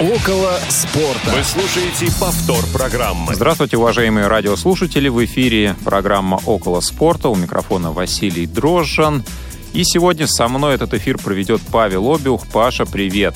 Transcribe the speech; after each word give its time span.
Около 0.00 0.52
спорта. 0.68 1.30
Вы 1.36 1.42
слушаете 1.42 2.06
повтор 2.20 2.64
программы. 2.72 3.34
Здравствуйте, 3.34 3.78
уважаемые 3.78 4.28
радиослушатели. 4.28 5.08
В 5.08 5.24
эфире 5.24 5.74
программа 5.84 6.38
«Около 6.46 6.78
спорта». 6.78 7.28
У 7.30 7.34
микрофона 7.34 7.90
Василий 7.90 8.46
Дрожжан. 8.46 9.24
И 9.72 9.82
сегодня 9.82 10.28
со 10.28 10.46
мной 10.46 10.76
этот 10.76 10.94
эфир 10.94 11.18
проведет 11.18 11.60
Павел 11.72 12.14
Обиух. 12.14 12.46
Паша, 12.46 12.86
привет. 12.86 13.34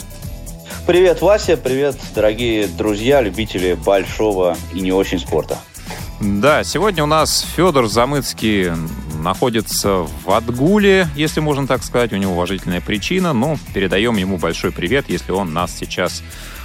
Привет, 0.86 1.20
Вася. 1.20 1.56
Привет, 1.56 1.96
дорогие 2.14 2.68
друзья, 2.68 3.20
любители 3.20 3.74
большого 3.74 4.56
и 4.72 4.80
не 4.80 4.92
очень 4.92 5.18
спорта. 5.18 5.58
Да, 6.20 6.62
сегодня 6.62 7.02
у 7.02 7.08
нас 7.08 7.44
Федор 7.56 7.88
Замыцкий 7.88 8.70
находится 9.18 10.06
в 10.24 10.30
Адгуле, 10.30 11.08
если 11.16 11.40
можно 11.40 11.66
так 11.66 11.82
сказать. 11.82 12.12
У 12.12 12.16
него 12.16 12.34
уважительная 12.34 12.80
причина, 12.80 13.32
но 13.32 13.58
передаем 13.74 14.16
ему 14.16 14.36
большой 14.36 14.70
привет, 14.70 15.06
если 15.08 15.32
он 15.32 15.52
нас 15.52 15.76
сейчас 15.76 16.22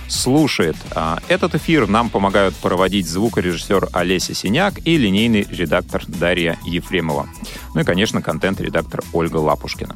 слушает. 0.07 0.75
А, 0.95 1.19
этот 1.27 1.55
эфир 1.55 1.87
нам 1.87 2.09
помогают 2.09 2.55
проводить 2.55 3.07
звукорежиссер 3.07 3.89
Олеся 3.93 4.33
Синяк 4.33 4.85
и 4.85 4.97
линейный 4.97 5.47
редактор 5.49 6.03
Дарья 6.07 6.57
Ефремова. 6.65 7.27
Ну 7.73 7.81
и, 7.81 7.83
конечно, 7.83 8.21
контент-редактор 8.21 9.03
Ольга 9.13 9.37
Лапушкина. 9.37 9.95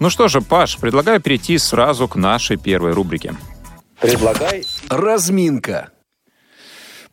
Ну 0.00 0.10
что 0.10 0.28
же, 0.28 0.40
Паш, 0.40 0.78
предлагаю 0.78 1.20
перейти 1.20 1.58
сразу 1.58 2.06
к 2.06 2.16
нашей 2.16 2.56
первой 2.56 2.92
рубрике. 2.92 3.34
Предлагай. 4.00 4.64
Разминка. 4.88 5.90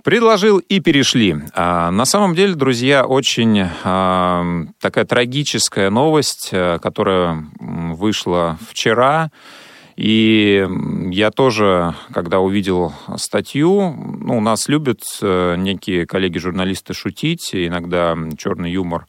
Предложил 0.04 0.60
и 0.60 0.80
перешли. 0.82 1.36
А, 1.56 1.90
на 1.90 2.06
самом 2.06 2.36
деле, 2.36 2.54
друзья, 2.54 3.06
очень 3.06 3.68
а, 3.84 4.46
такая 4.80 5.04
трагическая 5.04 5.90
новость, 5.90 6.50
а, 6.54 6.78
которая 6.78 7.48
вышла 7.60 8.60
вчера. 8.70 9.32
И 9.96 10.68
я 11.12 11.32
тоже, 11.32 11.96
когда 12.14 12.40
увидел 12.40 12.94
статью, 13.16 13.92
ну, 13.92 14.38
у 14.38 14.42
нас 14.42 14.68
любят 14.68 15.02
э, 15.22 15.56
некие 15.58 16.06
коллеги-журналисты 16.06 16.94
шутить, 16.94 17.52
иногда 17.54 18.18
черный 18.38 18.72
юмор 18.72 19.08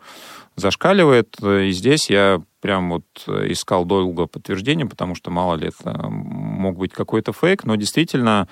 зашкаливает. 0.55 1.37
И 1.43 1.71
здесь 1.73 2.09
я 2.09 2.41
прям 2.61 2.91
вот 2.91 3.05
искал 3.27 3.85
долго 3.85 4.27
подтверждение, 4.27 4.87
потому 4.87 5.17
что 5.17 5.31
мало 5.31 5.57
ли 5.57 5.69
это 5.69 6.09
мог 6.09 6.79
быть 6.79 6.93
какой-то 6.93 7.33
фейк, 7.33 7.65
но 7.65 7.75
действительно 7.75 8.49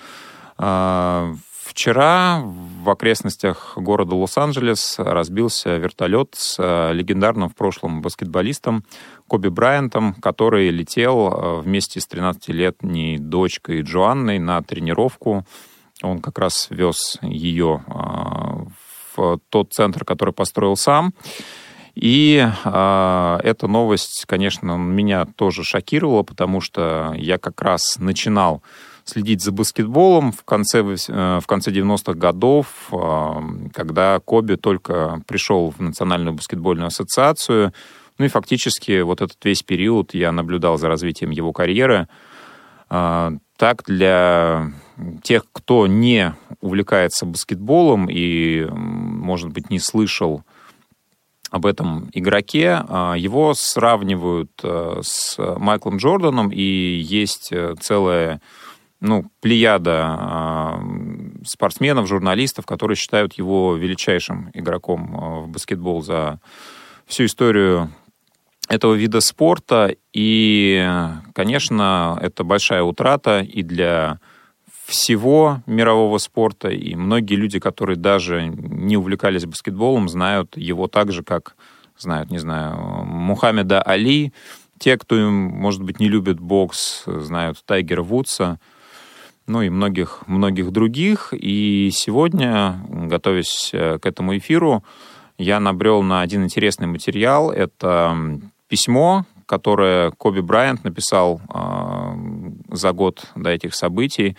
Вчера 1.65 2.43
в 2.43 2.87
окрестностях 2.91 3.73
города 3.75 4.15
Лос-Анджелес 4.15 4.99
разбился 4.99 5.77
вертолет 5.77 6.35
с 6.35 6.57
э, 6.59 6.93
легендарным 6.93 7.49
в 7.49 7.55
прошлом 7.55 8.03
баскетболистом 8.03 8.83
Коби 9.27 9.47
Брайантом, 9.47 10.13
который 10.13 10.69
летел 10.69 11.27
э, 11.27 11.61
вместе 11.61 11.99
с 11.99 12.07
13-летней 12.07 13.17
дочкой 13.17 13.81
Джоанной 13.81 14.37
на 14.37 14.61
тренировку. 14.61 15.43
Он 16.03 16.19
как 16.19 16.37
раз 16.37 16.67
вез 16.69 17.17
ее 17.23 17.83
э, 17.87 17.93
в 19.15 19.39
тот 19.49 19.73
центр, 19.73 20.05
который 20.05 20.35
построил 20.35 20.75
сам. 20.75 21.15
И 21.95 22.47
э, 22.47 23.39
эта 23.43 23.67
новость, 23.67 24.25
конечно, 24.27 24.77
меня 24.77 25.25
тоже 25.25 25.63
шокировала, 25.63 26.21
потому 26.21 26.61
что 26.61 27.15
я 27.17 27.39
как 27.39 27.59
раз 27.63 27.97
начинал 27.97 28.61
следить 29.05 29.41
за 29.41 29.51
баскетболом 29.51 30.31
в 30.31 30.43
конце, 30.43 30.79
э, 30.79 31.39
в 31.39 31.47
конце 31.47 31.71
90-х 31.71 32.17
годов, 32.17 32.89
э, 32.91 33.33
когда 33.71 34.19
Коби 34.19 34.55
только 34.55 35.21
пришел 35.27 35.69
в 35.69 35.79
Национальную 35.79 36.33
баскетбольную 36.33 36.87
ассоциацию. 36.87 37.71
Ну 38.17 38.25
и 38.25 38.29
фактически 38.29 39.01
вот 39.01 39.21
этот 39.21 39.43
весь 39.45 39.61
период 39.61 40.13
я 40.13 40.31
наблюдал 40.31 40.77
за 40.77 40.87
развитием 40.87 41.29
его 41.29 41.53
карьеры. 41.53 42.07
Э, 42.89 43.31
так, 43.57 43.83
для 43.85 44.71
тех, 45.23 45.45
кто 45.51 45.87
не 45.87 46.33
увлекается 46.59 47.25
баскетболом 47.25 48.07
и, 48.09 48.65
может 48.69 49.49
быть, 49.51 49.69
не 49.69 49.79
слышал 49.79 50.43
об 51.51 51.65
этом 51.65 52.09
игроке. 52.11 52.83
Его 53.15 53.53
сравнивают 53.53 54.51
с 54.61 55.37
Майклом 55.37 55.97
Джорданом, 55.97 56.49
и 56.51 56.61
есть 56.61 57.53
целая 57.79 58.41
ну, 58.99 59.25
плеяда 59.41 60.17
э, 60.19 61.43
спортсменов, 61.45 62.07
журналистов, 62.07 62.65
которые 62.65 62.95
считают 62.95 63.33
его 63.33 63.75
величайшим 63.75 64.49
игроком 64.53 65.15
э, 65.15 65.41
в 65.41 65.49
баскетбол 65.49 66.01
за 66.01 66.39
всю 67.05 67.25
историю 67.25 67.91
этого 68.69 68.93
вида 68.93 69.19
спорта. 69.19 69.95
И, 70.13 70.89
конечно, 71.33 72.17
это 72.21 72.43
большая 72.43 72.83
утрата 72.83 73.41
и 73.41 73.63
для 73.63 74.19
всего 74.85 75.61
мирового 75.65 76.17
спорта. 76.17 76.69
И 76.69 76.95
многие 76.95 77.35
люди, 77.35 77.59
которые 77.59 77.97
даже 77.97 78.47
не 78.47 78.97
увлекались 78.97 79.45
баскетболом, 79.45 80.09
знают 80.09 80.57
его 80.57 80.87
так 80.87 81.11
же, 81.11 81.23
как 81.23 81.55
знают, 81.97 82.31
не 82.31 82.39
знаю, 82.39 83.03
Мухаммеда 83.05 83.81
Али. 83.81 84.33
Те, 84.79 84.97
кто, 84.97 85.15
может 85.15 85.81
быть, 85.83 85.99
не 85.99 86.09
любит 86.09 86.39
бокс, 86.39 87.03
знают 87.05 87.61
Тайгера 87.65 88.01
Вудса– 88.01 88.59
ну 89.47 89.61
и 89.61 89.69
многих, 89.69 90.23
многих 90.27 90.71
других. 90.71 91.33
И 91.33 91.89
сегодня, 91.91 92.81
готовясь 92.89 93.69
э, 93.73 93.99
к 93.99 94.05
этому 94.05 94.37
эфиру, 94.37 94.83
я 95.37 95.59
набрел 95.59 96.01
на 96.01 96.21
один 96.21 96.43
интересный 96.43 96.87
материал. 96.87 97.51
Это 97.51 98.39
письмо, 98.67 99.25
которое 99.45 100.11
Коби 100.11 100.39
Брайант 100.39 100.83
написал 100.83 101.41
э, 101.53 102.75
за 102.75 102.91
год 102.91 103.27
до 103.35 103.49
этих 103.49 103.75
событий 103.75 104.35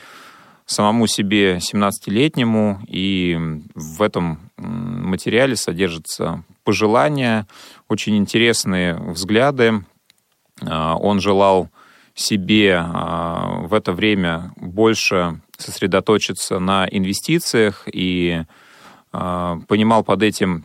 самому 0.65 1.07
себе 1.07 1.59
17-летнему. 1.59 2.81
И 2.89 3.39
в 3.75 4.03
этом 4.03 4.51
материале 4.57 5.55
содержатся 5.55 6.43
пожелания, 6.65 7.47
очень 7.89 8.17
интересные 8.17 8.95
взгляды. 8.95 9.85
Э, 10.63 10.95
он 10.99 11.21
желал 11.21 11.71
себе 12.17 12.83
а, 12.83 13.61
в 13.67 13.75
это 13.75 13.93
время 13.93 14.53
больше 14.57 15.41
сосредоточиться 15.59 16.59
на 16.59 16.89
инвестициях 16.91 17.87
и 17.93 18.43
а, 19.13 19.61
понимал 19.69 20.03
под 20.03 20.23
этим 20.23 20.65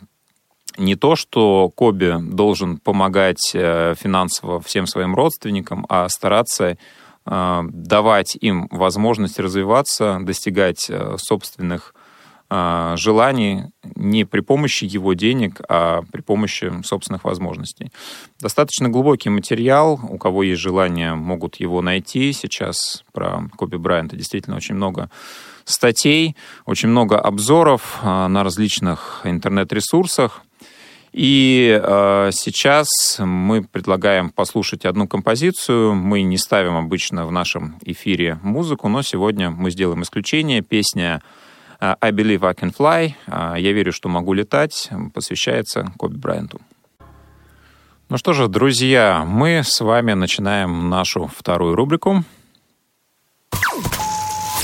не 0.78 0.96
то, 0.96 1.16
что 1.16 1.70
Коби 1.70 2.16
должен 2.22 2.78
помогать 2.78 3.52
э, 3.54 3.94
финансово 4.00 4.62
всем 4.62 4.88
своим 4.88 5.14
родственникам, 5.16 5.86
а 5.90 6.08
стараться 6.08 6.78
а, 7.26 7.64
давать 7.70 8.38
им 8.40 8.68
возможность 8.72 9.38
развиваться, 9.40 10.20
достигать 10.22 10.90
э, 10.90 11.18
собственных 11.18 11.94
желаний 12.98 13.64
не 13.96 14.26
при 14.26 14.42
помощи 14.42 14.84
его 14.84 15.14
денег, 15.14 15.62
а 15.70 16.02
при 16.12 16.22
помощи 16.22 16.72
собственных 16.84 17.24
возможностей. 17.24 17.92
Достаточно 18.40 18.90
глубокий 18.90 19.30
материал. 19.30 20.00
У 20.10 20.18
кого 20.18 20.44
есть 20.44 20.62
желание, 20.62 21.16
могут 21.16 21.58
его 21.58 21.82
найти. 21.82 22.34
Сейчас 22.34 23.04
про 23.14 23.50
Коби 23.56 23.78
Брайанта 23.78 24.18
действительно 24.18 24.58
очень 24.58 24.76
много 24.76 25.10
статей, 25.64 26.36
очень 26.66 26.90
много 26.90 27.20
обзоров 27.20 28.00
а, 28.02 28.28
на 28.28 28.44
различных 28.44 29.22
интернет-ресурсах. 29.24 30.42
И 31.14 31.78
э, 31.84 32.30
сейчас 32.32 32.88
мы 33.20 33.64
предлагаем 33.64 34.30
послушать 34.30 34.86
одну 34.86 35.10
композицию. 35.10 35.94
Мы 35.94 36.22
не 36.22 36.38
ставим 36.38 36.78
обычно 36.78 37.26
в 37.26 37.34
нашем 37.34 37.76
эфире 37.82 38.40
музыку, 38.44 38.88
но 38.88 39.02
сегодня 39.02 39.50
мы 39.50 39.72
сделаем 39.72 40.04
исключение. 40.04 40.62
Песня 40.62 41.22
а, 41.22 41.41
I 41.82 42.12
Believe 42.12 42.44
I 42.44 42.54
Can 42.54 42.76
Fly, 42.76 43.14
а, 43.26 43.58
я 43.58 43.74
верю, 43.74 43.92
что 43.92 44.08
могу 44.08 44.34
летать, 44.34 44.90
посвящается 45.14 45.92
Коби 45.98 46.16
Брайанту. 46.16 46.62
Ну 48.08 48.18
что 48.18 48.34
же, 48.34 48.48
друзья, 48.48 49.24
мы 49.26 49.64
с 49.64 49.80
вами 49.80 50.14
начинаем 50.14 50.90
нашу 50.90 51.28
вторую 51.28 51.76
рубрику. 51.76 52.24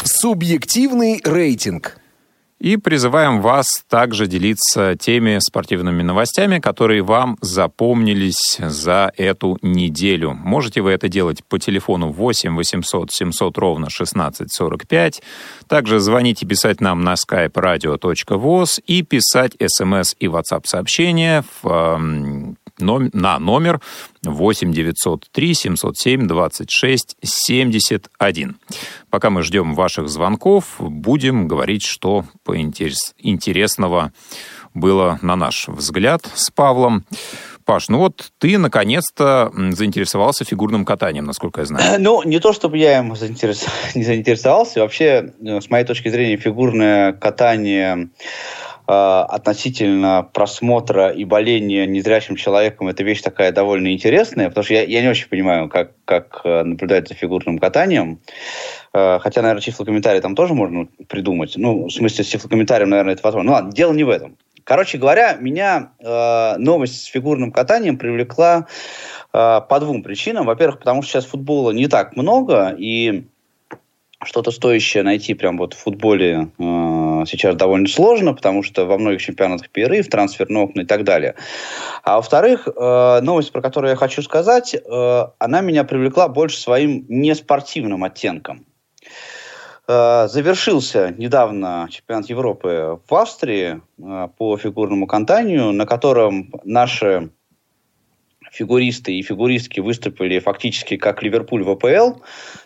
Субъективный 0.03 1.21
рейтинг. 1.24 1.97
И 2.59 2.75
призываем 2.77 3.42
вас 3.42 3.68
также 3.88 4.25
делиться 4.25 4.95
теми 4.95 5.38
спортивными 5.39 6.01
новостями, 6.01 6.57
которые 6.59 7.04
вам 7.04 7.38
запомнились 7.39 8.57
за 8.59 9.12
эту 9.15 9.59
неделю. 9.62 10.33
Можете 10.33 10.81
вы 10.81 10.92
это 10.92 11.07
делать 11.07 11.44
по 11.44 11.59
телефону 11.59 12.12
8 12.12 12.56
800 12.56 13.12
700 13.12 13.57
ровно 13.59 13.88
1645. 13.88 15.21
Также 15.68 16.00
звонить 16.00 16.42
и 16.42 16.48
писать 16.48 16.81
нам 16.81 17.01
на 17.01 17.13
skype 17.13 17.54
radio.voz 17.54 18.81
и 18.88 19.03
писать 19.03 19.53
смс 19.63 20.15
и 20.19 20.25
WhatsApp 20.25 20.65
сообщения 20.65 21.44
в 21.62 22.56
на 22.79 23.39
номер 23.39 23.81
8 24.24 24.71
903 24.71 25.53
707 25.53 26.27
26 26.27 27.18
71. 27.24 28.56
Пока 29.09 29.29
мы 29.29 29.44
ждем 29.44 29.74
ваших 29.74 30.09
звонков, 30.09 30.75
будем 30.79 31.47
говорить, 31.47 31.83
что 31.83 32.25
по 32.44 32.56
интересного 32.57 34.12
было, 34.74 35.19
на 35.21 35.35
наш 35.35 35.68
взгляд, 35.68 36.29
с 36.35 36.50
Павлом. 36.51 37.06
Паш, 37.65 37.89
ну 37.89 37.97
вот 37.97 38.31
ты 38.38 38.57
наконец-то 38.57 39.51
заинтересовался 39.71 40.45
фигурным 40.45 40.85
катанием, 40.85 41.25
насколько 41.25 41.62
я 41.62 41.65
знаю. 41.65 42.00
Ну, 42.07 42.24
не 42.24 42.39
то 42.39 42.53
чтобы 42.53 42.77
я 42.77 43.00
им 43.00 43.13
заинтерес... 43.13 43.65
не 43.95 44.03
заинтересовался. 44.03 44.79
Вообще, 44.79 45.33
э, 45.45 45.59
с 45.59 45.69
моей 45.69 45.83
точки 45.83 46.07
зрения, 46.07 46.38
фигурное 46.38 47.12
катание 47.12 48.09
относительно 48.89 50.30
просмотра 50.34 51.10
и 51.10 51.25
боления 51.25 51.86
незрячим 51.86 52.38
человеком 52.38 52.88
это 52.88 53.04
вещь 53.04 53.22
такая 53.22 53.51
довольно 53.51 53.92
интересная, 53.94 54.48
потому 54.48 54.63
что 54.63 54.75
я, 54.75 54.84
я 54.84 55.01
не 55.01 55.10
очень 55.10 55.28
понимаю, 55.28 55.68
как, 55.68 55.92
как 56.06 56.42
э, 56.45 56.63
наблюдать 56.63 57.10
за 57.10 57.13
фигурным 57.13 57.60
катанием. 57.60 58.22
Э, 58.94 59.19
хотя, 59.19 59.42
наверное, 59.42 59.62
тифлокомментарий 59.62 60.22
там 60.22 60.36
тоже 60.36 60.54
можно 60.54 60.88
придумать. 61.07 61.54
Ну, 61.57 61.88
в 61.88 61.92
смысле, 61.92 62.24
с 62.24 62.30
тифлокомментарием, 62.30 62.89
наверное, 62.89 63.13
это 63.13 63.24
возможно. 63.24 63.48
Ну 63.48 63.54
ладно, 63.56 63.72
дело 63.74 63.92
не 63.94 64.06
в 64.06 64.10
этом. 64.10 64.38
Короче 64.63 64.98
говоря, 64.98 65.38
меня 65.39 65.92
э, 66.00 66.56
новость 66.57 67.04
с 67.04 67.06
фигурным 67.06 67.51
катанием 67.51 67.98
привлекла 67.98 68.68
э, 69.34 69.62
по 69.62 69.80
двум 69.80 70.04
причинам. 70.04 70.45
Во-первых, 70.45 70.80
потому 70.80 71.01
что 71.01 71.12
сейчас 71.12 71.25
футбола 71.25 71.72
не 71.72 71.88
так 71.88 72.16
много, 72.16 72.75
и 72.78 73.25
что-то 74.24 74.51
стоящее 74.51 75.04
найти 75.04 75.34
прям 75.36 75.57
вот 75.57 75.74
в 75.74 75.78
футболе 75.78 76.50
э, 76.57 76.63
сейчас 77.25 77.55
довольно 77.55 77.87
сложно, 77.87 78.33
потому 78.33 78.63
что 78.63 78.85
во 78.85 78.97
многих 78.97 79.21
чемпионатах 79.21 79.69
перерыв, 79.69 80.09
трансферные 80.09 80.63
окна 80.63 80.81
и 80.81 80.85
так 80.85 81.03
далее. 81.03 81.35
А 82.03 82.17
во-вторых, 82.17 82.67
э, 82.67 83.19
новость, 83.21 83.51
про 83.51 83.61
которую 83.61 83.91
я 83.91 83.95
хочу 83.95 84.21
сказать, 84.21 84.75
э, 84.75 85.25
она 85.39 85.61
меня 85.61 85.83
привлекла 85.83 86.27
больше 86.27 86.59
своим 86.59 87.05
неспортивным 87.07 88.03
оттенком. 88.03 88.65
Э, 89.87 90.27
завершился 90.27 91.13
недавно 91.17 91.87
чемпионат 91.89 92.29
Европы 92.29 92.99
в 93.07 93.15
Австрии 93.15 93.81
э, 93.97 94.27
по 94.37 94.57
фигурному 94.57 95.07
катанию, 95.07 95.71
на 95.71 95.85
котором 95.85 96.51
наши 96.65 97.29
фигуристы 98.51 99.13
и 99.13 99.21
фигуристки 99.21 99.79
выступили 99.79 100.39
фактически 100.39 100.97
как 100.97 101.23
Ливерпуль 101.23 101.63
в 101.63 101.69
АПЛ, 101.69 102.21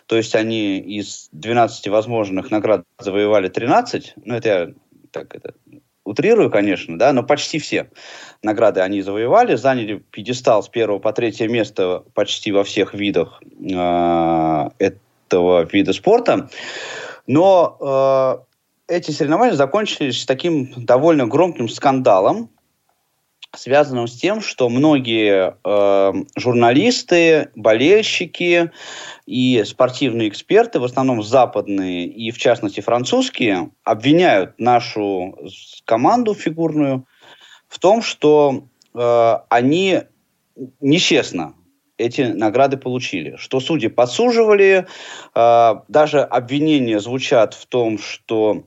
то 0.06 0.16
есть 0.16 0.34
они 0.34 0.78
из 0.78 1.28
12 1.32 1.88
возможных 1.88 2.50
наград 2.50 2.84
завоевали 2.98 3.48
13, 3.48 4.14
ну 4.24 4.34
это 4.34 4.48
я 4.48 4.68
так 5.10 5.34
это 5.34 5.54
утрирую, 6.04 6.50
конечно, 6.50 6.98
да, 6.98 7.12
но 7.12 7.22
почти 7.22 7.58
все 7.58 7.90
награды 8.42 8.80
они 8.80 9.02
завоевали, 9.02 9.54
заняли 9.54 10.02
пьедестал 10.10 10.62
с 10.62 10.68
первого 10.68 10.98
по 10.98 11.12
третье 11.12 11.48
место 11.48 12.04
почти 12.14 12.52
во 12.52 12.64
всех 12.64 12.94
видах 12.94 13.40
э, 13.42 14.68
этого 14.78 15.68
вида 15.70 15.92
спорта. 15.92 16.50
Но 17.26 18.44
э, 18.88 18.94
эти 18.94 19.12
соревнования 19.12 19.54
закончились 19.54 20.24
таким 20.26 20.72
довольно 20.76 21.26
громким 21.26 21.68
скандалом, 21.68 22.50
связанным 23.54 24.06
с 24.08 24.16
тем, 24.16 24.40
что 24.40 24.68
многие 24.68 25.56
э, 25.62 26.12
журналисты, 26.36 27.50
болельщики 27.54 28.70
и 29.26 29.62
спортивные 29.64 30.28
эксперты, 30.28 30.80
в 30.80 30.84
основном 30.84 31.22
западные 31.22 32.06
и 32.06 32.30
в 32.30 32.38
частности 32.38 32.80
французские, 32.80 33.70
обвиняют 33.84 34.58
нашу 34.58 35.36
команду 35.84 36.34
фигурную 36.34 37.06
в 37.68 37.78
том, 37.78 38.02
что 38.02 38.64
э, 38.94 39.34
они 39.48 40.02
нечестно 40.80 41.54
эти 41.98 42.22
награды 42.22 42.76
получили. 42.78 43.36
Что 43.36 43.60
судьи 43.60 43.88
подсуживали, 43.88 44.86
э, 45.34 45.74
даже 45.88 46.20
обвинения 46.20 47.00
звучат 47.00 47.54
в 47.54 47.66
том, 47.66 47.98
что 47.98 48.64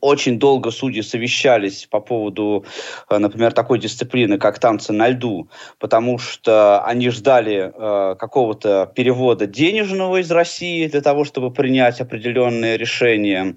очень 0.00 0.38
долго 0.38 0.70
судьи 0.70 1.02
совещались 1.02 1.86
по 1.86 2.00
поводу, 2.00 2.64
э, 3.08 3.18
например, 3.18 3.52
такой 3.52 3.78
дисциплины, 3.78 4.38
как 4.38 4.58
танцы 4.58 4.92
на 4.92 5.08
льду, 5.08 5.48
потому 5.78 6.18
что 6.18 6.82
они 6.84 7.10
ждали 7.10 7.72
э, 7.72 8.14
какого-то 8.16 8.90
перевода 8.94 9.46
денежного 9.46 10.20
из 10.20 10.30
России 10.30 10.86
для 10.86 11.00
того, 11.00 11.24
чтобы 11.24 11.52
принять 11.52 12.00
определенные 12.00 12.76
решения. 12.76 13.56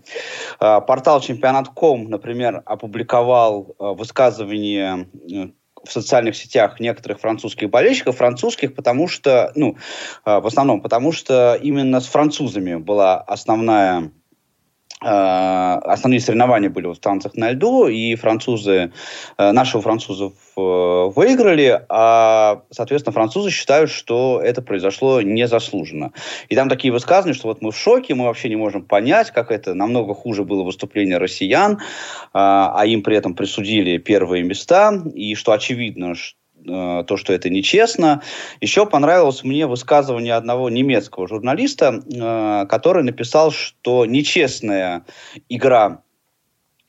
Э, 0.59 0.81
портал 0.81 1.21
чемпионат.ком, 1.21 2.09
например, 2.09 2.61
опубликовал 2.65 3.75
э, 3.79 3.93
высказывание 3.97 5.07
э, 5.31 5.49
в 5.83 5.91
социальных 5.91 6.35
сетях 6.35 6.79
некоторых 6.79 7.19
французских 7.19 7.69
болельщиков, 7.69 8.17
французских, 8.17 8.73
потому 8.73 9.07
что, 9.07 9.51
ну, 9.55 9.77
э, 10.25 10.39
в 10.39 10.47
основном, 10.47 10.81
потому 10.81 11.11
что 11.11 11.55
именно 11.61 11.99
с 11.99 12.07
французами 12.07 12.75
была 12.75 13.19
основная 13.19 14.11
основные 15.03 16.19
соревнования 16.19 16.69
были 16.69 16.87
в 16.87 16.97
танцах 16.99 17.35
на 17.35 17.51
льду, 17.51 17.87
и 17.87 18.15
французы, 18.15 18.91
э, 19.37 19.51
наши 19.51 19.79
французов 19.79 20.33
выиграли, 20.55 21.83
а, 21.89 22.61
соответственно, 22.69 23.11
французы 23.11 23.49
считают, 23.49 23.89
что 23.89 24.39
это 24.39 24.61
произошло 24.61 25.19
незаслуженно. 25.19 26.11
И 26.47 26.55
там 26.55 26.69
такие 26.69 26.93
высказывания, 26.93 27.33
что 27.33 27.47
вот 27.47 27.63
мы 27.63 27.71
в 27.71 27.77
шоке, 27.77 28.13
мы 28.13 28.25
вообще 28.25 28.49
не 28.49 28.55
можем 28.55 28.83
понять, 28.83 29.31
как 29.31 29.51
это 29.51 29.73
намного 29.73 30.13
хуже 30.13 30.43
было 30.43 30.61
выступление 30.61 31.17
россиян, 31.17 31.79
а 32.33 32.83
им 32.85 33.01
при 33.01 33.17
этом 33.17 33.33
присудили 33.33 33.97
первые 33.97 34.43
места, 34.43 34.93
и 35.15 35.33
что 35.33 35.53
очевидно, 35.53 36.13
что 36.13 36.37
э, 36.65 37.03
то, 37.05 37.17
что 37.17 37.33
это 37.33 37.49
нечестно. 37.49 38.21
Еще 38.61 38.85
понравилось 38.85 39.43
мне 39.43 39.67
высказывание 39.67 40.35
одного 40.35 40.69
немецкого 40.69 41.27
журналиста, 41.27 42.01
э, 42.05 42.65
который 42.67 43.03
написал, 43.03 43.51
что 43.51 44.05
нечестная 44.05 45.05
игра 45.49 46.03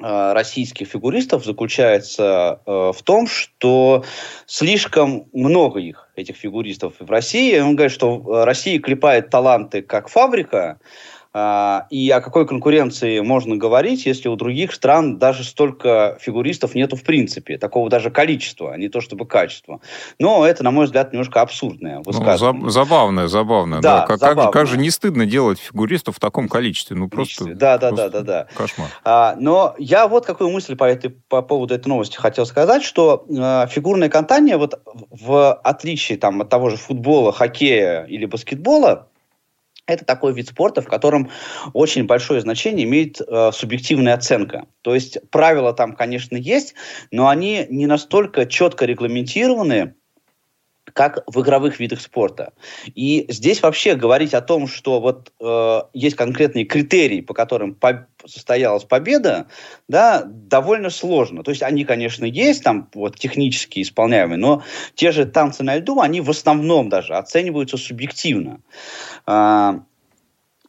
Э, 0.02 0.32
российских 0.32 0.88
фигуристов 0.88 1.44
заключается 1.44 2.60
в 2.66 2.96
том, 3.04 3.28
что 3.28 4.04
слишком 4.44 5.28
много 5.32 5.78
их, 5.78 6.10
этих 6.16 6.36
фигуристов 6.36 6.94
в 6.98 7.08
России. 7.08 7.58
Он 7.60 7.76
говорит, 7.76 7.92
что 7.92 8.44
Россия 8.44 8.80
клепает 8.80 9.30
таланты 9.30 9.82
как 9.82 10.08
фабрика, 10.08 10.80
и 11.34 12.10
о 12.10 12.20
какой 12.20 12.46
конкуренции 12.46 13.20
можно 13.20 13.56
говорить, 13.56 14.06
если 14.06 14.28
у 14.28 14.36
других 14.36 14.72
стран 14.72 15.18
даже 15.18 15.42
столько 15.42 16.16
фигуристов 16.20 16.74
нету 16.74 16.96
в 16.96 17.02
принципе, 17.02 17.58
такого 17.58 17.90
даже 17.90 18.10
количества, 18.10 18.72
а 18.72 18.76
не 18.76 18.88
то 18.88 19.00
чтобы 19.00 19.26
качества. 19.26 19.80
Но 20.18 20.46
это, 20.46 20.62
на 20.62 20.70
мой 20.70 20.86
взгляд, 20.86 21.12
немножко 21.12 21.40
абсурдное 21.40 21.96
ну, 21.96 22.02
высказывание. 22.04 22.62
Ну, 22.62 22.68
забавное, 22.70 23.28
забавное. 23.28 23.80
Да, 23.80 24.00
да. 24.00 24.06
Как, 24.06 24.18
забавное. 24.18 24.44
Как, 24.44 24.52
как 24.52 24.66
же 24.66 24.78
не 24.78 24.90
стыдно 24.90 25.26
делать 25.26 25.58
фигуристов 25.58 26.16
в 26.16 26.20
таком 26.20 26.48
количестве? 26.48 26.96
Ну, 26.96 27.08
просто... 27.08 27.44
Да, 27.46 27.78
да, 27.78 27.88
просто 27.88 28.10
да, 28.10 28.20
да, 28.20 28.22
да. 28.22 28.46
Кошмар. 28.54 28.88
А, 29.04 29.36
но 29.38 29.74
я 29.78 30.08
вот 30.08 30.26
какую 30.26 30.50
мысль 30.50 30.76
по, 30.76 30.84
этой, 30.84 31.10
по 31.10 31.42
поводу 31.42 31.74
этой 31.74 31.88
новости 31.88 32.16
хотел 32.16 32.46
сказать, 32.46 32.82
что 32.82 33.24
э, 33.28 33.66
фигурное 33.68 34.08
катание, 34.08 34.56
вот 34.56 34.80
в 35.10 35.52
отличие 35.52 36.18
там, 36.18 36.40
от 36.40 36.48
того 36.48 36.70
же 36.70 36.76
футбола, 36.76 37.32
хоккея 37.32 38.04
или 38.04 38.26
баскетбола, 38.26 39.08
это 39.86 40.04
такой 40.04 40.32
вид 40.32 40.48
спорта, 40.48 40.82
в 40.82 40.86
котором 40.86 41.30
очень 41.72 42.04
большое 42.04 42.40
значение 42.40 42.84
имеет 42.84 43.20
э, 43.20 43.50
субъективная 43.52 44.14
оценка. 44.14 44.66
То 44.82 44.94
есть 44.94 45.18
правила 45.30 45.72
там, 45.72 45.94
конечно, 45.94 46.36
есть, 46.36 46.74
но 47.10 47.28
они 47.28 47.66
не 47.68 47.86
настолько 47.86 48.46
четко 48.46 48.86
регламентированы, 48.86 49.94
как 50.92 51.24
в 51.26 51.40
игровых 51.40 51.80
видах 51.80 52.00
спорта. 52.00 52.52
И 52.94 53.26
здесь 53.28 53.62
вообще 53.62 53.94
говорить 53.94 54.34
о 54.34 54.40
том, 54.40 54.66
что 54.68 55.00
вот 55.00 55.32
э, 55.40 55.80
есть 55.92 56.16
конкретные 56.16 56.64
критерии, 56.64 57.20
по 57.20 57.34
которым 57.34 57.74
по 57.74 58.06
состоялась 58.26 58.84
победа, 58.84 59.46
да, 59.88 60.22
довольно 60.24 60.90
сложно. 60.90 61.42
То 61.42 61.50
есть 61.50 61.62
они, 61.62 61.84
конечно, 61.84 62.24
есть 62.24 62.62
там 62.62 62.88
вот 62.94 63.18
технически 63.18 63.82
исполняемые, 63.82 64.38
но 64.38 64.62
те 64.94 65.12
же 65.12 65.26
танцы 65.26 65.62
на 65.62 65.76
льду, 65.76 66.00
они 66.00 66.20
в 66.20 66.30
основном 66.30 66.88
даже 66.88 67.14
оцениваются 67.14 67.76
субъективно. 67.76 68.60
Э, 69.26 69.80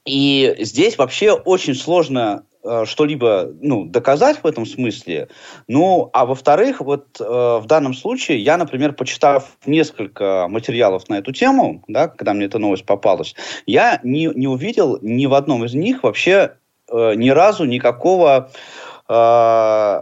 и 0.06 0.56
здесь 0.60 0.98
вообще 0.98 1.32
очень 1.32 1.76
сложно 1.76 2.46
что-либо 2.86 3.52
ну, 3.62 3.86
доказать 3.86 4.40
в 4.44 4.48
этом 4.48 4.66
смысле. 4.66 5.28
Ну, 5.68 6.10
а 6.14 6.26
во-вторых, 6.26 6.82
вот 6.82 7.20
э, 7.20 7.24
в 7.24 7.66
данном 7.66 7.94
случае 7.94 8.40
я, 8.40 8.58
например, 8.58 8.94
почитав 8.94 9.58
несколько 9.66 10.48
материалов 10.50 11.08
на 11.10 11.16
эту 11.20 11.32
тему, 11.32 11.84
да, 11.88 12.08
когда 12.08 12.34
мне 12.34 12.46
эта 12.46 12.60
новость 12.60 12.86
попалась, 12.86 13.36
я 13.66 14.00
не, 14.04 14.26
не 14.28 14.48
увидел 14.48 14.98
ни 15.02 15.26
в 15.26 15.34
одном 15.34 15.66
из 15.66 15.74
них 15.74 16.04
вообще 16.04 16.54
э, 16.92 17.14
ни 17.16 17.30
разу 17.30 17.66
никакого 17.66 18.52
э, 19.08 20.02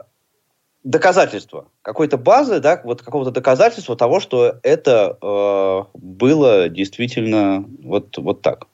доказательства, 0.84 1.68
какой-то 1.82 2.18
базы, 2.18 2.60
да, 2.60 2.82
вот 2.84 3.02
какого-то 3.02 3.32
доказательства 3.32 3.96
того, 3.96 4.20
что 4.20 4.60
это 4.64 5.18
э, 5.22 5.84
было 5.94 6.70
действительно 6.70 7.66
вот, 7.84 8.18
вот 8.18 8.42
так. 8.42 8.68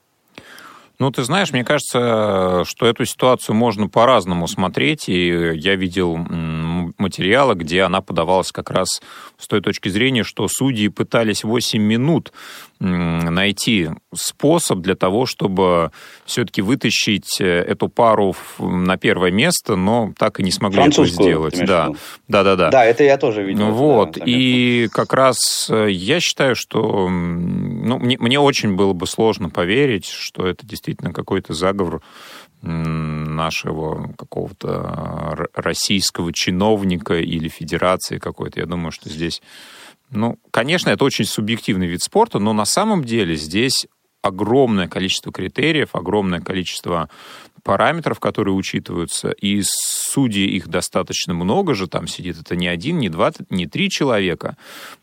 Ну, 0.99 1.11
ты 1.11 1.23
знаешь, 1.23 1.53
мне 1.53 1.63
кажется, 1.63 2.63
что 2.65 2.85
эту 2.85 3.05
ситуацию 3.05 3.55
можно 3.55 3.87
по-разному 3.87 4.47
смотреть, 4.47 5.07
и 5.07 5.27
я 5.55 5.75
видел 5.75 6.17
материала, 6.99 7.53
где 7.53 7.83
она 7.83 8.01
подавалась 8.01 8.51
как 8.51 8.69
раз 8.69 9.01
с 9.37 9.47
той 9.47 9.61
точки 9.61 9.89
зрения, 9.89 10.23
что 10.23 10.47
судьи 10.47 10.87
пытались 10.89 11.43
8 11.43 11.81
минут 11.81 12.31
найти 12.79 13.89
способ 14.15 14.79
для 14.79 14.95
того, 14.95 15.25
чтобы 15.25 15.91
все-таки 16.25 16.61
вытащить 16.61 17.41
э, 17.41 17.45
эту 17.45 17.89
пару 17.89 18.33
на 18.57 18.95
первое 18.97 19.31
место, 19.31 19.75
но 19.75 20.13
так 20.17 20.39
и 20.39 20.43
не 20.43 20.51
смогли 20.51 20.83
это 20.83 21.05
сделать. 21.05 21.59
Да. 21.65 21.89
да, 22.29 22.43
да, 22.43 22.55
да. 22.55 22.69
Да, 22.69 22.85
это 22.85 23.03
я 23.03 23.17
тоже 23.17 23.43
видел. 23.43 23.71
Вот. 23.71 24.13
Да, 24.13 24.23
и 24.25 24.87
как 24.93 25.13
раз 25.13 25.67
э, 25.69 25.87
я 25.91 26.21
считаю, 26.21 26.55
что 26.55 27.09
ну, 27.09 27.99
мне, 27.99 28.17
мне 28.17 28.39
очень 28.39 28.75
было 28.75 28.93
бы 28.93 29.07
сложно 29.07 29.49
поверить, 29.49 30.05
что 30.05 30.47
это 30.47 30.65
действительно 30.65 31.11
какой-то 31.11 31.53
заговор 31.53 32.01
нашего 32.61 34.13
какого-то 34.17 35.47
российского 35.53 36.33
чиновника 36.33 37.19
или 37.19 37.47
федерации 37.47 38.17
какой-то. 38.17 38.59
Я 38.59 38.65
думаю, 38.65 38.91
что 38.91 39.09
здесь... 39.09 39.41
Ну, 40.11 40.37
конечно, 40.51 40.89
это 40.89 41.05
очень 41.05 41.25
субъективный 41.25 41.87
вид 41.87 42.01
спорта, 42.01 42.39
но 42.39 42.51
на 42.51 42.65
самом 42.65 43.03
деле 43.03 43.35
здесь 43.35 43.85
огромное 44.21 44.87
количество 44.87 45.31
критериев, 45.31 45.89
огромное 45.93 46.41
количество 46.41 47.09
параметров, 47.63 48.19
которые 48.19 48.55
учитываются, 48.55 49.31
и 49.31 49.61
судей 49.63 50.47
их 50.47 50.67
достаточно 50.67 51.33
много 51.33 51.73
же, 51.75 51.87
там 51.87 52.07
сидит 52.07 52.39
это 52.39 52.55
не 52.55 52.67
один, 52.67 52.99
не 52.99 53.09
два, 53.09 53.31
не 53.49 53.67
три 53.67 53.89
человека, 53.89 54.57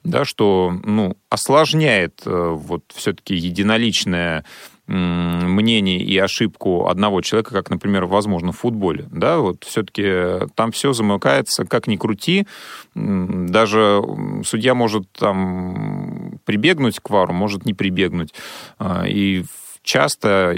да, 0.05 0.25
что, 0.25 0.73
ну, 0.85 1.17
осложняет 1.29 2.23
э, 2.25 2.31
вот 2.31 2.83
все-таки 2.95 3.35
единоличное 3.35 4.45
мнение 4.87 5.99
и 5.99 6.17
ошибку 6.19 6.89
одного 6.89 7.21
человека, 7.21 7.53
как, 7.53 7.71
например, 7.71 8.07
возможно, 8.07 8.53
в 8.53 8.59
футболе. 8.59 9.07
Да, 9.11 9.39
вот 9.39 9.65
все-таки 9.65 10.47
там 10.55 10.73
все 10.73 10.93
замыкается, 10.93 11.65
как 11.65 11.87
ни 11.87 11.97
крути. 11.97 12.47
Даже 12.95 14.03
судья 14.45 14.75
может 14.75 15.11
там 15.13 16.39
прибегнуть 16.45 17.01
к 17.01 17.11
вару, 17.11 17.33
может 17.33 17.67
не 17.67 17.75
прибегнуть. 17.75 18.33
А, 18.79 19.05
и 19.07 19.45
часто 19.87 20.57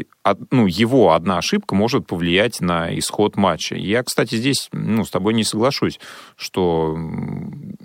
ну, 0.50 0.66
его 0.66 1.12
одна 1.12 1.38
ошибка 1.38 1.74
может 1.74 2.06
повлиять 2.06 2.60
на 2.60 2.98
исход 2.98 3.36
матча. 3.36 3.76
Я, 3.76 4.02
кстати, 4.02 4.34
здесь 4.34 4.68
ну, 4.72 5.04
с 5.04 5.10
тобой 5.10 5.34
не 5.34 5.44
соглашусь, 5.44 6.00
что 6.36 6.98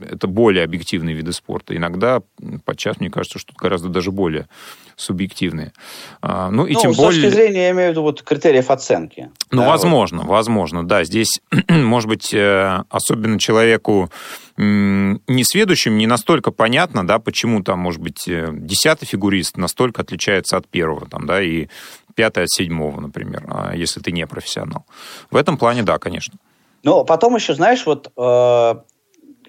это 0.01 0.27
более 0.27 0.63
объективные 0.63 1.15
виды 1.15 1.33
спорта. 1.33 1.75
Иногда, 1.75 2.21
подчас, 2.65 2.99
мне 2.99 3.09
кажется, 3.09 3.39
что 3.39 3.53
гораздо 3.57 3.89
даже 3.89 4.11
более 4.11 4.47
субъективные. 4.95 5.73
А, 6.21 6.49
ну, 6.49 6.65
и 6.65 6.73
ну, 6.73 6.79
тем 6.79 6.93
с 6.93 6.97
более... 6.97 7.21
точки 7.21 7.35
зрения, 7.35 7.63
я 7.63 7.71
имею 7.71 7.89
в 7.89 7.91
виду, 7.91 8.01
вот, 8.03 8.21
критериев 8.21 8.69
оценки. 8.69 9.29
Ну, 9.51 9.61
да, 9.61 9.67
возможно, 9.67 10.19
вот. 10.19 10.27
возможно, 10.27 10.87
да. 10.87 11.03
Здесь, 11.03 11.41
может 11.69 12.09
быть, 12.09 12.33
э, 12.33 12.83
особенно 12.89 13.39
человеку 13.39 14.09
несведущим 14.57 15.97
не 15.97 16.07
настолько 16.07 16.51
понятно, 16.51 17.05
да, 17.05 17.19
почему 17.19 17.63
там, 17.63 17.79
может 17.79 18.01
быть, 18.01 18.27
э, 18.27 18.49
десятый 18.51 19.07
фигурист 19.07 19.57
настолько 19.57 20.01
отличается 20.01 20.57
от 20.57 20.67
первого, 20.67 21.07
там, 21.07 21.25
да, 21.25 21.41
и 21.41 21.67
пятый 22.15 22.43
от 22.43 22.51
седьмого, 22.51 23.01
например, 23.01 23.43
а 23.47 23.75
если 23.75 23.99
ты 23.99 24.11
не 24.11 24.27
профессионал. 24.27 24.85
В 25.31 25.35
этом 25.35 25.57
плане, 25.57 25.83
да, 25.83 25.97
конечно. 25.97 26.37
Но 26.83 27.03
потом 27.03 27.35
еще, 27.35 27.55
знаешь, 27.55 27.85
вот 27.85 28.11
э, 28.15 28.75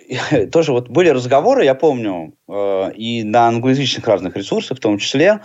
тоже 0.52 0.72
вот 0.72 0.88
были 0.88 1.08
разговоры, 1.08 1.64
я 1.64 1.74
помню, 1.74 2.34
э, 2.48 2.92
и 2.94 3.22
на 3.22 3.48
англоязычных 3.48 4.06
разных 4.06 4.36
ресурсах, 4.36 4.78
в 4.78 4.80
том 4.80 4.98
числе, 4.98 5.40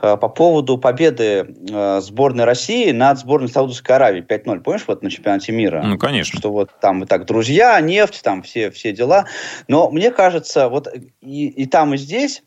э, 0.00 0.16
по 0.16 0.28
поводу 0.28 0.78
победы 0.78 1.54
э, 1.70 2.00
сборной 2.00 2.44
России 2.44 2.90
над 2.90 3.18
сборной 3.18 3.48
Саудовской 3.48 3.96
Аравии 3.96 4.22
5-0. 4.22 4.60
Помнишь, 4.60 4.84
вот 4.86 5.02
на 5.02 5.10
чемпионате 5.10 5.52
мира? 5.52 5.82
Ну, 5.84 5.98
конечно. 5.98 6.38
Что 6.38 6.50
вот 6.50 6.70
там 6.80 7.04
и 7.04 7.06
так 7.06 7.26
друзья, 7.26 7.80
нефть, 7.80 8.22
там 8.22 8.42
все, 8.42 8.70
все 8.70 8.92
дела. 8.92 9.26
Но 9.66 9.90
мне 9.90 10.10
кажется, 10.10 10.68
вот 10.68 10.88
и, 11.20 11.48
и 11.48 11.66
там, 11.66 11.94
и 11.94 11.96
здесь 11.96 12.42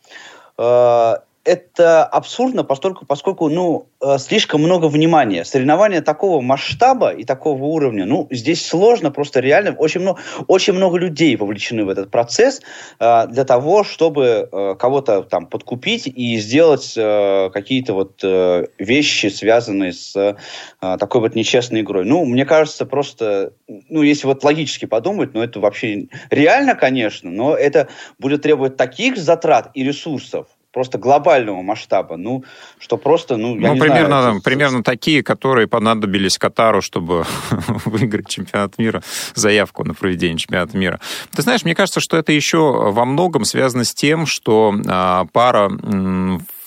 это 1.44 2.06
абсурдно, 2.06 2.64
поскольку, 2.64 3.06
поскольку 3.06 3.50
ну, 3.50 3.88
э, 4.00 4.18
слишком 4.20 4.62
много 4.62 4.86
внимания. 4.86 5.44
Соревнования 5.44 6.02
такого 6.02 6.42
масштаба 6.42 7.10
и 7.10 7.24
такого 7.24 7.64
уровня, 7.64 8.06
ну, 8.06 8.28
здесь 8.30 8.66
сложно, 8.66 9.12
просто 9.12 9.40
реально 9.40 9.72
очень 9.72 10.02
много, 10.02 10.20
очень 10.48 10.74
много 10.74 10.98
людей 10.98 11.36
вовлечены 11.36 11.84
в 11.84 11.90
этот 11.90 12.12
процесс 12.12 12.62
э, 13.00 13.28
для 13.28 13.44
того, 13.44 13.84
чтобы 13.84 14.50
э, 14.52 14.76
кого-то 14.78 15.24
там 15.24 15.48
подкупить 15.48 16.06
и 16.06 16.38
сделать 16.38 16.94
э, 16.96 17.50
какие-то 17.52 17.94
вот 17.94 18.20
э, 18.24 18.68
вещи, 18.78 19.28
связанные 19.28 19.94
с 19.94 20.16
э, 20.16 20.36
такой 20.80 21.22
вот 21.22 21.34
нечестной 21.34 21.82
игрой. 21.82 22.06
Ну, 22.06 22.24
мне 22.26 22.46
кажется, 22.46 22.86
просто, 22.86 23.54
ну, 23.90 24.04
если 24.04 24.28
вот 24.28 24.44
логически 24.44 24.86
подумать, 24.86 25.34
ну, 25.34 25.42
это 25.42 25.60
вообще 25.60 26.08
реально, 26.30 26.76
конечно, 26.76 27.32
но 27.32 27.56
это 27.56 27.88
будет 28.20 28.44
требовать 28.44 28.78
таких 28.78 29.18
затрат 29.18 29.72
и 29.74 29.84
ресурсов, 29.84 30.48
просто 30.72 30.98
глобального 30.98 31.62
масштаба, 31.62 32.18
ну, 32.18 32.44
что 32.80 32.98
просто, 32.98 33.38
ну, 33.38 33.60
я 33.60 33.70
ну, 33.70 33.74
не 33.76 33.80
примерно, 33.80 34.22
знаю. 34.22 34.42
Примерно 34.42 34.84
такие, 34.84 35.24
которые 35.24 35.68
понадобились 35.68 36.38
Катару, 36.38 36.82
чтобы 36.82 37.26
выиграть 37.86 38.28
чемпионат 38.28 38.78
мира, 38.78 39.04
заявку 39.36 39.84
на 39.84 39.94
проведение 39.94 40.38
чемпионата 40.38 40.78
мира. 40.78 41.00
Ты 41.36 41.42
знаешь, 41.42 41.64
мне 41.64 41.76
кажется, 41.76 42.00
что 42.00 42.18
это 42.18 42.32
еще 42.32 42.92
во 42.92 43.06
многом 43.06 43.46
связано 43.46 43.84
с 43.84 43.94
тем, 43.94 44.26
что 44.26 44.74
а, 44.88 45.26
пара 45.34 45.70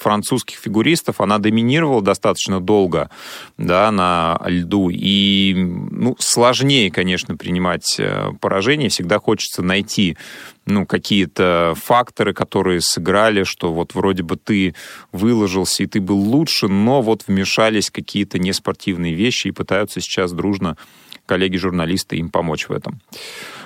французских 0.04 0.58
фигуристов, 0.58 1.23
она 1.23 1.38
доминировала 1.38 2.02
достаточно 2.02 2.61
долго 2.61 3.08
да, 3.56 3.90
на 3.90 4.38
льду. 4.44 4.90
И 4.90 5.54
ну, 5.56 6.14
сложнее, 6.18 6.90
конечно, 6.90 7.38
принимать 7.38 7.96
э, 7.99 8.32
поражение. 8.38 8.90
Всегда 8.90 9.18
хочется 9.18 9.62
найти 9.62 10.18
ну, 10.66 10.84
какие-то 10.84 11.73
факторы, 11.82 12.34
которые 12.34 12.82
сыграли, 12.82 13.44
что 13.44 13.73
вот 13.73 13.94
вроде 13.94 14.23
бы 14.23 14.37
ты 14.37 14.75
выложился 15.11 15.84
и 15.84 15.87
ты 15.87 16.02
был 16.02 16.18
лучше, 16.18 16.68
но 16.68 17.00
вот 17.00 17.25
вмешались 17.26 17.90
какие-то 17.90 18.38
неспортивные 18.38 19.14
вещи 19.14 19.49
и 19.49 19.52
пытаются 19.52 20.02
сейчас 20.02 20.32
дружно 20.32 20.76
коллеги-журналисты 21.25 22.16
им 22.16 22.28
помочь 22.28 22.68
в 22.68 22.73
этом. 22.73 23.00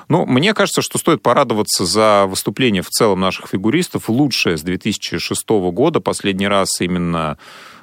Ну, 0.08 0.24
мне 0.24 0.54
кажется, 0.54 0.82
что 0.82 0.98
стоит 0.98 1.22
порадоваться 1.22 1.84
за 1.84 2.26
выступление 2.26 2.82
в 2.82 2.88
целом 2.88 3.20
наших 3.20 3.48
фигуристов. 3.48 4.08
Лучшее 4.08 4.56
с 4.56 4.62
2006 4.62 5.48
года. 5.48 6.00
Последний 6.00 6.48
раз 6.48 6.80
именно 6.80 7.38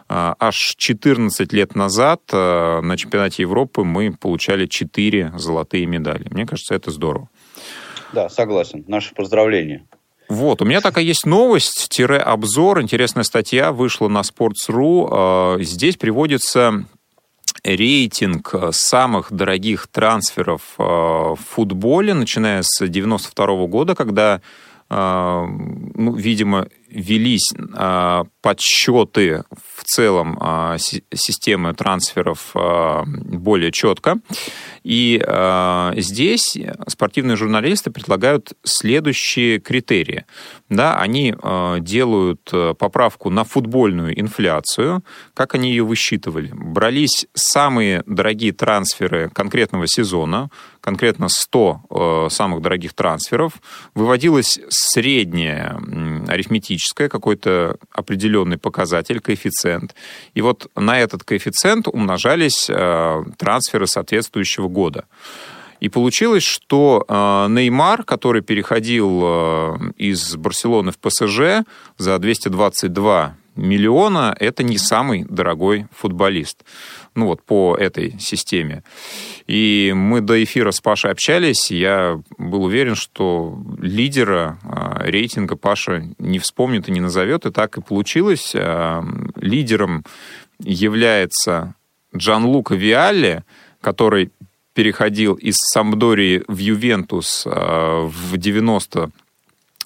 а, 0.08 0.36
аж 0.40 0.76
14 0.78 1.54
лет 1.54 1.76
назад 1.76 2.22
а, 2.32 2.82
на 2.82 2.98
чемпионате 2.98 3.44
Европы 3.44 3.84
мы 3.84 4.12
получали 4.12 4.66
4 4.66 5.34
золотые 5.38 5.86
медали. 5.86 6.28
Мне 6.32 6.46
кажется, 6.46 6.74
это 6.76 6.92
здорово. 6.92 7.30
Да, 8.14 8.30
согласен. 8.30 8.84
Наши 8.88 9.14
поздравления. 9.14 9.86
Вот, 10.28 10.62
у 10.62 10.66
меня 10.66 10.82
такая 10.82 11.04
есть 11.04 11.26
новость, 11.26 11.88
тире 11.90 12.18
обзор, 12.18 12.82
интересная 12.82 13.24
статья 13.24 13.72
вышла 13.72 14.08
на 14.08 14.22
Sports.ru. 14.22 15.08
А, 15.12 15.58
здесь 15.60 15.98
приводится 15.98 16.86
рейтинг 17.66 18.54
э, 18.54 18.70
самых 18.72 19.34
дорогих 19.34 19.88
трансферов 19.88 20.62
э, 20.78 20.84
в 20.84 21.40
футболе, 21.50 22.14
начиная 22.14 22.62
с 22.64 22.88
92 22.88 23.68
года, 23.68 23.96
когда, 23.96 24.42
э, 24.90 25.46
ну, 25.96 26.14
видимо, 26.14 26.68
велись 26.88 27.52
подсчеты 28.42 29.44
в 29.52 29.84
целом 29.84 30.40
системы 30.78 31.74
трансферов 31.74 32.52
более 32.54 33.74
четко. 33.74 34.20
И 34.86 35.20
э, 35.20 35.94
здесь 35.96 36.56
спортивные 36.88 37.36
журналисты 37.36 37.90
предлагают 37.90 38.54
следующие 38.64 39.60
критерии. 39.60 40.26
Да, 40.70 41.00
они 41.00 41.34
э, 41.36 41.78
делают 41.80 42.48
э, 42.54 42.76
поправку 42.78 43.32
на 43.32 43.44
футбольную 43.44 44.20
инфляцию. 44.20 45.04
Как 45.34 45.56
они 45.56 45.72
ее 45.72 45.84
высчитывали? 45.84 46.52
Брались 46.54 47.26
самые 47.34 48.04
дорогие 48.06 48.52
трансферы 48.52 49.32
конкретного 49.34 49.88
сезона, 49.88 50.52
конкретно 50.82 51.30
100 51.30 51.82
э, 51.90 52.28
самых 52.30 52.62
дорогих 52.62 52.94
трансферов, 52.94 53.54
выводилось 53.96 54.60
среднее 54.70 55.80
арифметическое, 56.28 57.10
какой-то 57.10 57.78
определенный 57.92 58.60
показатель, 58.60 59.20
коэффициент. 59.20 59.96
И 60.36 60.42
вот 60.42 60.70
на 60.76 61.00
этот 61.00 61.24
коэффициент 61.24 61.88
умножались 61.88 62.70
э, 62.70 63.24
трансферы 63.38 63.88
соответствующего 63.88 64.68
года. 64.76 65.06
И 65.86 65.90
получилось, 65.90 66.44
что 66.44 67.06
э, 67.08 67.48
Неймар, 67.50 68.04
который 68.04 68.42
переходил 68.42 69.22
э, 69.24 69.78
из 69.98 70.36
Барселоны 70.36 70.92
в 70.92 70.98
ПСЖ 70.98 71.66
за 71.98 72.18
222 72.18 73.36
миллиона, 73.56 74.36
это 74.40 74.64
не 74.64 74.78
самый 74.78 75.24
дорогой 75.24 75.88
футболист. 75.92 76.66
Ну 77.14 77.28
вот 77.28 77.42
по 77.44 77.76
этой 77.76 78.20
системе. 78.20 78.84
И 79.48 79.94
мы 79.96 80.22
до 80.22 80.44
эфира 80.44 80.72
с 80.72 80.82
Пашей 80.82 81.12
общались, 81.12 81.72
я 81.72 82.22
был 82.38 82.64
уверен, 82.64 82.96
что 82.96 83.58
лидера 83.80 84.60
э, 84.64 85.10
рейтинга 85.10 85.56
Паша 85.56 86.04
не 86.20 86.40
вспомнит 86.40 86.90
и 86.90 86.92
не 86.92 87.02
назовет, 87.02 87.46
и 87.46 87.52
так 87.52 87.78
и 87.78 87.82
получилось. 87.82 88.52
Э, 88.56 89.02
лидером 89.36 90.04
является 90.60 91.76
Джан 92.16 92.46
Лука 92.46 92.76
Виалли, 92.76 93.44
который 93.82 94.32
переходил 94.76 95.34
из 95.34 95.56
Самдории 95.58 96.44
в 96.48 96.60
Ювентус 96.60 97.44
в 97.46 98.38
90 98.38 99.10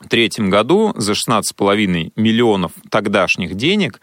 третьем 0.09 0.49
году 0.49 0.93
за 0.97 1.13
16,5 1.13 2.11
миллионов 2.15 2.73
тогдашних 2.89 3.55
денег. 3.55 4.01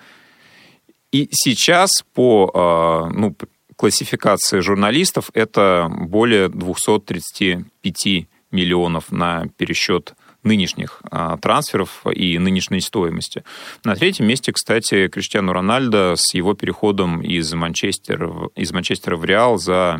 И 1.12 1.28
сейчас 1.32 1.90
по 2.14 3.10
ну, 3.12 3.34
классификации 3.76 4.60
журналистов 4.60 5.30
это 5.34 5.88
более 5.90 6.48
235 6.48 8.26
миллионов 8.50 9.12
на 9.12 9.46
пересчет 9.56 10.14
нынешних 10.42 11.02
а, 11.10 11.36
трансферов 11.38 12.06
и 12.10 12.38
нынешней 12.38 12.80
стоимости. 12.80 13.42
На 13.84 13.96
третьем 13.96 14.26
месте, 14.26 14.52
кстати, 14.52 15.08
Криштиану 15.08 15.52
Рональдо 15.52 16.14
с 16.16 16.34
его 16.34 16.54
переходом 16.54 17.20
из 17.20 17.52
Манчестера, 17.52 18.48
из 18.54 18.72
Манчестера 18.72 19.16
в 19.16 19.24
Реал 19.24 19.58
за 19.58 19.98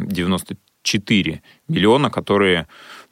94 0.87 1.43
миллиона, 1.69 2.11
которые 2.11 2.66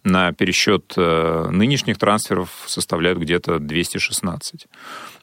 на 0.05 0.33
пересчет 0.33 0.93
э, 0.97 1.49
нынешних 1.51 1.97
трансферов 1.97 2.51
составляют 2.67 3.19
где-то 3.19 3.59
216. 3.59 4.67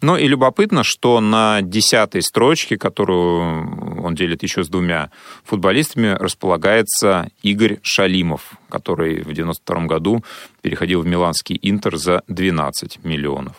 Ну 0.01 0.17
и 0.17 0.27
любопытно, 0.27 0.83
что 0.83 1.21
на 1.21 1.61
десятой 1.61 2.23
строчке, 2.23 2.77
которую 2.77 4.03
он 4.03 4.15
делит 4.15 4.41
еще 4.41 4.63
с 4.63 4.69
двумя 4.69 5.11
футболистами, 5.43 6.17
располагается 6.19 7.29
Игорь 7.43 7.77
Шалимов, 7.83 8.53
который 8.69 9.21
в 9.21 9.31
92 9.31 9.85
году 9.85 10.23
переходил 10.61 11.03
в 11.03 11.05
миланский 11.05 11.59
Интер 11.61 11.97
за 11.97 12.23
12 12.27 13.03
миллионов. 13.03 13.55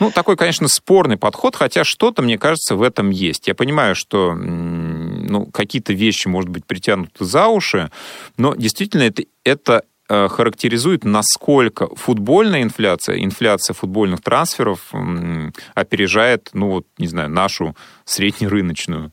Ну, 0.00 0.10
такой, 0.10 0.36
конечно, 0.36 0.68
спорный 0.68 1.16
подход, 1.16 1.54
хотя 1.56 1.84
что-то, 1.84 2.22
мне 2.22 2.36
кажется, 2.36 2.74
в 2.74 2.82
этом 2.82 3.10
есть. 3.10 3.46
Я 3.46 3.54
понимаю, 3.54 3.94
что 3.94 4.34
ну, 5.34 5.46
какие-то 5.46 5.92
вещи, 5.92 6.28
может 6.28 6.50
быть, 6.50 6.64
притянуты 6.64 7.24
за 7.24 7.48
уши, 7.48 7.90
но 8.36 8.54
действительно 8.54 9.02
это, 9.02 9.24
это 9.44 9.82
Э, 10.06 10.28
характеризует, 10.28 11.04
насколько 11.04 11.88
футбольная 11.96 12.62
инфляция, 12.62 13.24
инфляция 13.24 13.72
футбольных 13.72 14.20
трансферов 14.20 14.92
опережает, 15.74 16.50
ну 16.52 16.70
вот, 16.70 16.86
не 16.98 17.06
знаю, 17.06 17.30
нашу 17.30 17.74
среднерыночную. 18.04 19.12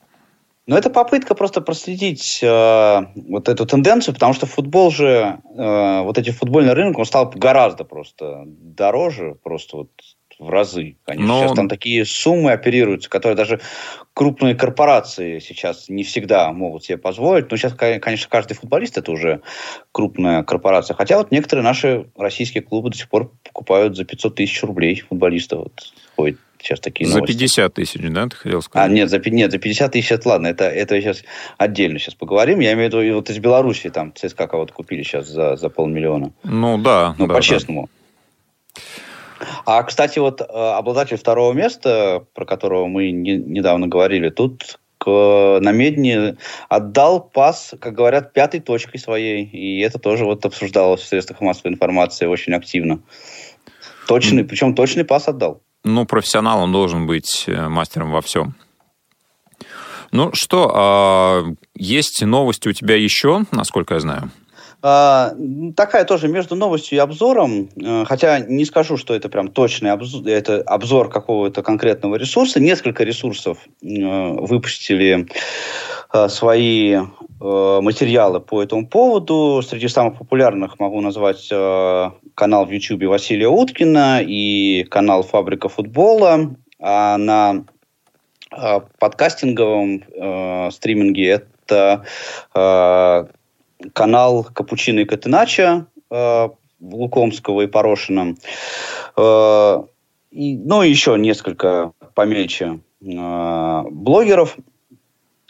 Ну, 0.68 0.76
это 0.76 0.90
попытка 0.90 1.34
просто 1.34 1.62
проследить 1.62 2.40
э, 2.44 3.02
вот 3.16 3.48
эту 3.48 3.66
тенденцию, 3.66 4.16
потому 4.16 4.34
что 4.34 4.46
футбол 4.46 4.92
же, 4.92 5.40
э, 5.56 6.02
вот 6.02 6.18
эти 6.18 6.32
футбольный 6.32 6.74
рынок, 6.74 7.00
он 7.00 7.06
стал 7.06 7.32
гораздо 7.34 7.86
просто 7.86 8.44
дороже, 8.46 9.36
просто 9.44 9.78
вот 9.78 9.90
в 10.42 10.50
разы. 10.50 10.96
Конечно. 11.06 11.28
Но... 11.28 11.42
Сейчас 11.42 11.56
там 11.56 11.70
такие 11.70 12.04
суммы 12.04 12.52
оперируются, 12.52 13.10
которые 13.10 13.38
даже 13.38 13.62
крупные 14.16 14.56
корпорации 14.56 15.38
сейчас 15.38 15.88
не 15.88 16.04
всегда 16.04 16.52
могут 16.52 16.84
себе 16.84 16.98
позволить. 16.98 17.52
Но 17.52 17.58
сейчас, 17.58 17.74
конечно, 17.74 18.28
каждый 18.30 18.56
футболист 18.56 18.98
это 18.98 19.12
уже 19.12 19.42
крупная 19.92 20.42
корпорация. 20.42 20.96
Хотя 20.96 21.18
вот 21.18 21.32
некоторые 21.32 21.64
наши 21.64 22.08
российские 22.18 22.64
клубы 22.64 22.90
до 22.90 22.98
сих 22.98 23.08
пор 23.08 23.32
покупают 23.44 23.96
за 23.96 24.04
500 24.04 24.36
тысяч 24.36 24.64
рублей 24.64 25.00
футболистов. 25.08 25.60
Вот 25.60 25.94
ходит 26.16 26.40
сейчас 26.60 26.80
такие 26.80 27.08
за 27.08 27.18
новости. 27.18 27.34
За 27.34 27.40
50 27.40 27.74
тысяч, 27.76 28.02
да, 28.02 28.28
ты 28.28 28.36
хотел 28.36 28.62
сказать? 28.64 28.90
А, 28.90 28.92
нет, 28.92 29.10
за, 29.12 29.20
нет, 29.20 29.52
за 29.52 29.60
50 29.60 29.92
тысяч, 29.92 30.12
это 30.12 30.28
ладно, 30.28 30.48
это, 30.48 30.66
это 30.66 31.00
сейчас 31.00 31.24
отдельно 31.60 32.00
сейчас 32.00 32.16
поговорим. 32.16 32.60
Я 32.60 32.74
имею 32.74 32.90
в 32.90 32.94
виду, 32.96 33.16
вот 33.16 33.30
из 33.30 33.38
Беларуси 33.38 33.92
там 33.92 34.12
ЦСКА 34.16 34.48
кого-то 34.48 34.74
купили 34.74 35.04
сейчас 35.04 35.28
за, 35.28 35.56
за 35.56 35.70
полмиллиона. 35.70 36.32
Ну, 36.44 36.80
да. 36.80 37.16
Ну, 37.20 37.28
да, 37.28 37.36
по-честному. 37.36 37.90
Да. 38.76 38.82
А, 39.66 39.84
кстати, 39.84 40.20
вот 40.20 40.42
э, 40.42 40.44
обладатель 40.46 41.18
второго 41.18 41.54
места, 41.54 42.26
про 42.34 42.46
которого 42.46 42.88
мы 42.88 43.12
не, 43.12 43.38
недавно 43.38 43.88
говорили, 43.88 44.30
тут 44.30 44.80
к, 44.98 45.60
на 45.62 45.72
Медне 45.72 46.38
отдал 46.70 47.22
пас, 47.22 47.74
как 47.80 47.94
говорят, 47.94 48.34
пятой 48.34 48.60
точкой 48.60 49.00
своей. 49.00 49.46
И 49.46 49.80
это 49.82 49.98
тоже 50.00 50.26
вот 50.26 50.46
обсуждалось 50.46 51.02
в 51.02 51.08
средствах 51.08 51.42
массовой 51.42 51.72
информации 51.72 52.28
очень 52.28 52.54
активно. 52.54 53.02
Точный, 54.08 54.44
причем 54.44 54.76
точный 54.76 55.06
пас 55.06 55.28
отдал. 55.28 55.62
Ну, 55.84 56.06
профессионал, 56.06 56.62
он 56.62 56.72
должен 56.72 57.08
быть 57.08 57.46
э, 57.48 57.68
мастером 57.68 58.12
во 58.12 58.22
всем. 58.22 58.56
Ну 60.12 60.32
что, 60.34 60.72
а, 60.76 61.44
есть 61.74 62.22
новости 62.22 62.68
у 62.68 62.74
тебя 62.74 62.96
еще, 62.96 63.46
насколько 63.52 63.94
я 63.94 64.02
знаю? 64.02 64.32
А, 64.84 65.34
такая 65.76 66.06
тоже 66.06 66.28
между 66.28 66.56
новостью 66.56 66.98
и 66.98 67.02
обзором, 67.02 67.70
э, 67.80 68.04
хотя 68.06 68.40
не 68.40 68.66
скажу, 68.66 68.98
что 68.98 69.14
это 69.14 69.30
прям 69.30 69.50
точный 69.50 69.92
обзор, 69.92 70.28
это 70.28 70.62
обзор 70.64 71.10
какого-то 71.10 71.62
конкретного 71.62 72.16
ресурса. 72.16 72.60
Несколько 72.60 73.04
ресурсов 73.04 73.60
э, 73.84 73.88
выпустили 73.88 75.28
э, 76.14 76.30
свои 76.30 76.98
материалы 77.44 78.40
по 78.40 78.62
этому 78.62 78.88
поводу. 78.88 79.64
Среди 79.68 79.88
самых 79.88 80.20
популярных 80.20 80.80
могу 80.80 81.02
назвать 81.02 81.50
канал 81.50 82.66
в 82.68 82.70
YouTube 82.70 83.06
Василия 83.06 83.48
Уткина 83.48 84.22
и 84.22 84.84
канал 84.84 85.24
«Фабрика 85.24 85.68
футбола». 85.68 86.56
А 86.80 87.18
на 87.18 87.64
подкастинговом 89.00 90.04
стриминге 90.72 91.42
это 91.42 92.06
канал 93.94 94.44
Капучино 94.44 95.02
и 95.02 95.06
Катенача 95.06 95.88
э, 96.10 96.50
Лукомского 96.80 97.62
и 97.62 97.68
Порошина. 97.68 98.36
Э, 99.18 99.84
и, 100.32 100.58
ну, 100.58 100.82
еще 100.82 101.18
несколько 101.18 101.92
помельче 102.16 102.80
э, 103.02 103.84
блогеров 103.92 104.58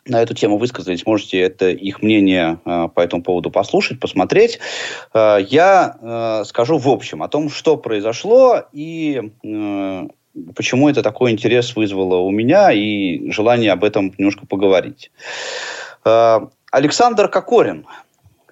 на 0.05 0.21
эту 0.21 0.33
тему 0.33 0.57
высказались. 0.57 1.05
Можете 1.05 1.39
это 1.39 1.69
их 1.69 2.01
мнение 2.01 2.59
э, 2.65 2.87
по 2.93 3.01
этому 3.01 3.23
поводу 3.23 3.51
послушать, 3.51 3.99
посмотреть. 3.99 4.59
Э, 5.13 5.37
я 5.47 5.97
э, 6.01 6.43
скажу 6.45 6.77
в 6.77 6.89
общем 6.89 7.21
о 7.21 7.27
том, 7.27 7.49
что 7.49 7.77
произошло 7.77 8.63
и 8.71 9.31
э, 9.43 10.07
почему 10.55 10.89
это 10.89 11.03
такой 11.03 11.31
интерес 11.31 11.75
вызвало 11.75 12.17
у 12.17 12.31
меня 12.31 12.71
и 12.71 13.29
желание 13.29 13.71
об 13.71 13.83
этом 13.83 14.13
немножко 14.17 14.47
поговорить. 14.47 15.11
Э, 16.03 16.39
Александр 16.71 17.27
Кокорин– 17.27 17.85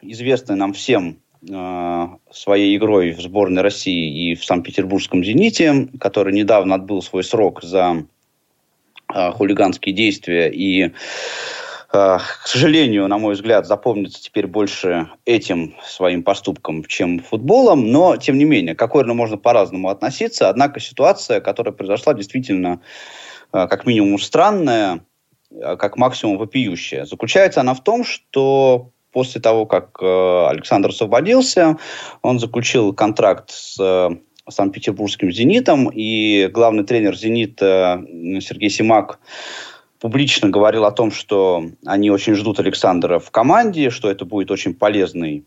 известный 0.01 0.55
нам 0.55 0.73
всем 0.73 1.19
э, 1.47 2.07
своей 2.31 2.77
игрой 2.77 3.11
в 3.11 3.21
сборной 3.21 3.61
России 3.61 4.31
и 4.31 4.35
в 4.35 4.45
Санкт-Петербургском 4.45 5.23
«Зените», 5.23 5.87
который 5.99 6.33
недавно 6.33 6.75
отбыл 6.75 7.01
свой 7.01 7.23
срок 7.23 7.63
за 7.63 8.05
э, 9.13 9.31
хулиганские 9.31 9.93
действия 9.95 10.49
и 10.51 10.85
э, 10.85 10.91
к 11.91 12.47
сожалению, 12.47 13.07
на 13.07 13.17
мой 13.17 13.35
взгляд, 13.35 13.65
запомнится 13.67 14.21
теперь 14.21 14.47
больше 14.47 15.09
этим 15.25 15.75
своим 15.83 16.23
поступком, 16.23 16.83
чем 16.85 17.19
футболом. 17.19 17.91
Но, 17.91 18.17
тем 18.17 18.37
не 18.37 18.45
менее, 18.45 18.75
к 18.75 18.79
Кокорину 18.79 19.13
можно 19.13 19.37
по-разному 19.37 19.89
относиться. 19.89 20.49
Однако 20.49 20.79
ситуация, 20.79 21.41
которая 21.41 21.73
произошла, 21.73 22.13
действительно 22.13 22.81
как 23.51 23.87
минимум 23.87 24.19
странная, 24.19 25.03
как 25.49 25.97
максимум 25.97 26.37
вопиющая. 26.37 27.05
Заключается 27.05 27.61
она 27.61 27.73
в 27.73 27.83
том, 27.83 28.03
что 28.03 28.91
после 29.11 29.41
того, 29.41 29.65
как 29.65 29.97
э, 30.01 30.47
Александр 30.49 30.89
освободился, 30.89 31.77
он 32.21 32.39
заключил 32.39 32.93
контракт 32.93 33.51
с 33.51 33.77
э, 33.79 34.09
Санкт-Петербургским 34.47 35.31
«Зенитом», 35.31 35.89
и 35.89 36.49
главный 36.51 36.83
тренер 36.83 37.15
«Зенита» 37.15 38.03
Сергей 38.41 38.69
Симак 38.69 39.19
публично 39.99 40.49
говорил 40.49 40.85
о 40.85 40.91
том, 40.91 41.11
что 41.11 41.65
они 41.85 42.09
очень 42.09 42.33
ждут 42.35 42.59
Александра 42.59 43.19
в 43.19 43.31
команде, 43.31 43.89
что 43.89 44.09
это 44.09 44.25
будет 44.25 44.51
очень 44.51 44.73
полезный 44.73 45.45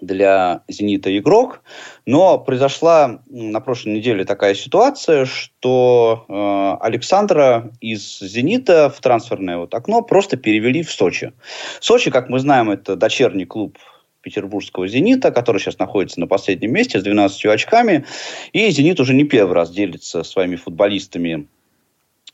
для 0.00 0.62
«Зенита» 0.68 1.16
игрок. 1.16 1.62
Но 2.06 2.38
произошла 2.38 3.20
на 3.28 3.60
прошлой 3.60 3.94
неделе 3.94 4.24
такая 4.24 4.54
ситуация, 4.54 5.24
что 5.24 6.24
э, 6.28 6.84
Александра 6.84 7.70
из 7.80 8.18
«Зенита» 8.20 8.90
в 8.90 9.00
трансферное 9.00 9.58
вот 9.58 9.74
окно 9.74 10.02
просто 10.02 10.36
перевели 10.36 10.82
в 10.82 10.90
Сочи. 10.90 11.32
Сочи, 11.80 12.10
как 12.10 12.28
мы 12.28 12.38
знаем, 12.38 12.70
это 12.70 12.96
дочерний 12.96 13.46
клуб 13.46 13.78
петербургского 14.20 14.88
«Зенита», 14.88 15.30
который 15.30 15.58
сейчас 15.60 15.78
находится 15.78 16.18
на 16.18 16.26
последнем 16.26 16.72
месте 16.72 16.98
с 16.98 17.02
12 17.02 17.46
очками. 17.46 18.04
И 18.52 18.70
«Зенит» 18.70 18.98
уже 18.98 19.14
не 19.14 19.24
первый 19.24 19.52
раз 19.52 19.70
делится 19.70 20.22
своими 20.22 20.56
футболистами 20.56 21.46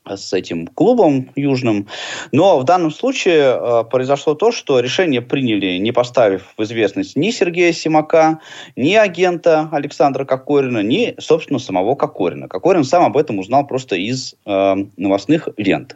с 0.07 0.33
этим 0.33 0.67
клубом 0.67 1.29
южным. 1.35 1.87
Но 2.31 2.59
в 2.59 2.63
данном 2.63 2.91
случае 2.91 3.55
э, 3.55 3.83
произошло 3.89 4.33
то, 4.33 4.51
что 4.51 4.79
решение 4.79 5.21
приняли, 5.21 5.77
не 5.77 5.91
поставив 5.91 6.53
в 6.57 6.63
известность 6.63 7.15
ни 7.15 7.29
Сергея 7.31 7.71
Симака, 7.71 8.39
ни 8.75 8.95
агента 8.95 9.69
Александра 9.71 10.25
Кокорина, 10.25 10.81
ни, 10.81 11.15
собственно, 11.19 11.59
самого 11.59 11.95
Кокорина. 11.95 12.47
Кокорин 12.47 12.83
сам 12.83 13.03
об 13.03 13.17
этом 13.17 13.39
узнал 13.39 13.67
просто 13.67 13.95
из 13.95 14.35
э, 14.45 14.75
новостных 14.97 15.49
лент. 15.57 15.95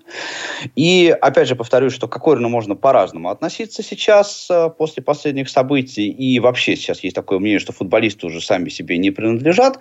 И, 0.76 1.16
опять 1.22 1.48
же, 1.48 1.56
повторюсь, 1.56 1.94
что 1.94 2.08
к 2.08 2.14
Кокорину 2.14 2.50
можно 2.50 2.76
по-разному 2.76 3.30
относиться 3.30 3.82
сейчас, 3.82 4.48
э, 4.50 4.70
после 4.78 5.02
последних 5.02 5.50
событий. 5.50 6.10
И 6.10 6.40
вообще 6.40 6.76
сейчас 6.76 7.04
есть 7.04 7.16
такое 7.16 7.40
мнение, 7.40 7.60
что 7.60 7.74
футболисты 7.74 8.28
уже 8.28 8.42
сами 8.42 8.70
себе 8.70 8.98
не 8.98 9.12
принадлежат. 9.12 9.80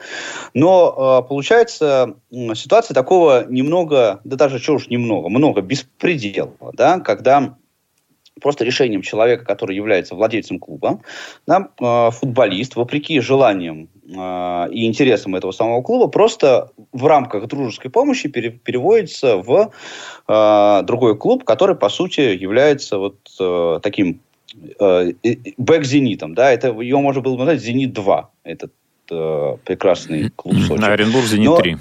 Но 0.54 1.20
э, 1.24 1.28
получается 1.28 2.14
э, 2.30 2.54
ситуация 2.54 2.94
такого 2.94 3.44
немного 3.48 4.13
да 4.24 4.36
даже 4.36 4.60
чего 4.60 4.76
уж 4.76 4.88
немного, 4.88 5.28
много 5.28 5.60
беспредела, 5.60 6.54
да, 6.72 7.00
когда 7.00 7.56
просто 8.40 8.64
решением 8.64 9.02
человека, 9.02 9.44
который 9.44 9.76
является 9.76 10.14
владельцем 10.14 10.58
клуба, 10.58 11.00
да, 11.46 11.68
э, 11.80 12.10
футболист, 12.10 12.76
вопреки 12.76 13.20
желаниям 13.20 13.88
э, 14.06 14.68
и 14.72 14.86
интересам 14.86 15.36
этого 15.36 15.52
самого 15.52 15.82
клуба, 15.82 16.08
просто 16.08 16.70
в 16.92 17.06
рамках 17.06 17.46
дружеской 17.46 17.90
помощи 17.90 18.28
пере, 18.28 18.50
переводится 18.50 19.36
в 19.36 19.70
э, 20.28 20.82
другой 20.84 21.16
клуб, 21.16 21.44
который, 21.44 21.76
по 21.76 21.88
сути, 21.88 22.20
является 22.20 22.98
вот 22.98 23.16
э, 23.38 23.80
таким 23.82 24.20
э, 24.80 25.12
бэк-зенитом. 25.56 26.34
Да, 26.34 26.50
это, 26.50 26.68
его 26.68 27.00
можно 27.00 27.22
было 27.22 27.36
назвать 27.36 27.62
«Зенит-2», 27.62 28.24
этот 28.42 28.72
э, 29.10 29.56
прекрасный 29.64 30.30
клуб 30.30 30.54
Сочи. 30.66 30.82
Оренбург 30.82 31.26
«Зенит-3». 31.26 31.78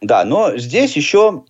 Да, 0.00 0.24
но 0.24 0.56
здесь 0.56 0.96
еще 0.96 1.44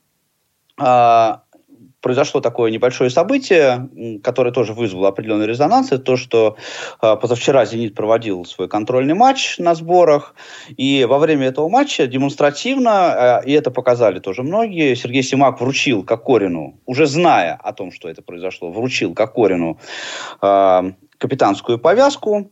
произошло 2.05 2.43
такое 2.43 2.71
небольшое 2.71 3.09
событие, 3.09 3.89
которое 4.23 4.53
тоже 4.53 4.75
вызвало 4.75 5.09
определенный 5.09 5.47
резонанс. 5.47 5.91
Это 5.91 6.03
то, 6.03 6.17
что 6.19 6.57
э, 7.01 7.17
позавчера 7.17 7.65
«Зенит» 7.65 7.95
проводил 7.95 8.45
свой 8.45 8.69
контрольный 8.69 9.15
матч 9.15 9.57
на 9.57 9.75
сборах. 9.75 10.35
И 10.77 11.07
во 11.09 11.19
время 11.19 11.47
этого 11.47 11.71
матча 11.71 12.07
демонстративно, 12.07 13.41
э, 13.43 13.49
и 13.49 13.53
это 13.53 13.71
показали 13.71 14.19
тоже 14.19 14.43
многие, 14.43 14.95
Сергей 14.97 15.23
Симак 15.23 15.63
вручил 15.63 16.05
Кокорину, 16.05 16.79
уже 16.85 17.07
зная 17.07 17.55
о 17.55 17.73
том, 17.73 17.91
что 17.91 18.11
это 18.11 18.21
произошло, 18.21 18.71
вручил 18.71 19.15
Кокорину 19.15 19.79
капитанскую 20.41 21.79
повязку. 21.79 22.51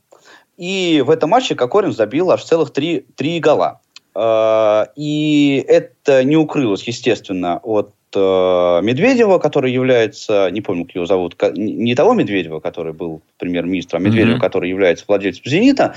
И 0.56 1.02
в 1.04 1.10
этом 1.10 1.28
матче 1.28 1.54
Кокорин 1.54 1.92
забил 1.92 2.30
аж 2.30 2.42
целых 2.42 2.72
три, 2.72 3.00
три 3.16 3.38
гола. 3.38 3.82
И 4.16 5.64
это 5.68 6.24
не 6.24 6.36
укрылось, 6.36 6.84
естественно, 6.84 7.60
от 7.62 7.92
Медведева, 8.20 9.38
который 9.38 9.72
является, 9.72 10.50
не 10.50 10.60
помню, 10.60 10.84
как 10.84 10.94
его 10.94 11.06
зовут, 11.06 11.36
не 11.54 11.94
того 11.94 12.14
Медведева, 12.14 12.60
который 12.60 12.92
был 12.92 13.22
премьер-министром, 13.38 14.02
а 14.02 14.04
Медведева, 14.06 14.36
mm-hmm. 14.36 14.40
который 14.40 14.68
является 14.70 15.04
владельцем 15.06 15.44
«Зенита», 15.46 15.94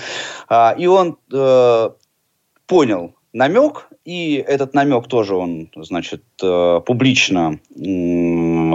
а, 0.48 0.76
и 0.78 0.88
он 0.88 1.18
э, 1.34 1.90
понял 2.68 3.15
намек, 3.36 3.90
и 4.06 4.36
этот 4.48 4.74
намек 4.74 5.08
тоже 5.08 5.36
он, 5.36 5.70
значит, 5.76 6.24
э, 6.42 6.82
публично 6.86 7.60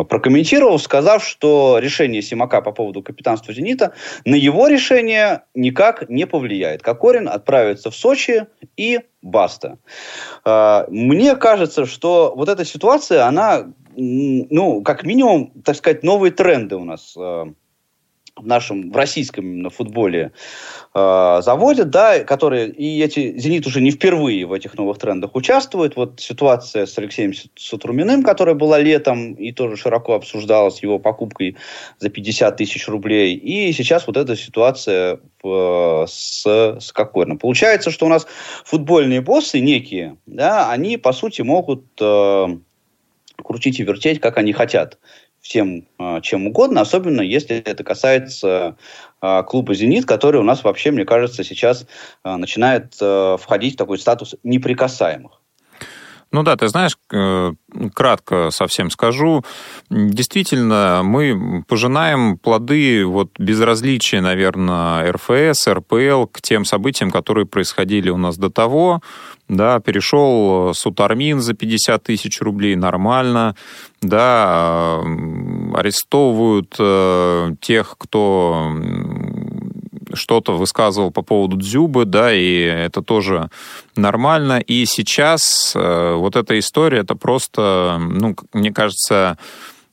прокомментировал, 0.08 0.78
сказав, 0.78 1.26
что 1.26 1.78
решение 1.78 2.20
Симака 2.20 2.60
по 2.60 2.70
поводу 2.70 3.02
капитанства 3.02 3.54
«Зенита» 3.54 3.94
на 4.26 4.34
его 4.34 4.68
решение 4.68 5.44
никак 5.54 6.10
не 6.10 6.26
повлияет. 6.26 6.82
Кокорин 6.82 7.26
отправится 7.26 7.90
в 7.90 7.96
Сочи 7.96 8.46
и 8.76 9.00
баста. 9.22 9.78
Э, 10.44 10.84
мне 10.90 11.36
кажется, 11.36 11.86
что 11.86 12.34
вот 12.36 12.50
эта 12.50 12.66
ситуация, 12.66 13.26
она, 13.26 13.72
ну, 13.96 14.82
как 14.82 15.04
минимум, 15.04 15.52
так 15.64 15.76
сказать, 15.76 16.02
новые 16.02 16.32
тренды 16.32 16.76
у 16.76 16.84
нас 16.84 17.14
э, 17.16 17.46
в 18.36 18.46
нашем, 18.46 18.90
в 18.90 18.96
российском 18.96 19.44
именно 19.44 19.70
футболе 19.70 20.32
э, 20.94 21.40
заводят, 21.42 21.90
да, 21.90 22.20
которые, 22.24 22.68
и 22.68 23.02
эти, 23.02 23.38
«Зенит» 23.38 23.66
уже 23.66 23.80
не 23.80 23.90
впервые 23.90 24.46
в 24.46 24.52
этих 24.52 24.76
новых 24.76 24.98
трендах 24.98 25.34
участвует. 25.34 25.96
Вот 25.96 26.20
ситуация 26.20 26.86
с 26.86 26.96
Алексеем 26.98 27.32
Сутруминым, 27.56 28.22
которая 28.22 28.54
была 28.54 28.78
летом 28.78 29.34
и 29.34 29.52
тоже 29.52 29.76
широко 29.76 30.14
обсуждалась 30.14 30.82
его 30.82 30.98
покупкой 30.98 31.56
за 31.98 32.08
50 32.08 32.56
тысяч 32.56 32.88
рублей. 32.88 33.34
И 33.34 33.72
сейчас 33.72 34.06
вот 34.06 34.16
эта 34.16 34.36
ситуация 34.36 35.20
в, 35.42 36.06
с, 36.08 36.44
с 36.44 36.92
Кокорным. 36.92 37.38
Получается, 37.38 37.90
что 37.90 38.06
у 38.06 38.08
нас 38.08 38.26
футбольные 38.64 39.20
боссы 39.20 39.60
некие, 39.60 40.16
да, 40.26 40.70
они, 40.70 40.96
по 40.96 41.12
сути, 41.12 41.42
могут 41.42 41.84
э, 42.00 42.46
крутить 43.42 43.80
и 43.80 43.82
вертеть, 43.82 44.20
как 44.20 44.38
они 44.38 44.52
хотят 44.52 44.98
всем 45.40 45.87
а, 45.98 46.20
чем 46.20 46.46
угодно, 46.46 46.81
особенно 46.81 47.22
если 47.22 47.57
это 47.57 47.83
касается 47.83 48.76
а, 49.20 49.42
клуба 49.42 49.74
«Зенит», 49.74 50.07
который 50.07 50.40
у 50.40 50.44
нас 50.44 50.64
вообще, 50.64 50.90
мне 50.90 51.05
кажется, 51.05 51.44
сейчас 51.44 51.87
а, 52.22 52.37
начинает 52.37 52.94
входить 52.94 53.74
в 53.74 53.79
такой 53.79 53.98
статус 53.98 54.37
неприкасаемых. 54.42 55.39
Ну 56.32 56.44
да, 56.44 56.56
ты 56.56 56.68
знаешь, 56.68 56.96
э, 57.12 57.52
кратко 57.92 58.50
совсем 58.50 58.90
скажу. 58.90 59.44
Действительно, 59.90 61.00
мы 61.02 61.64
пожинаем 61.66 62.38
плоды 62.38 63.04
вот 63.04 63.30
безразличия, 63.38 64.20
наверное, 64.20 65.12
РФС, 65.12 65.66
РПЛ 65.66 66.26
к 66.26 66.40
тем 66.40 66.64
событиям, 66.64 67.10
которые 67.10 67.46
происходили 67.46 68.10
у 68.10 68.16
нас 68.16 68.38
до 68.38 68.48
того. 68.48 69.00
Да, 69.48 69.80
перешел 69.80 70.72
Сутармин 70.72 71.40
за 71.40 71.54
50 71.54 72.04
тысяч 72.04 72.40
рублей, 72.40 72.76
нормально. 72.76 73.56
Да, 74.00 75.00
арестовывают 75.74 76.76
э, 76.78 77.54
тех, 77.60 77.96
кто 77.98 78.72
что-то 80.14 80.56
высказывал 80.56 81.10
по 81.10 81.22
поводу 81.22 81.56
Дзюбы, 81.56 82.04
да, 82.04 82.32
и 82.32 82.62
это 82.62 83.02
тоже 83.02 83.50
нормально. 83.96 84.60
И 84.60 84.84
сейчас 84.86 85.72
э, 85.74 86.14
вот 86.14 86.36
эта 86.36 86.58
история, 86.58 86.98
это 87.00 87.14
просто, 87.14 87.98
ну, 88.00 88.36
мне 88.52 88.72
кажется, 88.72 89.38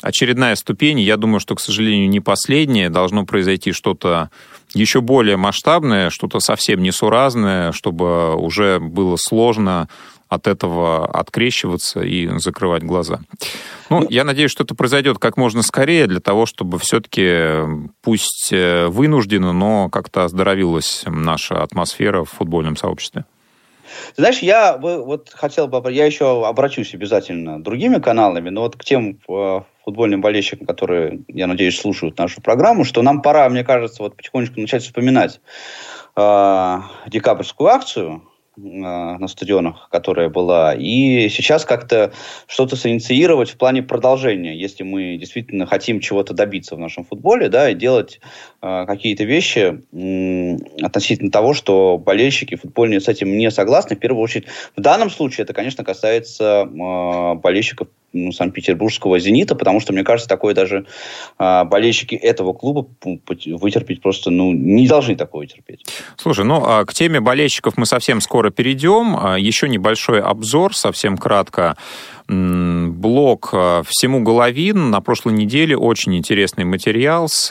очередная 0.02 0.56
ступень. 0.56 1.00
Я 1.00 1.18
думаю, 1.18 1.40
что, 1.40 1.56
к 1.56 1.60
сожалению, 1.60 2.10
не 2.10 2.20
последняя. 2.20 2.90
Должно 2.90 3.26
произойти 3.26 3.72
что-то 3.72 4.30
еще 4.74 5.02
более 5.02 5.38
масштабное, 5.38 6.10
что-то 6.10 6.40
совсем 6.40 6.82
несуразное, 6.82 7.72
чтобы 7.72 8.36
уже 8.36 8.80
было 8.80 9.18
сложно 9.18 9.88
от 10.30 10.48
этого 10.48 11.06
открещиваться 11.08 12.02
и 12.02 12.28
закрывать 12.40 12.84
глаза. 12.84 13.20
Ну, 13.90 14.06
я 14.10 14.24
надеюсь, 14.24 14.52
что 14.52 14.64
это 14.64 14.76
произойдет 14.76 15.18
как 15.18 15.38
можно 15.38 15.62
скорее 15.62 16.08
для 16.08 16.20
того, 16.20 16.46
чтобы 16.46 16.78
все-таки, 16.80 17.92
пусть 18.02 18.50
э, 18.52 18.88
вынужденно, 18.88 19.54
но 19.54 19.90
как-то 19.90 20.26
оздоровилась 20.26 21.04
наша 21.06 21.64
атмосфера 21.64 22.24
в 22.24 22.30
футбольном 22.30 22.76
сообществе. 22.76 23.26
знаешь, 24.18 24.40
я 24.40 24.78
вот 24.78 25.30
хотел 25.34 25.68
бы, 25.68 25.92
я 25.92 26.06
еще 26.06 26.46
обращусь 26.46 26.94
обязательно 26.94 27.64
другими 27.64 28.00
каналами, 28.00 28.50
но 28.50 28.62
вот 28.62 28.76
к 28.76 28.84
тем 28.84 29.20
э, 29.30 29.62
футбольным 29.86 30.20
болельщикам, 30.20 30.68
которые, 30.68 31.22
я 31.30 31.48
надеюсь, 31.48 31.80
слушают 31.80 32.18
нашу 32.18 32.42
программу, 32.42 32.84
что 32.84 33.02
нам 33.02 33.22
пора, 33.22 33.48
мне 33.48 33.64
кажется, 33.64 34.04
вот 34.04 34.18
потихонечку 34.18 34.60
начать 34.60 34.84
вспоминать 34.84 35.40
э, 36.18 36.78
декабрьскую 37.08 37.70
акцию, 37.70 38.22
на 38.58 39.28
стадионах, 39.28 39.88
которая 39.92 40.30
была, 40.30 40.74
и 40.74 41.30
сейчас 41.30 41.64
как-то 41.64 42.12
что-то 42.48 42.76
синициировать 42.76 43.52
в 43.52 43.58
плане 43.58 43.84
продолжения, 43.84 44.56
если 44.56 44.84
мы 44.84 45.18
действительно 45.18 45.68
хотим 45.68 46.00
чего-то 46.00 46.34
добиться 46.34 46.76
в 46.76 46.80
нашем 46.80 47.06
футболе, 47.06 47.50
да, 47.50 47.70
и 47.70 47.76
делать 47.76 48.20
э, 48.62 48.86
какие-то 48.88 49.26
вещи 49.26 49.84
э, 49.92 50.58
относительно 50.84 51.30
того, 51.30 51.54
что 51.54 51.98
болельщики 51.98 52.56
футбольные 52.56 53.00
с 53.00 53.08
этим 53.08 53.38
не 53.38 53.52
согласны. 53.52 53.96
В 53.96 54.00
первую 54.00 54.24
очередь, 54.24 54.48
в 54.76 54.82
данном 54.82 55.12
случае 55.12 55.44
это, 55.44 55.54
конечно, 55.54 55.84
касается 55.84 56.68
э, 56.68 57.34
болельщиков 57.36 57.88
ну, 58.14 58.32
Санкт-Петербургского 58.32 59.20
«Зенита», 59.20 59.54
потому 59.54 59.80
что, 59.80 59.94
мне 59.94 60.04
кажется, 60.04 60.28
такое 60.28 60.56
даже 60.56 60.88
э, 61.38 61.64
болельщики 61.66 62.16
этого 62.16 62.54
клуба 62.54 62.88
вытерпеть 63.04 64.02
просто, 64.02 64.32
ну, 64.32 64.52
не 64.52 64.88
должны 64.88 65.16
такое 65.16 65.46
терпеть. 65.46 65.86
Слушай, 66.16 66.46
ну, 66.46 66.62
к 66.86 66.94
теме 66.94 67.20
болельщиков 67.20 67.78
мы 67.78 67.86
совсем 67.86 68.22
скоро 68.22 68.47
перейдем. 68.52 69.16
А, 69.18 69.38
еще 69.38 69.70
небольшой 69.70 70.22
обзор, 70.22 70.76
совсем 70.76 71.18
кратко. 71.18 71.78
Блог 72.28 73.50
а, 73.54 73.84
«Всему 73.88 74.22
головин» 74.22 74.90
на 74.90 75.02
прошлой 75.02 75.34
неделе 75.34 75.78
очень 75.78 76.16
интересный 76.16 76.66
материал 76.66 77.28
с 77.28 77.50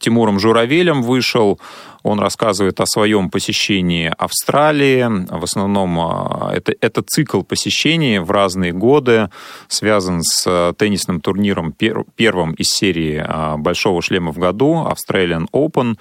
Тимуром 0.00 0.38
Журавелем 0.40 1.02
вышел. 1.02 1.60
Он 2.06 2.20
рассказывает 2.20 2.80
о 2.80 2.86
своем 2.86 3.30
посещении 3.30 4.12
Австралии. 4.16 5.04
В 5.28 5.42
основном 5.42 5.98
а, 5.98 6.52
это, 6.54 6.72
это 6.80 7.02
цикл 7.02 7.42
посещений 7.42 8.20
в 8.20 8.30
разные 8.30 8.72
годы, 8.72 9.28
связан 9.66 10.22
с 10.22 10.44
а, 10.46 10.72
теннисным 10.72 11.20
турниром 11.20 11.72
пер, 11.72 12.04
первым 12.14 12.52
из 12.52 12.68
серии 12.68 13.20
а, 13.26 13.56
«Большого 13.56 14.02
шлема 14.02 14.30
в 14.30 14.38
году» 14.38 14.86
Australian 14.88 15.46
Open. 15.52 15.96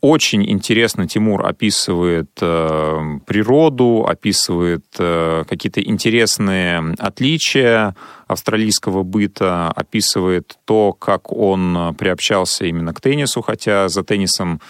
Очень 0.00 0.48
интересно 0.48 1.08
Тимур 1.08 1.44
описывает 1.44 2.30
э, 2.40 3.18
природу, 3.26 4.06
описывает 4.08 4.84
э, 5.00 5.42
какие-то 5.48 5.82
интересные 5.82 6.94
отличия 6.96 7.96
австралийского 8.28 9.02
быта, 9.02 9.68
описывает 9.72 10.58
то, 10.64 10.92
как 10.92 11.32
он 11.32 11.92
приобщался 11.96 12.66
именно 12.66 12.94
к 12.94 13.00
теннису, 13.00 13.42
хотя 13.42 13.88
за 13.88 14.04
теннисом 14.04 14.60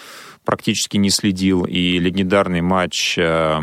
практически 0.43 0.97
не 0.97 1.11
следил, 1.11 1.65
и 1.65 1.99
легендарный 1.99 2.61
матч 2.61 3.15
э, 3.19 3.59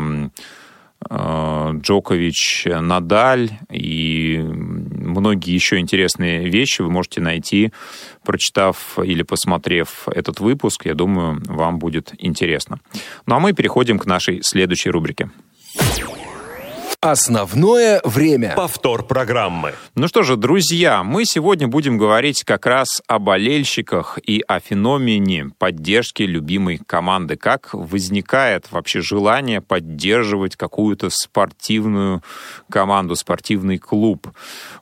э, 1.09 1.71
Джокович, 1.81 2.67
Надаль 2.79 3.51
и 3.69 3.83
многие 5.19 5.53
еще 5.53 5.77
интересные 5.77 6.49
вещи 6.49 6.81
вы 6.81 6.89
можете 6.89 7.21
найти, 7.21 7.71
прочитав 8.23 8.97
или 9.03 9.23
посмотрев 9.23 10.07
этот 10.07 10.39
выпуск. 10.39 10.85
Я 10.85 10.93
думаю, 10.93 11.41
вам 11.45 11.79
будет 11.79 12.13
интересно. 12.17 12.79
Ну 13.25 13.35
а 13.35 13.39
мы 13.39 13.53
переходим 13.53 13.99
к 13.99 14.05
нашей 14.05 14.41
следующей 14.43 14.89
рубрике. 14.89 15.29
Основное 16.99 18.01
время. 18.03 18.53
Повтор 18.55 19.05
программы. 19.05 19.75
Ну 19.93 20.07
что 20.07 20.23
же, 20.23 20.35
друзья, 20.35 21.03
мы 21.03 21.25
сегодня 21.25 21.67
будем 21.67 21.99
говорить 21.99 22.43
как 22.43 22.65
раз 22.65 23.03
о 23.05 23.19
болельщиках 23.19 24.17
и 24.25 24.43
о 24.47 24.59
феномене 24.59 25.51
поддержки 25.59 26.23
любимой 26.23 26.79
команды. 26.79 27.35
Как 27.35 27.69
возникает 27.71 28.71
вообще 28.71 29.01
желание 29.01 29.61
поддерживать 29.61 30.55
какую-то 30.55 31.11
спортивную 31.11 32.23
команду, 32.67 33.15
спортивный 33.15 33.77
клуб. 33.77 34.31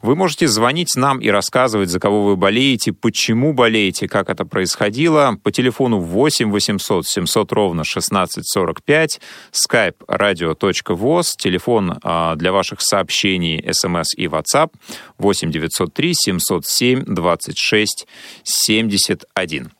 Вы 0.01 0.15
можете 0.15 0.47
звонить 0.47 0.95
нам 0.95 1.19
и 1.19 1.27
рассказывать, 1.27 1.89
за 1.89 1.99
кого 1.99 2.23
вы 2.23 2.37
болеете, 2.37 2.93
почему 2.93 3.51
болеете, 3.51 4.07
как 4.07 4.29
это 4.29 4.45
происходило. 4.45 5.37
По 5.43 5.51
телефону 5.51 5.99
8 5.99 6.49
800 6.49 7.05
700 7.05 7.51
ровно 7.51 7.81
1645, 7.81 9.19
skype 9.51 9.97
radio.voz, 10.07 11.35
телефон 11.35 11.99
для 12.35 12.51
ваших 12.51 12.81
сообщений, 12.81 13.65
смс 13.71 14.13
и 14.15 14.27
WhatsApp 14.27 14.71
8 15.17 15.51
903 15.51 16.13
707 16.13 17.03
26 17.05 18.07
71. 18.43 19.71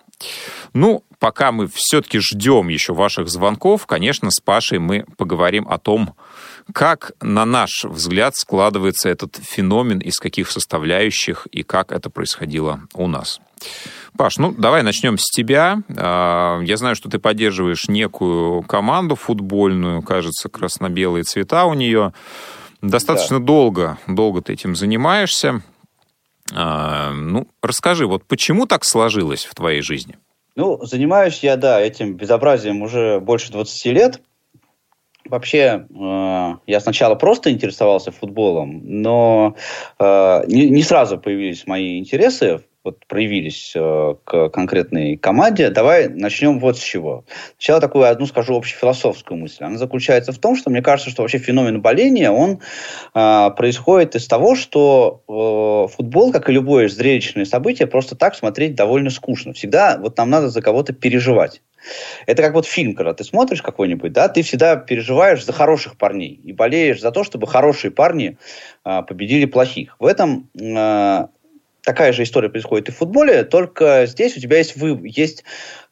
Ну, 0.74 1.04
пока 1.20 1.52
мы 1.52 1.70
все-таки 1.74 2.20
ждем 2.20 2.70
еще 2.70 2.94
ваших 2.94 3.30
звонков, 3.30 3.86
конечно, 3.86 4.30
с 4.32 4.40
Пашей 4.40 4.80
мы 4.80 5.06
поговорим 5.18 5.68
о 5.68 5.78
том, 5.78 6.16
как, 6.74 7.12
на 7.22 7.46
наш 7.46 7.84
взгляд, 7.84 8.36
складывается 8.36 9.10
этот 9.10 9.38
феномен, 9.38 10.00
из 10.00 10.18
каких 10.18 10.50
составляющих 10.50 11.48
и 11.52 11.64
как 11.64 11.92
это 11.92 12.10
происходило 12.10 12.82
у 12.94 13.08
нас. 13.08 13.40
Паш, 14.18 14.38
ну 14.38 14.54
давай 14.58 14.82
начнем 14.82 15.18
с 15.18 15.30
тебя. 15.30 15.80
А, 15.98 16.62
я 16.62 16.78
знаю, 16.78 16.96
что 16.96 17.10
ты 17.10 17.20
поддерживаешь 17.20 17.90
некую 17.90 18.62
команду 18.64 19.16
футбольную, 19.16 20.02
кажется, 20.02 20.48
красно-белые 20.48 21.24
цвета 21.24 21.66
у 21.66 21.74
нее. 21.74 22.14
Достаточно 22.82 23.40
да. 23.40 23.46
долго, 23.46 23.98
долго 24.08 24.42
ты 24.42 24.54
этим 24.54 24.76
занимаешься. 24.76 25.62
А, 26.54 27.12
ну, 27.12 27.48
расскажи, 27.62 28.08
вот 28.08 28.24
почему 28.24 28.68
так 28.68 28.86
сложилось 28.86 29.46
в 29.46 29.56
твоей 29.56 29.82
жизни? 29.82 30.18
Ну, 30.56 30.82
занимаюсь 30.84 31.40
я, 31.44 31.58
да, 31.58 31.82
этим 31.82 32.16
безобразием 32.16 32.82
уже 32.82 33.20
больше 33.20 33.52
20 33.52 33.86
лет. 33.88 34.22
Вообще, 35.26 35.88
э, 35.90 36.56
я 36.68 36.80
сначала 36.80 37.16
просто 37.16 37.52
интересовался 37.52 38.12
футболом, 38.12 38.82
но 38.84 39.56
э, 40.00 40.44
не, 40.48 40.70
не 40.70 40.84
сразу 40.84 41.18
появились 41.18 41.66
мои 41.66 41.98
интересы 41.98 42.62
вот 42.86 43.06
проявились 43.08 43.74
э, 43.76 44.16
к 44.24 44.50
конкретной 44.50 45.18
команде. 45.18 45.70
Давай 45.72 46.08
начнем 46.08 46.60
вот 46.60 46.78
с 46.78 46.82
чего. 46.82 47.26
Сначала 47.58 47.82
такую 47.82 48.06
одну 48.06 48.28
скажу 48.28 48.56
общефилософскую 48.56 49.40
мысль. 49.40 49.64
Она 49.64 49.78
заключается 49.78 50.32
в 50.32 50.38
том, 50.38 50.56
что 50.56 50.70
мне 50.70 50.82
кажется, 50.82 51.10
что 51.10 51.24
вообще 51.24 51.40
феномен 51.40 51.82
боления, 51.82 52.30
он 52.30 52.62
э, 53.14 53.50
происходит 53.58 54.16
из 54.16 54.28
того, 54.28 54.56
что 54.56 55.24
э, 55.28 55.94
футбол, 55.96 56.32
как 56.32 56.48
и 56.50 56.54
любое 56.54 56.88
зрелищное 56.88 57.46
событие, 57.46 57.88
просто 57.88 58.16
так 58.16 58.36
смотреть 58.36 58.76
довольно 58.76 59.10
скучно. 59.10 59.54
Всегда 59.54 59.98
вот 59.98 60.18
нам 60.18 60.30
надо 60.30 60.50
за 60.50 60.62
кого-то 60.62 60.94
переживать. 60.94 61.62
Это 62.26 62.42
как 62.42 62.54
вот 62.54 62.66
фильм, 62.66 62.96
когда 62.96 63.14
ты 63.14 63.24
смотришь 63.24 63.62
какой-нибудь, 63.62 64.12
да, 64.12 64.28
ты 64.28 64.42
всегда 64.42 64.76
переживаешь 64.76 65.46
за 65.46 65.54
хороших 65.54 65.98
парней 65.98 66.40
и 66.44 66.54
болеешь 66.54 67.02
за 67.02 67.12
то, 67.12 67.24
чтобы 67.24 67.48
хорошие 67.48 67.92
парни 67.92 68.38
э, 68.84 69.02
победили 69.08 69.46
плохих. 69.46 69.96
В 70.00 70.06
этом 70.06 70.50
э, 70.60 71.28
такая 71.86 72.12
же 72.12 72.24
история 72.24 72.50
происходит 72.50 72.90
и 72.90 72.92
в 72.92 72.98
футболе, 72.98 73.44
только 73.44 74.06
здесь 74.08 74.36
у 74.36 74.42
тебя 74.42 74.58
есть, 74.58 74.76
вы, 74.76 75.00
есть 75.04 75.44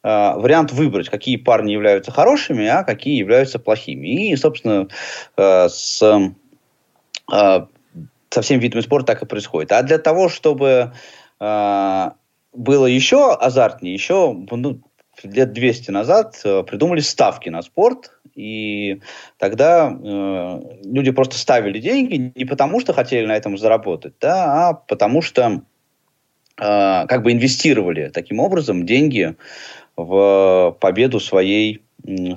э, 0.02 0.08
вариант 0.08 0.72
выбрать, 0.72 1.08
какие 1.08 1.36
парни 1.36 1.72
являются 1.72 2.10
хорошими, 2.10 2.66
а 2.66 2.82
какие 2.82 3.16
являются 3.16 3.58
плохими. 3.58 4.30
И, 4.30 4.36
собственно, 4.36 4.88
э, 5.36 5.68
с, 5.68 6.02
э, 7.32 7.66
со 8.30 8.42
всеми 8.42 8.60
видами 8.60 8.82
спорта 8.82 9.14
так 9.14 9.22
и 9.22 9.26
происходит. 9.26 9.72
А 9.72 9.82
для 9.82 9.98
того, 9.98 10.28
чтобы 10.28 10.92
э, 11.40 12.10
было 12.52 12.86
еще 12.86 13.32
азартнее, 13.32 13.94
еще 13.94 14.32
ну, 14.50 14.80
лет 15.22 15.52
200 15.52 15.90
назад 15.92 16.40
э, 16.44 16.64
придумали 16.64 17.00
ставки 17.00 17.48
на 17.48 17.62
спорт, 17.62 18.10
и 18.34 19.00
тогда 19.38 19.92
э, 19.92 20.60
люди 20.82 21.12
просто 21.12 21.38
ставили 21.38 21.78
деньги 21.78 22.32
не 22.34 22.44
потому, 22.44 22.80
что 22.80 22.92
хотели 22.92 23.26
на 23.26 23.36
этом 23.36 23.56
заработать, 23.56 24.14
да, 24.20 24.68
а 24.68 24.74
потому 24.74 25.22
что 25.22 25.62
как 26.56 27.22
бы 27.22 27.32
инвестировали 27.32 28.10
таким 28.14 28.38
образом 28.38 28.86
деньги 28.86 29.34
в 29.96 30.76
победу 30.80 31.20
своей 31.20 31.84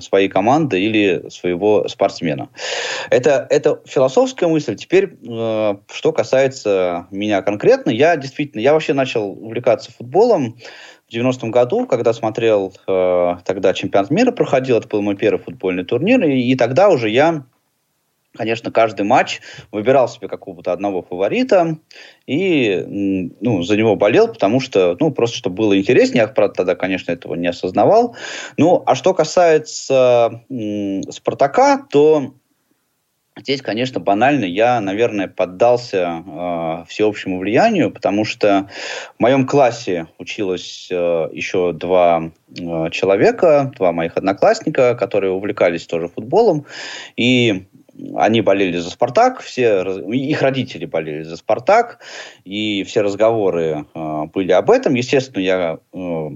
своей 0.00 0.28
команды 0.28 0.80
или 0.80 1.28
своего 1.28 1.86
спортсмена. 1.88 2.48
Это, 3.10 3.46
это 3.50 3.80
философская 3.84 4.48
мысль. 4.48 4.76
Теперь, 4.76 5.18
э, 5.28 5.76
что 5.92 6.12
касается 6.12 7.06
меня 7.10 7.42
конкретно, 7.42 7.90
я 7.90 8.16
действительно, 8.16 8.62
я 8.62 8.72
вообще 8.72 8.94
начал 8.94 9.30
увлекаться 9.30 9.92
футболом 9.92 10.56
в 11.08 11.14
90-м 11.14 11.50
году, 11.50 11.86
когда 11.86 12.12
смотрел, 12.14 12.72
э, 12.86 13.36
тогда 13.44 13.74
чемпионат 13.74 14.10
мира 14.10 14.30
проходил, 14.30 14.78
это 14.78 14.88
был 14.88 15.02
мой 15.02 15.16
первый 15.16 15.38
футбольный 15.38 15.84
турнир, 15.84 16.24
и, 16.24 16.40
и 16.40 16.54
тогда 16.54 16.88
уже 16.88 17.10
я 17.10 17.44
конечно, 18.36 18.70
каждый 18.70 19.04
матч 19.04 19.40
выбирал 19.72 20.08
себе 20.08 20.28
какого-то 20.28 20.72
одного 20.72 21.02
фаворита 21.02 21.78
и 22.26 23.34
ну, 23.40 23.62
за 23.62 23.76
него 23.76 23.96
болел, 23.96 24.28
потому 24.28 24.60
что, 24.60 24.96
ну, 25.00 25.10
просто 25.10 25.38
чтобы 25.38 25.56
было 25.56 25.78
интереснее. 25.78 26.22
Я, 26.22 26.28
правда, 26.28 26.54
тогда, 26.54 26.74
конечно, 26.74 27.12
этого 27.12 27.34
не 27.34 27.48
осознавал. 27.48 28.16
Ну, 28.56 28.82
а 28.86 28.94
что 28.94 29.14
касается 29.14 30.42
Спартака, 31.10 31.86
то 31.90 32.34
Здесь, 33.38 33.62
конечно, 33.62 34.00
банально, 34.00 34.44
я, 34.44 34.80
наверное, 34.80 35.28
поддался 35.28 36.24
э, 36.26 36.84
всеобщему 36.88 37.38
влиянию, 37.38 37.92
потому 37.92 38.24
что 38.24 38.68
в 39.16 39.22
моем 39.22 39.46
классе 39.46 40.08
училось 40.18 40.88
э, 40.90 41.28
еще 41.32 41.72
два 41.72 42.32
э, 42.50 42.90
человека, 42.90 43.72
два 43.76 43.92
моих 43.92 44.16
одноклассника, 44.16 44.96
которые 44.96 45.30
увлекались 45.30 45.86
тоже 45.86 46.08
футболом. 46.08 46.66
И 47.16 47.68
они 48.16 48.40
болели 48.40 48.76
за 48.78 48.90
«Спартак», 48.90 49.40
все, 49.40 49.82
их 50.12 50.42
родители 50.42 50.86
болели 50.86 51.22
за 51.22 51.36
«Спартак», 51.36 52.00
и 52.44 52.84
все 52.84 53.02
разговоры 53.02 53.86
э, 53.94 54.24
были 54.32 54.52
об 54.52 54.70
этом. 54.70 54.94
Естественно, 54.94 55.42
я 55.42 55.78
э, 55.92 56.28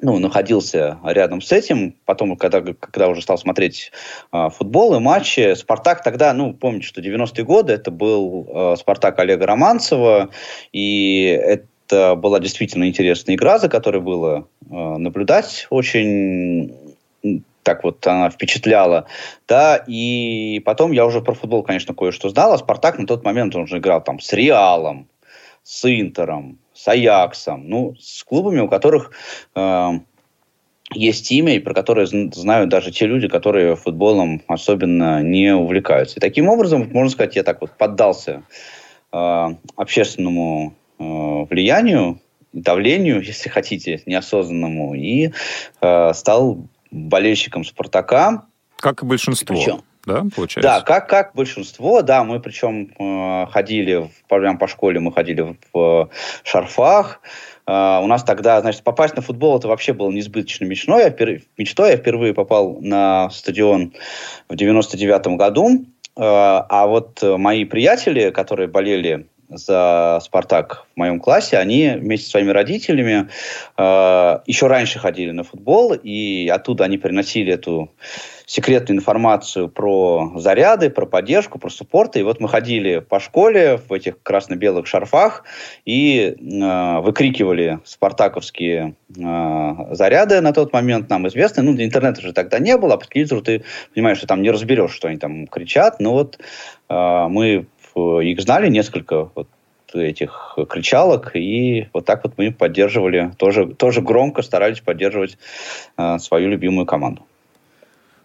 ну, 0.00 0.18
находился 0.18 0.98
рядом 1.04 1.40
с 1.40 1.52
этим. 1.52 1.94
Потом, 2.04 2.36
когда, 2.36 2.60
когда 2.60 3.08
уже 3.08 3.22
стал 3.22 3.38
смотреть 3.38 3.92
э, 4.32 4.48
футбол 4.50 4.96
и 4.96 5.00
матчи, 5.00 5.54
«Спартак» 5.54 6.02
тогда, 6.02 6.32
ну, 6.32 6.52
помните, 6.52 6.86
что 6.86 7.00
90-е 7.00 7.44
годы, 7.44 7.72
это 7.72 7.90
был 7.90 8.46
э, 8.48 8.76
«Спартак» 8.78 9.18
Олега 9.18 9.46
Романцева, 9.46 10.30
и 10.72 11.24
это 11.24 12.14
была 12.16 12.40
действительно 12.40 12.88
интересная 12.88 13.36
игра, 13.36 13.58
за 13.58 13.68
которой 13.68 14.00
было 14.00 14.48
э, 14.68 14.74
наблюдать 14.74 15.66
очень 15.70 16.85
так 17.66 17.82
вот 17.82 18.06
она 18.06 18.30
впечатляла, 18.30 19.06
да, 19.48 19.82
и 19.88 20.62
потом 20.64 20.92
я 20.92 21.04
уже 21.04 21.20
про 21.20 21.34
футбол, 21.34 21.64
конечно, 21.64 21.94
кое-что 21.94 22.28
знал, 22.28 22.52
а 22.52 22.58
Спартак 22.58 22.96
на 22.96 23.08
тот 23.08 23.24
момент 23.24 23.56
он 23.56 23.62
уже 23.62 23.78
играл 23.78 24.00
там 24.02 24.20
с 24.20 24.32
Реалом, 24.32 25.08
с 25.64 25.84
Интером, 25.84 26.60
с 26.72 26.86
Аяксом, 26.86 27.68
ну, 27.68 27.96
с 27.98 28.22
клубами, 28.22 28.60
у 28.60 28.68
которых 28.68 29.10
э, 29.56 29.90
есть 30.94 31.32
имя, 31.32 31.56
и 31.56 31.58
про 31.58 31.74
которые 31.74 32.06
знают 32.06 32.68
даже 32.70 32.92
те 32.92 33.06
люди, 33.06 33.26
которые 33.26 33.74
футболом 33.74 34.42
особенно 34.46 35.20
не 35.24 35.52
увлекаются. 35.52 36.18
И 36.18 36.20
таким 36.20 36.48
образом, 36.48 36.88
можно 36.92 37.10
сказать, 37.10 37.34
я 37.34 37.42
так 37.42 37.60
вот 37.62 37.72
поддался 37.76 38.44
э, 39.12 39.46
общественному 39.74 40.76
э, 41.00 41.02
влиянию, 41.02 42.20
давлению, 42.52 43.20
если 43.26 43.48
хотите, 43.48 44.02
неосознанному, 44.06 44.94
и 44.94 45.32
э, 45.80 46.12
стал 46.14 46.68
болельщиком 46.90 47.64
«Спартака». 47.64 48.46
Как 48.76 49.02
и 49.02 49.06
большинство. 49.06 49.56
Причем, 49.56 49.82
да, 50.04 50.24
получается? 50.34 50.60
Да, 50.62 50.80
как, 50.82 51.08
как 51.08 51.34
большинство, 51.34 52.02
да, 52.02 52.24
мы 52.24 52.40
причем 52.40 52.92
э, 52.98 53.46
ходили, 53.50 54.10
прямо 54.28 54.58
по 54.58 54.68
школе 54.68 55.00
мы 55.00 55.12
ходили 55.12 55.42
в, 55.42 55.56
в 55.72 56.10
шарфах, 56.44 57.20
Uh, 57.68 58.00
у 58.04 58.06
нас 58.06 58.22
тогда, 58.22 58.60
значит, 58.60 58.84
попасть 58.84 59.16
на 59.16 59.22
футбол 59.22 59.58
это 59.58 59.66
вообще 59.66 59.92
было 59.92 60.08
неизбыточной 60.12 60.68
мечтой. 60.68 61.02
Я, 61.02 61.10
впер... 61.10 61.42
мечтой. 61.58 61.90
я 61.90 61.96
впервые 61.96 62.32
попал 62.32 62.78
на 62.80 63.28
стадион 63.30 63.92
в 64.48 64.54
99 64.54 65.36
году. 65.36 65.84
Uh, 66.16 66.64
а 66.68 66.86
вот 66.86 67.20
мои 67.22 67.64
приятели, 67.64 68.30
которые 68.30 68.68
болели 68.68 69.26
за 69.48 70.20
«Спартак» 70.22 70.86
в 70.94 70.98
моем 70.98 71.20
классе, 71.20 71.58
они 71.58 71.90
вместе 71.96 72.26
со 72.26 72.32
своими 72.32 72.50
родителями 72.50 73.28
э, 73.76 74.38
еще 74.46 74.66
раньше 74.66 74.98
ходили 74.98 75.30
на 75.30 75.44
футбол, 75.44 75.94
и 75.94 76.48
оттуда 76.48 76.84
они 76.84 76.98
приносили 76.98 77.52
эту 77.52 77.90
секретную 78.46 78.98
информацию 78.98 79.68
про 79.68 80.32
заряды, 80.36 80.88
про 80.88 81.04
поддержку, 81.04 81.58
про 81.58 81.68
суппорт. 81.68 82.16
И 82.16 82.22
вот 82.22 82.40
мы 82.40 82.48
ходили 82.48 83.00
по 83.00 83.18
школе 83.18 83.76
в 83.76 83.92
этих 83.92 84.22
красно-белых 84.22 84.86
шарфах 84.86 85.44
и 85.84 86.36
э, 86.38 87.00
выкрикивали 87.00 87.80
спартаковские 87.84 88.94
э, 89.16 89.94
заряды 89.94 90.40
на 90.40 90.52
тот 90.52 90.72
момент, 90.72 91.10
нам 91.10 91.26
известны. 91.26 91.64
Ну, 91.64 91.72
интернета 91.72 92.20
же 92.20 92.32
тогда 92.32 92.60
не 92.60 92.76
было, 92.76 92.94
а 92.94 92.98
по 92.98 93.06
телевизору 93.06 93.42
ты 93.42 93.64
понимаешь, 93.92 94.18
что 94.18 94.28
там 94.28 94.42
не 94.42 94.50
разберешь, 94.52 94.92
что 94.92 95.08
они 95.08 95.18
там 95.18 95.48
кричат. 95.48 95.98
Но 95.98 96.12
вот 96.12 96.38
э, 96.88 97.26
мы 97.28 97.66
их 97.96 98.40
знали, 98.40 98.68
несколько 98.68 99.30
вот 99.34 99.48
этих 99.94 100.56
кричалок, 100.68 101.34
и 101.34 101.88
вот 101.92 102.04
так 102.04 102.24
вот 102.24 102.34
мы 102.36 102.52
поддерживали, 102.52 103.32
тоже, 103.38 103.66
тоже 103.66 104.02
громко 104.02 104.42
старались 104.42 104.80
поддерживать 104.80 105.38
э, 105.96 106.18
свою 106.18 106.48
любимую 106.48 106.86
команду. 106.86 107.22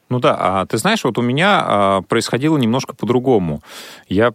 Ну 0.10 0.20
да, 0.20 0.36
а 0.38 0.66
ты 0.66 0.78
знаешь, 0.78 1.06
вот 1.06 1.18
у 1.18 1.22
меня 1.22 1.64
а, 1.64 2.02
происходило 2.02 2.58
немножко 2.58 2.94
по-другому. 2.94 3.62
Я 4.10 4.34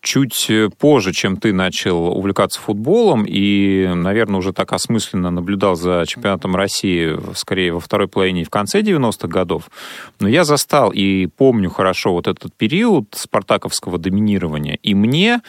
чуть 0.00 0.50
позже, 0.78 1.12
чем 1.12 1.36
ты 1.36 1.52
начал 1.52 2.06
увлекаться 2.08 2.60
футболом 2.60 3.24
и, 3.26 3.90
наверное, 3.94 4.38
уже 4.38 4.52
так 4.52 4.72
осмысленно 4.72 5.30
наблюдал 5.30 5.76
за 5.76 6.04
чемпионатом 6.06 6.56
России, 6.56 7.18
скорее, 7.34 7.72
во 7.72 7.80
второй 7.80 8.08
половине 8.08 8.42
и 8.42 8.44
в 8.44 8.50
конце 8.50 8.80
90-х 8.80 9.28
годов. 9.28 9.70
Но 10.18 10.28
я 10.28 10.44
застал 10.44 10.90
и 10.90 11.26
помню 11.26 11.70
хорошо 11.70 12.12
вот 12.12 12.26
этот 12.26 12.54
период 12.54 13.14
спартаковского 13.14 13.98
доминирования. 13.98 14.78
И 14.82 14.94
мне 14.94 15.40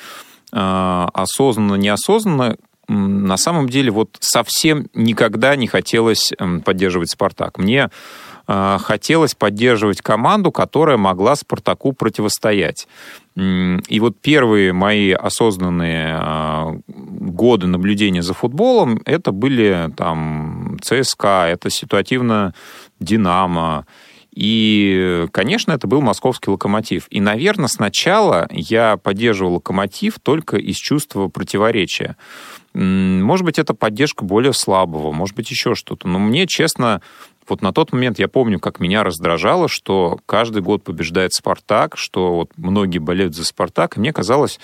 а, 0.51 1.09
осознанно, 1.13 1.75
неосознанно 1.75 2.57
на 2.87 3.37
самом 3.37 3.69
деле 3.69 3.89
вот 3.89 4.17
совсем 4.19 4.87
никогда 4.93 5.55
не 5.55 5.67
хотелось 5.67 6.33
поддерживать 6.65 7.11
«Спартак». 7.11 7.57
Мне 7.57 7.89
хотелось 8.79 9.35
поддерживать 9.35 10.01
команду, 10.01 10.51
которая 10.51 10.97
могла 10.97 11.35
«Спартаку» 11.35 11.93
противостоять. 11.93 12.87
И 13.35 13.99
вот 13.99 14.19
первые 14.19 14.73
мои 14.73 15.11
осознанные 15.11 16.17
а, 16.19 16.75
годы 16.87 17.67
наблюдения 17.67 18.21
за 18.21 18.33
футболом, 18.33 19.01
это 19.05 19.31
были 19.31 19.89
там 19.95 20.77
ЦСКА, 20.81 21.47
это 21.47 21.69
ситуативно 21.69 22.53
«Динамо», 22.99 23.85
и, 24.33 25.27
конечно, 25.33 25.73
это 25.73 25.87
был 25.87 26.01
московский 26.01 26.51
локомотив. 26.51 27.07
И, 27.09 27.19
наверное, 27.19 27.67
сначала 27.67 28.47
я 28.49 28.95
поддерживал 28.95 29.55
локомотив 29.55 30.19
только 30.23 30.55
из 30.57 30.77
чувства 30.77 31.27
противоречия. 31.27 32.15
Может 32.73 33.45
быть, 33.45 33.59
это 33.59 33.73
поддержка 33.73 34.23
более 34.23 34.53
слабого, 34.53 35.11
может 35.11 35.35
быть, 35.35 35.51
еще 35.51 35.75
что-то. 35.75 36.07
Но 36.07 36.19
мне, 36.19 36.47
честно, 36.47 37.01
вот 37.51 37.61
на 37.61 37.73
тот 37.73 37.91
момент 37.91 38.17
я 38.17 38.29
помню, 38.29 38.61
как 38.61 38.79
меня 38.79 39.03
раздражало, 39.03 39.67
что 39.67 40.21
каждый 40.25 40.61
год 40.61 40.85
побеждает 40.85 41.33
«Спартак», 41.33 41.97
что 41.97 42.33
вот 42.33 42.51
многие 42.55 42.99
болеют 42.99 43.35
за 43.35 43.43
«Спартак», 43.43 43.97
и 43.97 43.99
мне 43.99 44.13
казалось, 44.13 44.57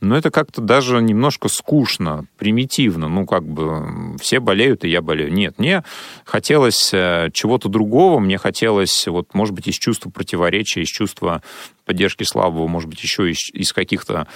но 0.00 0.16
это 0.16 0.30
как-то 0.30 0.60
даже 0.60 1.00
немножко 1.00 1.48
скучно, 1.48 2.26
примитивно. 2.36 3.08
Ну, 3.08 3.26
как 3.26 3.44
бы 3.44 4.16
все 4.20 4.40
болеют, 4.40 4.84
и 4.84 4.88
я 4.88 5.00
болею. 5.00 5.32
Нет, 5.32 5.58
мне 5.58 5.84
хотелось 6.24 6.92
э, 6.92 7.30
чего-то 7.32 7.68
другого, 7.68 8.18
мне 8.18 8.36
хотелось, 8.38 9.06
вот, 9.06 9.32
может 9.34 9.54
быть, 9.54 9.68
из 9.68 9.74
чувства 9.74 10.10
противоречия, 10.10 10.82
из 10.82 10.88
чувства 10.88 11.42
поддержки 11.86 12.24
слабого, 12.24 12.66
может 12.66 12.90
быть, 12.90 13.02
еще 13.02 13.30
из, 13.30 13.48
из 13.52 13.72
каких-то 13.72 14.26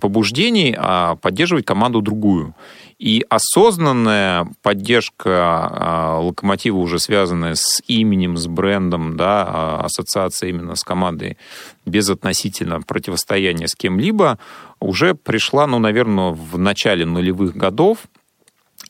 побуждений, 0.00 0.74
а 0.76 1.16
поддерживать 1.16 1.64
команду 1.64 2.02
другую. 2.02 2.54
И 2.98 3.24
осознанная 3.28 4.46
поддержка 4.62 5.32
а, 5.34 6.18
локомотива, 6.20 6.76
уже 6.76 7.00
связанная 7.00 7.54
с 7.56 7.82
именем, 7.88 8.36
с 8.36 8.46
брендом, 8.46 9.16
да, 9.16 9.44
а, 9.44 9.80
ассоциация 9.84 10.50
именно 10.50 10.76
с 10.76 10.84
командой, 10.84 11.36
без 11.84 12.08
относительно 12.10 12.80
противостояния 12.80 13.68
с 13.68 13.74
кем-либо, 13.74 14.38
уже 14.80 15.14
пришла, 15.14 15.66
ну, 15.66 15.78
наверное, 15.78 16.30
в 16.30 16.58
начале 16.58 17.04
нулевых 17.04 17.56
годов. 17.56 17.98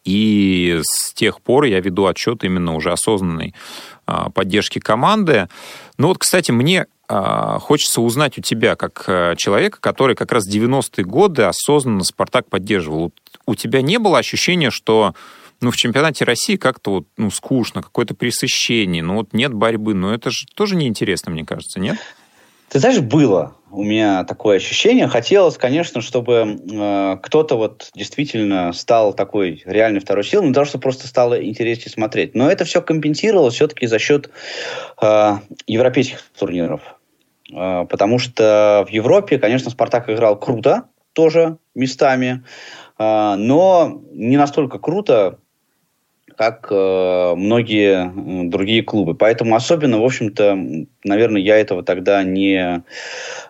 И 0.05 0.81
с 0.83 1.13
тех 1.15 1.41
пор 1.41 1.65
я 1.65 1.81
веду 1.81 2.07
отчет 2.07 2.45
именно 2.45 2.75
уже 2.75 2.91
осознанной 2.91 3.55
а, 4.07 4.31
поддержки 4.31 4.79
команды. 4.79 5.49
Ну 5.97 6.09
вот, 6.09 6.19
кстати, 6.19 6.51
мне 6.51 6.87
хочется 7.09 8.01
узнать 8.01 8.39
у 8.39 8.41
тебя, 8.41 8.75
как 8.75 9.05
человека, 9.37 9.79
который 9.83 10.17
как 10.17 10.33
раз 10.33 10.49
90-е 10.49 11.05
годы 11.05 11.43
осознанно 11.43 12.05
«Спартак» 12.05 12.49
поддерживал 12.49 13.13
у 13.47 13.55
тебя 13.55 13.83
не 13.83 13.99
было 13.99 14.19
ощущения, 14.19 14.71
что 14.71 15.15
ну, 15.61 15.71
в 15.71 15.77
чемпионате 15.77 16.25
России 16.25 16.57
как-то 16.57 16.91
вот, 16.91 17.07
ну, 17.17 17.31
скучно, 17.31 17.83
какое-то 17.83 18.15
пресыщение, 18.15 19.03
ну, 19.03 19.15
вот 19.15 19.33
нет 19.33 19.53
борьбы, 19.53 19.95
но 19.95 20.13
это 20.13 20.31
же 20.31 20.47
тоже 20.55 20.75
неинтересно, 20.75 21.31
мне 21.31 21.45
кажется, 21.45 21.79
нет? 21.79 21.99
Ты 22.73 22.79
знаешь, 22.79 23.01
было 23.01 23.55
у 23.71 23.85
меня 23.85 24.25
такое 24.25 24.57
ощущение. 24.57 25.07
Хотелось, 25.07 25.59
конечно, 25.59 26.01
чтобы 26.01 26.59
э, 26.73 27.17
кто-то 27.23 27.57
вот 27.57 27.91
действительно 27.95 28.73
стал 28.73 29.13
такой 29.13 29.63
реальной 29.67 30.01
второй 30.01 30.25
силой, 30.25 30.47
но 30.47 30.55
того, 30.55 30.65
что 30.65 30.79
просто 30.79 31.07
стало 31.07 31.45
интереснее 31.45 31.93
смотреть. 31.93 32.35
Но 32.35 32.51
это 32.51 32.65
все 32.65 32.81
компенсировалось 32.81 33.57
все-таки 33.57 33.87
за 33.87 33.99
счет 33.99 34.31
э, 35.03 35.33
европейских 35.67 36.23
турниров. 36.39 36.81
Э, 37.53 37.85
потому 37.91 38.19
что 38.19 38.87
в 38.89 38.91
Европе, 38.91 39.39
конечно, 39.39 39.71
Спартак 39.71 40.09
играл 40.09 40.39
круто, 40.39 40.85
тоже 41.13 41.59
местами. 41.75 42.43
А, 42.97 43.37
но 43.37 44.01
не 44.13 44.39
настолько 44.39 44.79
круто, 44.79 45.41
как 46.43 46.67
э, 46.73 47.35
многие 47.37 48.49
другие 48.49 48.83
клубы. 48.83 49.15
Поэтому 49.15 49.55
особенно, 49.55 50.01
в 50.01 50.05
общем-то, 50.05 50.59
наверное, 51.05 51.41
я 51.41 51.57
этого 51.57 51.85
тогда 51.85 52.25
не, 52.25 52.83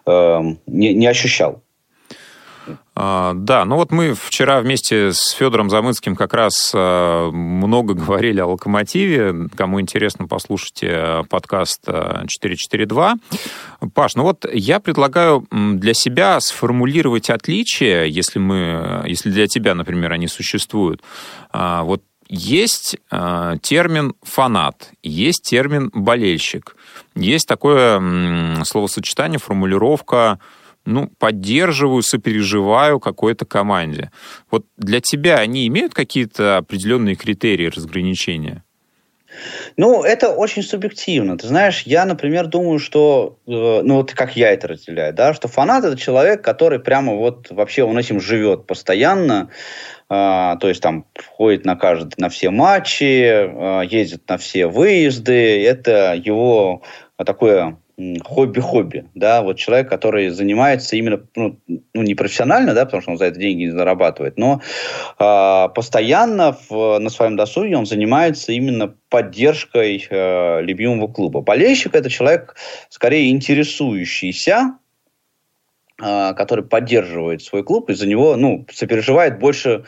э, 0.05 0.41
не, 0.67 0.93
не 0.93 1.07
ощущал. 1.07 1.63
А, 2.95 3.33
да, 3.35 3.65
ну 3.65 3.77
вот 3.77 3.91
мы 3.91 4.13
вчера 4.13 4.61
вместе 4.61 5.13
с 5.15 5.31
Федором 5.31 5.71
Замыцким 5.71 6.15
как 6.15 6.35
раз 6.35 6.71
а, 6.75 7.31
много 7.31 7.95
говорили 8.05 8.41
о 8.41 8.49
«Локомотиве». 8.49 9.49
Кому 9.57 9.81
интересно, 9.81 10.29
послушайте 10.29 10.89
э, 10.91 11.23
подкаст 11.31 11.87
442. 11.87 13.15
Э, 13.15 13.87
Паш, 13.95 14.17
ну 14.17 14.25
вот 14.25 14.45
я 14.53 14.81
предлагаю 14.81 15.47
для 15.51 15.95
себя 15.95 16.39
сформулировать 16.41 17.31
отличия, 17.31 18.05
если, 18.05 18.39
мы, 18.39 19.03
если 19.07 19.31
для 19.31 19.47
тебя, 19.47 19.75
например, 19.75 20.13
они 20.13 20.29
существуют. 20.29 21.03
А, 21.53 21.85
вот 21.85 22.03
есть 22.33 22.97
термин 23.11 24.15
«фанат», 24.23 24.91
есть 25.03 25.43
термин 25.43 25.91
«болельщик», 25.93 26.77
есть 27.15 27.47
такое 27.47 28.65
словосочетание, 28.65 29.39
формулировка 29.39 30.41
ну, 30.85 31.13
поддерживаю, 31.19 32.03
сопереживаю 32.03 32.99
какой-то 32.99 33.45
команде. 33.45 34.11
Вот 34.51 34.67
для 34.77 35.01
тебя 35.01 35.37
они 35.37 35.69
имеют 35.69 35.95
какие-то 35.95 36.57
определенные 36.57 37.15
критерии 37.15 37.67
разграничения? 37.67 38.65
Ну, 39.77 40.03
это 40.03 40.31
очень 40.31 40.63
субъективно. 40.63 41.39
Ты 41.39 41.47
знаешь, 41.47 41.83
я, 41.83 42.05
например, 42.05 42.47
думаю, 42.47 42.79
что, 42.79 43.39
э, 43.47 43.51
ну 43.51 43.97
вот 43.97 44.13
как 44.13 44.37
я 44.37 44.53
это 44.53 44.69
разделяю, 44.69 45.15
да, 45.15 45.35
что 45.35 45.49
фанат 45.49 45.85
это 45.85 45.97
человек, 45.97 46.43
который 46.43 46.79
прямо 46.79 47.15
вот 47.15 47.51
вообще 47.51 47.83
он 47.83 47.99
этим 47.99 48.21
живет 48.21 48.67
постоянно, 48.67 49.51
э, 50.11 50.15
то 50.61 50.69
есть 50.69 50.83
там 50.83 51.07
ходит 51.37 51.65
на 51.65 51.77
каждый, 51.77 52.15
на 52.19 52.29
все 52.29 52.51
матчи, 52.51 53.25
э, 53.25 53.87
ездит 53.87 54.29
на 54.29 54.37
все 54.37 54.67
выезды, 54.67 55.65
это 55.65 56.15
его 56.15 56.83
такое 57.25 57.79
хобби-хобби, 58.25 59.07
да, 59.15 59.43
вот 59.43 59.59
человек, 59.59 59.89
который 59.89 60.31
занимается 60.31 60.97
именно, 60.97 61.21
ну, 61.37 61.59
ну, 61.67 62.03
не 62.03 62.15
профессионально, 62.15 62.75
да, 62.75 62.85
потому 62.85 63.03
что 63.03 63.11
он 63.13 63.19
за 63.19 63.27
это 63.27 63.39
деньги 63.39 63.65
не 63.65 63.71
зарабатывает, 63.71 64.39
но 64.39 64.61
э, 65.19 65.69
постоянно 65.75 66.57
в, 66.69 66.99
на 66.99 67.11
своем 67.11 67.37
досуге 67.37 67.77
он 67.77 67.87
занимается 67.87 68.53
именно 68.53 68.95
поддержкой 69.09 70.07
э, 70.09 70.63
любимого 70.63 71.07
клуба. 71.07 71.43
Болельщик– 71.43 71.95
это 71.97 72.09
человек, 72.09 72.57
скорее, 72.89 73.31
интересующийся, 73.31 74.79
э, 76.03 76.35
который 76.35 76.65
поддерживает 76.65 77.43
свой 77.43 77.63
клуб, 77.63 77.91
и 77.91 77.95
за 77.95 78.07
него, 78.07 78.37
ну, 78.37 78.67
сопереживает 78.73 79.39
больше, 79.39 79.85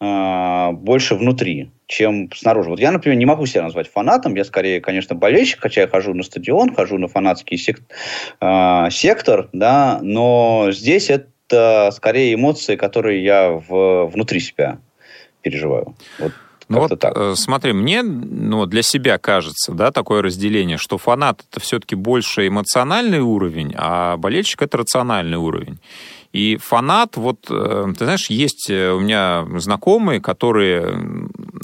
э, 0.00 0.72
больше 0.72 1.14
внутри 1.14 1.70
чем 1.86 2.30
снаружи. 2.34 2.70
Вот 2.70 2.80
я, 2.80 2.90
например, 2.90 3.18
не 3.18 3.26
могу 3.26 3.46
себя 3.46 3.62
назвать 3.62 3.90
фанатом, 3.90 4.34
я 4.34 4.44
скорее, 4.44 4.80
конечно, 4.80 5.14
болельщик, 5.14 5.60
хотя 5.60 5.82
я 5.82 5.88
хожу 5.88 6.14
на 6.14 6.22
стадион, 6.22 6.74
хожу 6.74 6.98
на 6.98 7.08
фанатский 7.08 7.58
сек- 7.58 7.82
э, 8.40 8.90
сектор, 8.90 9.48
да, 9.52 10.00
но 10.02 10.68
здесь 10.70 11.10
это 11.10 11.90
скорее 11.92 12.34
эмоции, 12.34 12.76
которые 12.76 13.22
я 13.22 13.50
в, 13.50 14.06
внутри 14.06 14.40
себя 14.40 14.78
переживаю. 15.42 15.94
Вот 16.18 16.32
ну 16.68 16.80
вот, 16.80 16.98
так. 16.98 17.16
Э, 17.16 17.34
смотри, 17.36 17.72
мне 17.72 18.02
ну, 18.02 18.66
для 18.66 18.82
себя 18.82 19.18
кажется, 19.18 19.72
да, 19.72 19.92
такое 19.92 20.22
разделение, 20.22 20.78
что 20.78 20.98
фанат 20.98 21.44
это 21.50 21.60
все-таки 21.60 21.94
больше 21.94 22.48
эмоциональный 22.48 23.20
уровень, 23.20 23.74
а 23.76 24.16
болельщик 24.16 24.62
это 24.62 24.78
рациональный 24.78 25.36
уровень. 25.36 25.78
И 26.34 26.56
фанат, 26.56 27.16
вот, 27.16 27.42
ты 27.42 27.94
знаешь, 27.96 28.28
есть 28.28 28.68
у 28.68 28.98
меня 28.98 29.46
знакомые, 29.58 30.20
которые 30.20 30.96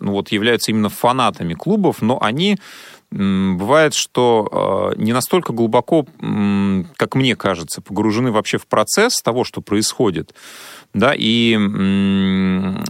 ну, 0.01 0.13
вот, 0.13 0.31
являются 0.31 0.71
именно 0.71 0.89
фанатами 0.89 1.55
клубов, 1.55 2.01
но 2.03 2.23
они 2.23 2.57
бывает, 3.11 3.95
что 3.95 4.95
не 4.97 5.13
настолько 5.13 5.53
глубоко, 5.53 6.07
как 6.97 7.17
мне 7.17 7.35
кажется, 7.35 7.83
погружены 7.83 8.31
вообще 8.31 8.59
в 8.59 8.69
процесс 8.69 9.21
того, 9.21 9.43
что 9.43 9.61
происходит, 9.61 10.35
да, 10.95 11.15
и 11.17 11.55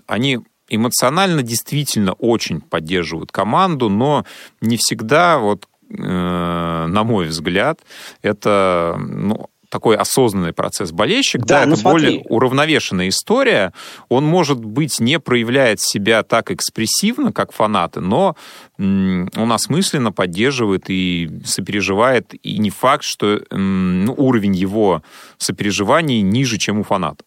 они 0.07 0.41
эмоционально 0.69 1.43
действительно 1.43 2.13
очень 2.13 2.61
поддерживают 2.61 3.33
команду, 3.33 3.89
но 3.89 4.25
не 4.61 4.77
всегда, 4.77 5.39
вот, 5.39 5.67
э, 5.89 5.97
на 5.97 7.05
мой 7.05 7.27
взгляд, 7.27 7.81
это 8.23 8.97
ну, 8.99 9.49
такой 9.71 9.97
осознанный 9.97 10.53
процесс. 10.53 10.93
Болельщик, 10.93 11.43
да, 11.47 11.61
да 11.61 11.67
ну 11.67 11.73
это 11.73 11.81
смотри. 11.81 12.07
более 12.07 12.23
уравновешенная 12.29 13.09
история. 13.09 13.73
Он, 14.09 14.25
может 14.25 14.63
быть, 14.63 15.01
не 15.01 15.19
проявляет 15.19 15.81
себя 15.81 16.23
так 16.23 16.51
экспрессивно, 16.51 17.33
как 17.33 17.53
фанаты, 17.53 18.01
но 18.01 18.37
он 18.79 19.53
осмысленно 19.53 20.13
поддерживает 20.13 20.85
и 20.89 21.31
сопереживает. 21.45 22.35
И 22.43 22.59
не 22.59 22.71
факт, 22.71 23.05
что 23.05 23.41
ну, 23.51 24.15
уровень 24.17 24.55
его 24.55 25.03
сопереживаний 25.39 26.21
ниже, 26.21 26.59
чем 26.59 26.81
у 26.81 26.83
фаната. 26.83 27.25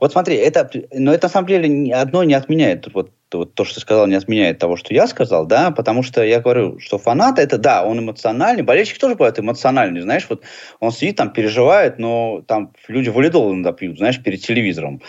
Вот 0.00 0.12
смотри, 0.12 0.36
это, 0.36 0.70
но 0.92 1.12
это 1.12 1.26
на 1.26 1.32
самом 1.32 1.48
деле 1.48 1.94
одно 1.94 2.22
не 2.22 2.34
отменяет, 2.34 2.88
вот, 2.94 3.10
вот 3.38 3.54
то, 3.54 3.64
что 3.64 3.76
ты 3.76 3.80
сказал, 3.80 4.06
не 4.06 4.14
отменяет 4.14 4.58
того, 4.58 4.76
что 4.76 4.94
я 4.94 5.06
сказал, 5.06 5.46
да, 5.46 5.70
потому 5.70 6.02
что 6.02 6.22
я 6.22 6.40
говорю, 6.40 6.78
что 6.78 6.98
фанат 6.98 7.38
это, 7.38 7.58
да, 7.58 7.84
он 7.84 8.00
эмоциональный, 8.00 8.62
болельщик 8.62 8.98
тоже 8.98 9.14
бывает 9.14 9.38
эмоциональный, 9.38 10.00
знаешь, 10.00 10.26
вот 10.28 10.42
он 10.80 10.92
сидит 10.92 11.16
там, 11.16 11.32
переживает, 11.32 11.98
но 11.98 12.42
там 12.46 12.72
люди 12.88 13.08
валидол 13.08 13.52
иногда 13.52 13.72
пьют, 13.72 13.98
знаешь, 13.98 14.22
перед 14.22 14.40
телевизором. 14.40 15.00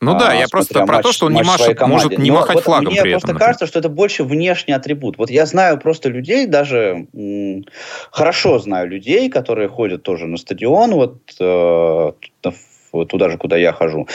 Ну 0.00 0.12
а, 0.12 0.18
да, 0.18 0.32
я 0.32 0.46
просто 0.48 0.84
про 0.86 1.02
то, 1.02 1.12
что 1.12 1.26
он 1.26 1.34
не 1.34 1.42
машет, 1.42 1.80
может 1.80 2.18
не 2.18 2.30
но 2.30 2.38
махать 2.38 2.56
вот 2.56 2.64
флагом 2.64 2.92
Мне 2.92 3.02
при 3.02 3.10
просто 3.10 3.28
этом. 3.28 3.38
кажется, 3.38 3.66
что 3.66 3.78
это 3.78 3.88
больше 3.88 4.24
внешний 4.24 4.72
атрибут. 4.72 5.18
Вот 5.18 5.30
я 5.30 5.44
знаю 5.46 5.78
просто 5.78 6.08
людей, 6.08 6.46
даже 6.46 7.06
м- 7.12 7.64
хорошо 8.10 8.58
знаю 8.58 8.88
людей, 8.88 9.28
которые 9.28 9.68
ходят 9.68 10.02
тоже 10.02 10.26
на 10.26 10.36
стадион, 10.36 10.92
вот 10.92 11.18
э, 11.38 12.12
туда 12.90 13.30
же, 13.30 13.38
куда 13.38 13.56
я 13.56 13.72
хожу, 13.72 14.06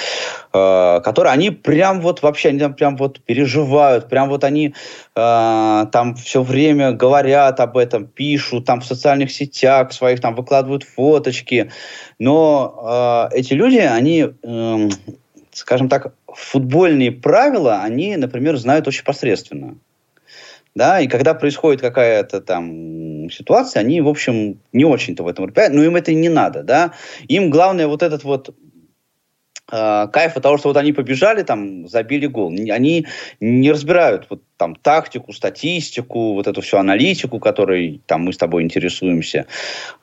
э, 0.53 1.01
которые, 1.03 1.33
они 1.33 1.51
прям 1.51 2.01
вот 2.01 2.21
вообще, 2.21 2.49
они 2.49 2.59
там 2.59 2.73
прям 2.73 2.97
вот 2.97 3.21
переживают, 3.21 4.09
прям 4.09 4.29
вот 4.29 4.43
они 4.43 4.73
э, 5.15 5.85
там 5.91 6.15
все 6.15 6.41
время 6.41 6.91
говорят 6.91 7.59
об 7.59 7.77
этом, 7.77 8.07
пишут 8.07 8.65
там 8.65 8.81
в 8.81 8.85
социальных 8.85 9.31
сетях 9.31 9.93
своих, 9.93 10.21
там 10.21 10.35
выкладывают 10.35 10.83
фоточки, 10.83 11.71
но 12.19 13.29
э, 13.31 13.37
эти 13.37 13.53
люди, 13.53 13.77
они, 13.77 14.27
э, 14.43 14.89
скажем 15.51 15.89
так, 15.89 16.13
футбольные 16.27 17.11
правила, 17.11 17.81
они, 17.81 18.15
например, 18.17 18.57
знают 18.57 18.87
очень 18.87 19.03
посредственно. 19.03 19.75
Да, 20.75 20.99
и 20.99 21.07
когда 21.07 21.33
происходит 21.33 21.79
какая-то 21.79 22.41
там 22.41 23.29
ситуация, 23.29 23.79
они, 23.79 24.01
в 24.01 24.09
общем, 24.09 24.59
не 24.73 24.83
очень-то 24.83 25.23
в 25.23 25.27
этом 25.29 25.45
разбираются, 25.45 25.77
но 25.77 25.85
им 25.85 25.95
это 25.95 26.13
не 26.13 26.27
надо, 26.27 26.63
да, 26.63 26.91
им 27.29 27.49
главное 27.49 27.87
вот 27.87 28.03
этот 28.03 28.25
вот 28.25 28.53
кайф 29.67 30.37
от 30.37 30.43
того, 30.43 30.57
что 30.57 30.69
вот 30.69 30.77
они 30.77 30.93
побежали, 30.93 31.41
там, 31.41 31.87
забили 31.87 32.27
гол. 32.27 32.51
Они 32.51 33.07
не 33.39 33.71
разбирают 33.71 34.27
вот 34.29 34.41
там 34.57 34.75
тактику, 34.75 35.33
статистику, 35.33 36.33
вот 36.33 36.47
эту 36.47 36.61
всю 36.61 36.77
аналитику, 36.77 37.39
которой 37.39 38.01
там 38.05 38.21
мы 38.21 38.33
с 38.33 38.37
тобой 38.37 38.63
интересуемся. 38.63 39.47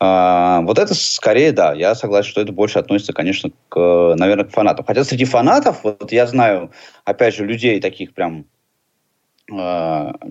Э, 0.01 0.61
вот 0.63 0.79
это 0.79 0.95
скорее, 0.95 1.53
да, 1.53 1.73
я 1.75 1.95
согласен, 1.95 2.31
что 2.31 2.41
это 2.41 2.53
больше 2.53 2.79
относится, 2.79 3.13
конечно, 3.13 3.51
к, 3.69 4.15
наверное, 4.17 4.45
к 4.45 4.51
фанатам. 4.51 4.85
Хотя 4.85 5.05
среди 5.05 5.25
фанатов, 5.25 5.85
вот 5.85 6.11
я 6.13 6.27
знаю, 6.27 6.73
опять 7.05 7.35
же, 7.35 7.47
людей 7.47 7.81
таких 7.81 8.15
прям 8.15 8.45
Э, 8.45 8.62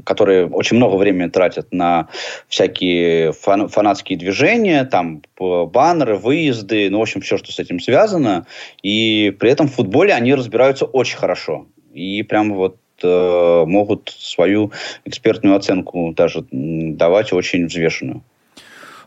которые 0.03 0.47
очень 0.47 0.77
много 0.77 0.95
времени 0.95 1.29
тратят 1.29 1.71
на 1.71 2.07
всякие 2.47 3.31
фан 3.33 3.67
фанатские 3.69 4.17
движения, 4.17 4.83
там 4.85 5.21
баннеры, 5.37 6.17
выезды, 6.17 6.89
ну, 6.89 6.99
в 6.99 7.01
общем, 7.01 7.21
все, 7.21 7.37
что 7.37 7.51
с 7.51 7.59
этим 7.59 7.79
связано. 7.79 8.45
И 8.83 9.35
при 9.39 9.51
этом 9.51 9.67
в 9.67 9.73
футболе 9.75 10.13
они 10.13 10.33
разбираются 10.33 10.85
очень 10.85 11.17
хорошо. 11.17 11.67
И 11.93 12.23
прям 12.23 12.53
вот 12.53 12.77
э, 13.03 13.63
могут 13.65 14.13
свою 14.17 14.71
экспертную 15.05 15.55
оценку 15.55 16.13
даже 16.15 16.45
давать 16.51 17.33
очень 17.33 17.65
взвешенную. 17.65 18.23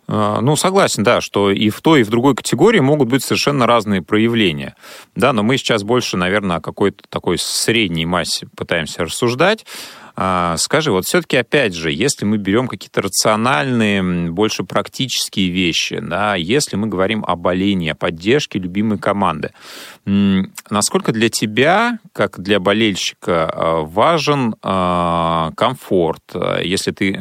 А, 0.06 0.40
ну, 0.40 0.56
согласен, 0.56 1.02
да, 1.02 1.20
что 1.20 1.50
и 1.50 1.70
в 1.70 1.80
той, 1.80 2.00
и 2.00 2.04
в 2.04 2.10
другой 2.10 2.34
категории 2.34 2.80
могут 2.80 3.08
быть 3.08 3.22
совершенно 3.22 3.66
разные 3.66 4.02
проявления. 4.02 4.76
Да, 5.14 5.32
но 5.32 5.42
мы 5.42 5.56
сейчас 5.56 5.82
больше, 5.82 6.16
наверное, 6.16 6.56
о 6.56 6.60
какой-то 6.60 7.04
такой 7.08 7.38
средней 7.38 8.04
массе 8.04 8.46
пытаемся 8.54 9.04
рассуждать. 9.04 9.64
А, 10.16 10.56
скажи, 10.58 10.92
вот 10.92 11.04
все-таки, 11.06 11.36
опять 11.36 11.74
же, 11.74 11.90
если 11.90 12.24
мы 12.24 12.38
берем 12.38 12.68
какие-то 12.68 13.02
рациональные, 13.02 14.30
больше 14.30 14.62
практические 14.62 15.50
вещи, 15.50 15.98
да, 16.00 16.36
если 16.36 16.76
мы 16.76 16.86
говорим 16.86 17.24
о 17.26 17.34
болении, 17.34 17.90
о 17.90 17.96
поддержке 17.96 18.58
любимой 18.58 18.98
команды, 18.98 19.50
насколько 20.04 21.12
для 21.12 21.28
тебя, 21.30 21.98
как 22.12 22.38
для 22.40 22.60
болельщика, 22.60 23.50
а, 23.50 23.80
важен 23.82 24.54
а, 24.62 25.50
комфорт, 25.56 26.22
если 26.62 26.92
ты 26.92 27.12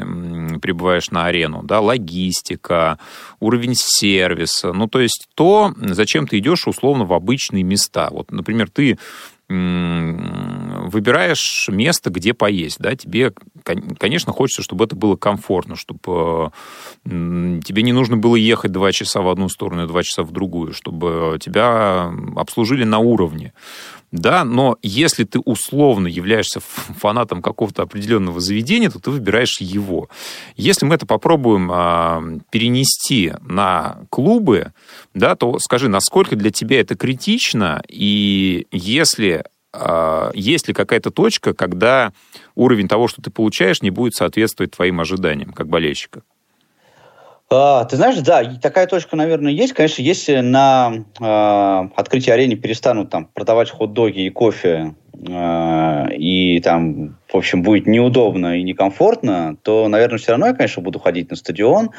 прибываешь 0.61 1.09
на 1.09 1.25
арену, 1.25 1.63
да, 1.63 1.79
логистика, 1.79 2.99
уровень 3.39 3.75
сервиса, 3.75 4.71
ну, 4.71 4.87
то 4.87 4.99
есть 4.99 5.27
то, 5.35 5.73
зачем 5.77 6.27
ты 6.27 6.37
идешь 6.37 6.67
условно 6.67 7.05
в 7.05 7.13
обычные 7.13 7.63
места. 7.63 8.09
Вот, 8.11 8.31
например, 8.31 8.69
ты 8.69 8.97
выбираешь 9.49 11.67
место, 11.69 12.09
где 12.09 12.33
поесть, 12.33 12.79
да, 12.79 12.95
тебе, 12.95 13.33
конечно, 13.99 14.31
хочется, 14.31 14.63
чтобы 14.63 14.85
это 14.85 14.95
было 14.95 15.15
комфортно, 15.15 15.75
чтобы 15.75 16.51
тебе 17.05 17.83
не 17.83 17.93
нужно 17.93 18.17
было 18.17 18.35
ехать 18.35 18.71
два 18.71 18.91
часа 18.91 19.21
в 19.21 19.29
одну 19.29 19.49
сторону 19.49 19.83
и 19.83 19.87
два 19.87 20.03
часа 20.03 20.23
в 20.23 20.31
другую, 20.31 20.73
чтобы 20.73 21.37
тебя 21.39 22.11
обслужили 22.35 22.83
на 22.83 22.99
уровне. 22.99 23.53
Да, 24.13 24.43
но 24.45 24.77
если 24.83 25.23
ты 25.23 25.39
условно 25.39 26.05
являешься 26.05 26.59
фанатом 26.59 27.41
какого-то 27.41 27.81
определенного 27.81 28.39
заведения, 28.39 28.91
то 28.91 28.99
ты 28.99 29.09
выбираешь 29.09 29.59
его. 29.59 30.07
Если 30.55 30.85
мы 30.85 30.93
это 30.93 31.07
попробуем 31.07 31.71
а, 31.71 32.23
перенести 32.51 33.33
на 33.41 34.01
клубы, 34.11 34.71
да, 35.15 35.35
то 35.35 35.57
скажи, 35.57 35.89
насколько 35.89 36.35
для 36.35 36.51
тебя 36.51 36.79
это 36.79 36.95
критично, 36.95 37.81
и 37.89 38.67
если 38.71 39.45
а, 39.73 40.29
есть 40.35 40.67
ли 40.67 40.75
какая-то 40.75 41.09
точка, 41.09 41.55
когда 41.55 42.13
уровень 42.53 42.87
того, 42.87 43.07
что 43.07 43.19
ты 43.19 43.31
получаешь, 43.31 43.81
не 43.81 43.89
будет 43.89 44.13
соответствовать 44.13 44.73
твоим 44.73 44.99
ожиданиям 44.99 45.53
как 45.53 45.67
болельщика? 45.67 46.21
А, 47.55 47.85
ты 47.85 47.97
знаешь, 47.97 48.17
да, 48.19 48.43
такая 48.59 48.87
точка, 48.87 49.15
наверное, 49.15 49.51
есть. 49.51 49.73
Конечно, 49.73 50.01
если 50.01 50.39
на 50.39 51.05
э, 51.19 51.89
открытии 51.95 52.31
арены 52.31 52.55
перестанут 52.55 53.11
там 53.11 53.25
продавать 53.25 53.69
хот-доги 53.69 54.21
и 54.21 54.29
кофе, 54.31 54.95
э, 55.13 56.15
и 56.15 56.59
там, 56.61 57.19
в 57.31 57.37
общем, 57.37 57.61
будет 57.61 57.85
неудобно 57.85 58.57
и 58.57 58.63
некомфортно, 58.63 59.55
то, 59.61 59.87
наверное, 59.87 60.17
все 60.17 60.31
равно 60.31 60.47
я, 60.47 60.53
конечно, 60.53 60.81
буду 60.81 60.97
ходить 60.97 61.29
на 61.29 61.35
стадион, 61.35 61.87
э, 61.89 61.91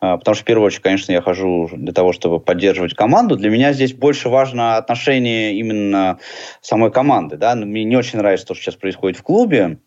потому 0.00 0.34
что, 0.36 0.42
в 0.42 0.46
первую 0.46 0.66
очередь, 0.66 0.82
конечно, 0.82 1.10
я 1.10 1.22
хожу 1.22 1.68
для 1.72 1.92
того, 1.92 2.12
чтобы 2.12 2.38
поддерживать 2.38 2.94
команду. 2.94 3.36
Для 3.36 3.50
меня 3.50 3.72
здесь 3.72 3.92
больше 3.92 4.28
важно 4.28 4.76
отношение 4.76 5.54
именно 5.56 6.18
самой 6.60 6.92
команды. 6.92 7.36
Да? 7.36 7.56
Мне 7.56 7.82
не 7.82 7.96
очень 7.96 8.18
нравится 8.18 8.46
то, 8.46 8.54
что 8.54 8.62
сейчас 8.62 8.76
происходит 8.76 9.18
в 9.18 9.24
клубе, 9.24 9.78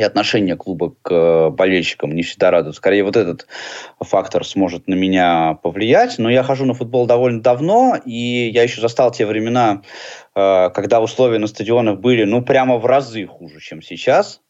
и 0.00 0.02
отношение 0.02 0.56
клуба 0.56 0.94
к 1.02 1.12
э, 1.12 1.50
болельщикам 1.50 2.12
не 2.12 2.22
всегда 2.22 2.50
радует. 2.50 2.74
Скорее, 2.74 3.04
вот 3.04 3.16
этот 3.16 3.46
фактор 4.00 4.46
сможет 4.46 4.88
на 4.88 4.94
меня 4.94 5.58
повлиять. 5.62 6.18
Но 6.18 6.30
я 6.30 6.42
хожу 6.42 6.64
на 6.64 6.72
футбол 6.72 7.06
довольно 7.06 7.42
давно, 7.42 7.96
и 8.02 8.50
я 8.52 8.62
еще 8.62 8.80
застал 8.80 9.12
те 9.12 9.26
времена, 9.26 9.82
э, 10.34 10.70
когда 10.70 11.02
условия 11.02 11.38
на 11.38 11.46
стадионах 11.46 12.00
были, 12.00 12.24
ну, 12.24 12.42
прямо 12.42 12.78
в 12.78 12.86
разы 12.86 13.26
хуже, 13.26 13.60
чем 13.60 13.82
сейчас. 13.82 14.40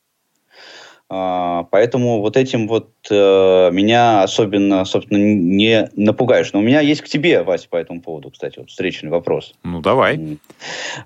Э, 1.10 1.64
поэтому 1.68 2.20
вот 2.20 2.36
этим 2.36 2.68
вот 2.68 2.90
меня 3.10 4.22
особенно, 4.22 4.84
собственно, 4.84 5.18
не 5.18 5.88
напугаешь. 5.96 6.52
Но 6.52 6.60
у 6.60 6.62
меня 6.62 6.78
есть 6.78 7.00
к 7.00 7.08
тебе, 7.08 7.42
Вася, 7.42 7.68
по 7.68 7.76
этому 7.76 8.02
поводу, 8.02 8.30
кстати, 8.30 8.60
вот 8.60 8.70
встречный 8.70 9.10
вопрос. 9.10 9.54
Ну, 9.64 9.80
давай. 9.80 10.38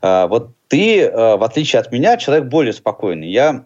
Вот 0.02 0.50
ты, 0.68 1.10
в 1.10 1.42
отличие 1.42 1.80
от 1.80 1.92
меня, 1.92 2.18
человек 2.18 2.48
более 2.48 2.74
спокойный. 2.74 3.30
Я 3.30 3.64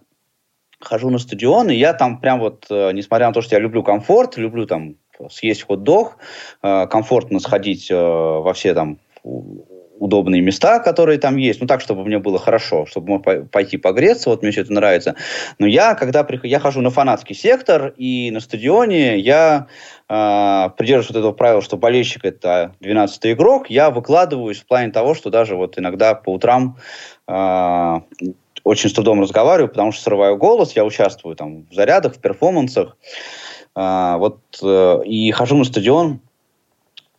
хожу 0.80 1.10
на 1.10 1.18
стадион, 1.18 1.70
и 1.70 1.74
я 1.74 1.92
там 1.92 2.20
прям 2.20 2.40
вот, 2.40 2.66
э, 2.70 2.92
несмотря 2.92 3.28
на 3.28 3.32
то, 3.32 3.40
что 3.40 3.56
я 3.56 3.60
люблю 3.60 3.82
комфорт, 3.82 4.36
люблю 4.36 4.66
там 4.66 4.96
съесть 5.30 5.64
хот-дог, 5.64 6.18
э, 6.62 6.86
комфортно 6.86 7.40
сходить 7.40 7.90
э, 7.90 7.94
во 7.94 8.52
все 8.54 8.74
там 8.74 8.98
удобные 9.98 10.40
места, 10.40 10.78
которые 10.78 11.18
там 11.18 11.36
есть, 11.36 11.60
ну 11.60 11.66
так, 11.66 11.80
чтобы 11.80 12.04
мне 12.04 12.18
было 12.18 12.38
хорошо, 12.38 12.86
чтобы 12.86 13.08
мог 13.08 13.50
пойти 13.50 13.76
погреться, 13.76 14.30
вот 14.30 14.42
мне 14.42 14.52
все 14.52 14.62
это 14.62 14.72
нравится. 14.72 15.16
Но 15.58 15.66
я, 15.66 15.94
когда 15.94 16.24
прихожу, 16.24 16.46
я 16.48 16.60
хожу 16.60 16.80
на 16.80 16.90
фанатский 16.90 17.34
сектор, 17.34 17.94
и 17.96 18.30
на 18.30 18.40
стадионе 18.40 19.18
я 19.18 19.66
э, 20.08 20.70
придерживаюсь 20.76 21.10
вот 21.10 21.18
этого 21.18 21.32
правила, 21.32 21.62
что 21.62 21.76
болельщик 21.76 22.24
это 22.24 22.74
12-й 22.80 23.32
игрок, 23.32 23.70
я 23.70 23.90
выкладываюсь 23.90 24.60
в 24.60 24.66
плане 24.66 24.92
того, 24.92 25.14
что 25.14 25.30
даже 25.30 25.56
вот 25.56 25.78
иногда 25.78 26.14
по 26.14 26.32
утрам 26.32 26.76
э, 27.26 28.00
очень 28.68 28.90
с 28.90 28.92
трудом 28.92 29.20
разговариваю, 29.20 29.68
потому 29.68 29.92
что 29.92 30.02
срываю 30.02 30.36
голос, 30.36 30.76
я 30.76 30.84
участвую 30.84 31.34
там 31.36 31.66
в 31.70 31.74
зарядах, 31.74 32.14
в 32.14 32.18
перформансах, 32.20 32.96
э, 33.74 34.14
вот, 34.18 34.40
э, 34.62 35.00
и 35.06 35.30
хожу 35.32 35.56
на 35.56 35.64
стадион, 35.64 36.20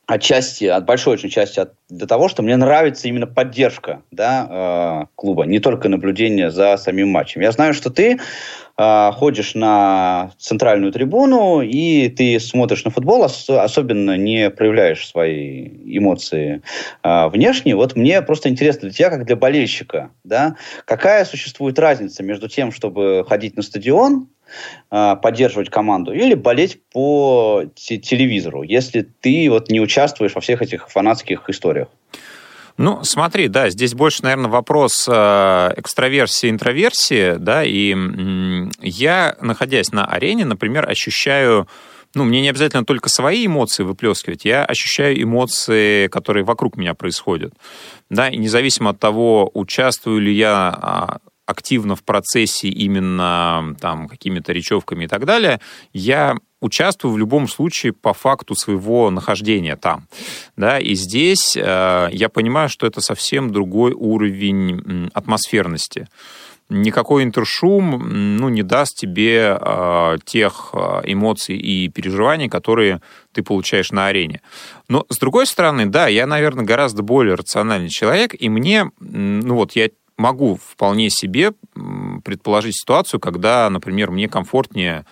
отчасти, 0.05 0.65
от 0.65 0.85
большой 0.85 1.15
очень 1.15 1.29
части 1.29 1.59
от, 1.59 1.73
для 1.89 2.07
того, 2.07 2.29
что 2.29 2.41
мне 2.41 2.55
нравится 2.55 3.07
именно 3.07 3.27
поддержка 3.27 4.01
да, 4.11 4.47
э, 4.49 5.05
клуба, 5.15 5.45
не 5.45 5.59
только 5.59 5.89
наблюдение 5.89 6.51
за 6.51 6.77
самим 6.77 7.09
матчем. 7.09 7.41
Я 7.41 7.51
знаю, 7.51 7.73
что 7.73 7.89
ты 7.89 8.19
э, 8.79 9.11
ходишь 9.13 9.53
на 9.53 10.31
центральную 10.39 10.91
трибуну 10.91 11.61
и 11.61 12.07
ты 12.09 12.39
смотришь 12.39 12.85
на 12.85 12.91
футбол, 12.91 13.23
ос- 13.23 13.49
особенно 13.49 14.17
не 14.17 14.49
проявляешь 14.49 15.07
свои 15.07 15.67
эмоции 15.85 16.61
э, 17.03 17.27
внешне. 17.27 17.75
Вот 17.75 17.95
мне 17.95 18.21
просто 18.21 18.49
интересно 18.49 18.83
для 18.83 18.91
тебя, 18.91 19.09
как 19.09 19.25
для 19.25 19.35
болельщика, 19.35 20.11
да, 20.23 20.55
какая 20.85 21.25
существует 21.25 21.77
разница 21.77 22.23
между 22.23 22.47
тем, 22.47 22.71
чтобы 22.71 23.25
ходить 23.27 23.57
на 23.57 23.61
стадион 23.61 24.29
а, 24.89 25.15
поддерживать 25.15 25.69
команду 25.69 26.13
или 26.13 26.33
болеть 26.33 26.81
по 26.91 27.65
телевизору, 27.75 28.63
если 28.63 29.01
ты 29.01 29.47
вот 29.49 29.69
не 29.69 29.79
участвуешь 29.79 30.33
во 30.33 30.41
всех 30.41 30.61
этих 30.61 30.89
фанатских 30.89 31.49
историях? 31.49 31.89
Ну, 32.79 33.03
смотри, 33.03 33.49
да, 33.49 33.69
здесь 33.69 33.93
больше, 33.93 34.23
наверное, 34.23 34.49
вопрос 34.49 35.05
э, 35.05 35.73
экстраверсии, 35.75 36.49
интроверсии, 36.49 37.35
да, 37.37 37.61
и 37.65 37.93
я, 38.81 39.35
находясь 39.41 39.91
на 39.91 40.05
арене, 40.05 40.45
например, 40.45 40.89
ощущаю 40.89 41.67
ну, 42.15 42.23
мне 42.23 42.41
не 42.41 42.49
обязательно 42.49 42.85
только 42.85 43.09
свои 43.09 43.47
эмоции 43.47 43.83
выплескивать, 43.83 44.45
я 44.45 44.63
ощущаю 44.63 45.21
эмоции, 45.21 46.07
которые 46.07 46.45
вокруг 46.45 46.77
меня 46.77 46.93
происходят. 46.93 47.53
Да, 48.09 48.29
и 48.29 48.37
независимо 48.37 48.91
от 48.91 48.99
того, 48.99 49.51
участвую 49.53 50.21
ли 50.21 50.33
я 50.33 50.69
а, 50.69 51.17
активно 51.45 51.97
в 51.97 52.03
процессе 52.03 52.69
именно 52.69 53.75
там 53.81 54.07
какими-то 54.07 54.53
речевками 54.53 55.03
и 55.03 55.07
так 55.07 55.25
далее, 55.25 55.59
я 55.91 56.37
участвую 56.61 57.13
в 57.13 57.17
любом 57.17 57.47
случае 57.47 57.93
по 57.93 58.13
факту 58.13 58.55
своего 58.55 59.09
нахождения 59.09 59.75
там. 59.75 60.07
Да, 60.55 60.79
и 60.79 60.95
здесь 60.95 61.55
э, 61.55 62.09
я 62.11 62.29
понимаю, 62.29 62.69
что 62.69 62.85
это 62.85 63.01
совсем 63.01 63.51
другой 63.51 63.93
уровень 63.93 65.09
атмосферности. 65.13 66.07
Никакой 66.71 67.23
интершум 67.23 68.37
ну, 68.37 68.49
не 68.49 68.61
даст 68.61 68.95
тебе 68.95 69.57
э, 69.59 70.17
тех 70.23 70.69
э, 70.73 71.01
эмоций 71.05 71.57
и 71.57 71.89
переживаний, 71.89 72.47
которые 72.47 73.01
ты 73.31 73.41
получаешь 73.41 73.91
на 73.91 74.05
арене. 74.05 74.41
Но, 74.87 75.03
с 75.09 75.17
другой 75.17 75.47
стороны, 75.47 75.87
да, 75.87 76.07
я, 76.07 76.27
наверное, 76.27 76.65
гораздо 76.65 77.01
более 77.01 77.33
рациональный 77.33 77.89
человек, 77.89 78.35
и 78.37 78.49
мне, 78.49 78.91
ну 78.99 79.55
вот, 79.55 79.71
я 79.71 79.89
могу 80.19 80.59
вполне 80.63 81.09
себе 81.09 81.53
предположить 82.23 82.75
ситуацию, 82.75 83.19
когда, 83.19 83.67
например, 83.69 84.11
мне 84.11 84.27
комфортнее 84.27 85.05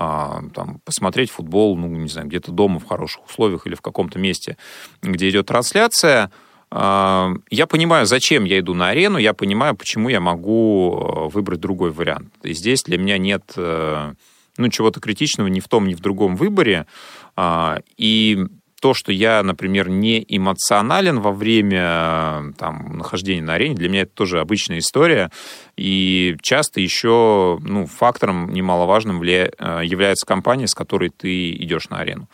а, 0.00 0.42
там, 0.54 0.80
посмотреть 0.84 1.30
футбол, 1.30 1.76
ну, 1.76 1.88
не 1.88 2.08
знаю, 2.08 2.28
где-то 2.28 2.52
дома 2.52 2.78
в 2.78 2.86
хороших 2.86 3.26
условиях 3.26 3.66
или 3.66 3.74
в 3.74 3.80
каком-то 3.80 4.20
месте, 4.20 4.56
где 5.02 5.28
идет 5.28 5.46
трансляция. 5.46 6.30
А, 6.70 7.32
я 7.50 7.66
понимаю, 7.66 8.06
зачем 8.06 8.44
я 8.44 8.60
иду 8.60 8.74
на 8.74 8.90
арену, 8.90 9.18
я 9.18 9.34
понимаю, 9.34 9.74
почему 9.74 10.08
я 10.08 10.20
могу 10.20 10.94
э, 10.94 11.28
выбрать 11.34 11.58
другой 11.58 11.90
вариант. 11.90 12.32
И 12.44 12.52
здесь 12.52 12.84
для 12.84 12.96
меня 12.96 13.18
нет 13.18 13.42
э, 13.56 14.12
ну, 14.56 14.68
чего-то 14.68 15.00
критичного 15.00 15.48
ни 15.48 15.58
в 15.58 15.66
том, 15.66 15.88
ни 15.88 15.94
в 15.94 16.00
другом 16.00 16.36
выборе. 16.36 16.86
А, 17.34 17.80
и 17.96 18.46
то, 18.80 18.94
что 18.94 19.12
я, 19.12 19.42
например, 19.42 19.88
не 19.88 20.24
эмоционален 20.28 21.20
во 21.20 21.32
время 21.32 22.52
там, 22.58 22.98
нахождения 22.98 23.42
на 23.42 23.54
арене, 23.54 23.74
для 23.74 23.88
меня 23.88 24.02
это 24.02 24.12
тоже 24.12 24.40
обычная 24.40 24.78
история. 24.78 25.30
И 25.76 26.36
часто 26.42 26.80
еще 26.80 27.58
ну, 27.62 27.86
фактором 27.86 28.52
немаловажным 28.52 29.18
влия... 29.18 29.50
Э, 29.58 29.80
является 29.84 30.26
компания, 30.26 30.66
с 30.66 30.74
которой 30.74 31.10
ты 31.10 31.52
идешь 31.52 31.88
на 31.88 31.98
арену. 31.98 32.28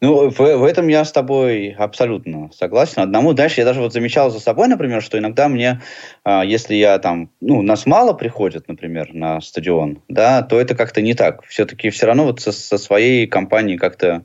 Ну, 0.00 0.30
в, 0.30 0.38
в 0.38 0.64
этом 0.64 0.88
я 0.88 1.04
с 1.04 1.12
тобой 1.12 1.74
абсолютно 1.78 2.50
согласен. 2.52 3.02
Одному, 3.02 3.32
дальше 3.32 3.60
я 3.60 3.64
даже 3.64 3.80
вот 3.80 3.92
замечал 3.92 4.30
за 4.30 4.40
собой, 4.40 4.68
например, 4.68 5.02
что 5.02 5.18
иногда 5.18 5.48
мне, 5.48 5.80
а, 6.24 6.44
если 6.44 6.74
я 6.74 6.98
там, 6.98 7.30
ну, 7.40 7.62
нас 7.62 7.86
мало 7.86 8.12
приходит, 8.12 8.68
например, 8.68 9.12
на 9.12 9.40
стадион, 9.40 10.02
да, 10.08 10.42
то 10.42 10.60
это 10.60 10.74
как-то 10.74 11.02
не 11.02 11.14
так. 11.14 11.44
Все-таки 11.44 11.90
все 11.90 12.06
равно 12.06 12.24
вот 12.24 12.40
со, 12.40 12.52
со 12.52 12.78
своей 12.78 13.26
компанией 13.26 13.78
как-то 13.78 14.24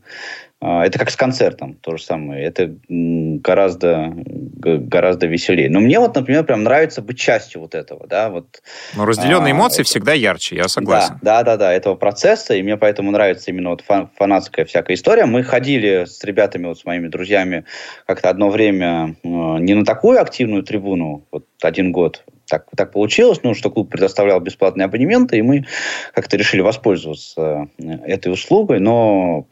это 0.65 0.97
как 0.97 1.09
с 1.09 1.15
концертом, 1.15 1.75
то 1.75 1.97
же 1.97 2.03
самое. 2.03 2.43
Это 2.43 2.75
гораздо, 2.87 4.13
гораздо 4.15 5.27
веселее. 5.27 5.69
Но 5.69 5.79
мне 5.79 5.99
вот, 5.99 6.15
например, 6.15 6.43
прям 6.43 6.63
нравится 6.63 7.01
быть 7.01 7.17
частью 7.19 7.61
вот 7.61 7.75
этого, 7.75 8.07
да, 8.07 8.29
вот. 8.29 8.61
Но 8.95 9.05
разделенные 9.05 9.53
а, 9.53 9.57
эмоции 9.57 9.81
это... 9.81 9.89
всегда 9.89 10.13
ярче, 10.13 10.55
я 10.55 10.67
согласен. 10.67 11.19
Да, 11.21 11.43
да, 11.43 11.57
да, 11.57 11.57
да, 11.57 11.73
этого 11.73 11.95
процесса, 11.95 12.55
и 12.55 12.63
мне 12.63 12.77
поэтому 12.77 13.11
нравится 13.11 13.51
именно 13.51 13.69
вот 13.69 13.83
фанатская 14.17 14.65
всякая 14.65 14.95
история. 14.95 15.25
Мы 15.25 15.43
ходили 15.43 16.05
с 16.05 16.23
ребятами, 16.23 16.67
вот 16.67 16.79
с 16.79 16.85
моими 16.85 17.07
друзьями, 17.07 17.65
как-то 18.07 18.29
одно 18.29 18.49
время 18.49 19.15
а, 19.23 19.57
не 19.57 19.73
на 19.73 19.85
такую 19.85 20.21
активную 20.21 20.63
трибуну, 20.63 21.27
вот 21.31 21.45
один 21.61 21.91
год, 21.91 22.23
так, 22.47 22.67
так 22.75 22.91
получилось, 22.91 23.39
ну, 23.43 23.53
что 23.53 23.69
клуб 23.69 23.89
предоставлял 23.89 24.39
бесплатные 24.39 24.85
абонементы, 24.85 25.37
и 25.37 25.41
мы 25.41 25.65
как-то 26.13 26.37
решили 26.37 26.61
воспользоваться 26.61 27.67
э, 27.77 27.83
этой 28.05 28.31
услугой, 28.31 28.79
но 28.79 29.45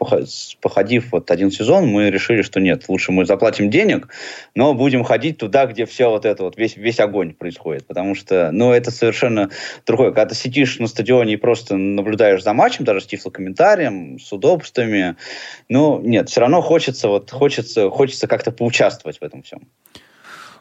походив 0.62 1.12
вот 1.12 1.32
один 1.32 1.52
сезон, 1.52 1.88
мы 1.88 2.10
решили, 2.10 2.42
что 2.42 2.60
нет, 2.60 2.86
лучше 2.88 3.12
мы 3.12 3.26
заплатим 3.26 3.70
денег, 3.70 4.10
но 4.56 4.74
будем 4.74 5.04
ходить 5.04 5.38
туда, 5.38 5.66
где 5.66 5.86
все 5.86 6.10
вот 6.10 6.26
это 6.26 6.44
вот, 6.44 6.58
весь, 6.58 6.78
весь 6.78 7.00
огонь 7.00 7.34
происходит, 7.34 7.88
потому 7.88 8.16
что, 8.16 8.52
ну, 8.52 8.72
это 8.72 8.92
совершенно 8.92 9.50
другое. 9.86 10.12
Когда 10.12 10.28
ты 10.28 10.36
сидишь 10.36 10.80
на 10.80 10.88
стадионе 10.88 11.34
и 11.34 11.38
просто 11.38 11.76
наблюдаешь 11.76 12.44
за 12.44 12.54
матчем, 12.54 12.86
даже 12.86 13.02
с 13.02 13.06
тифлокомментарием, 13.06 14.20
с 14.20 14.32
удобствами, 14.32 15.16
ну, 15.70 16.00
нет, 16.00 16.30
все 16.30 16.42
равно 16.42 16.62
хочется 16.62 17.08
вот, 17.08 17.32
хочется, 17.32 17.90
хочется 17.90 18.28
как-то 18.28 18.52
поучаствовать 18.52 19.20
в 19.20 19.24
этом 19.24 19.44
всем. 19.44 19.68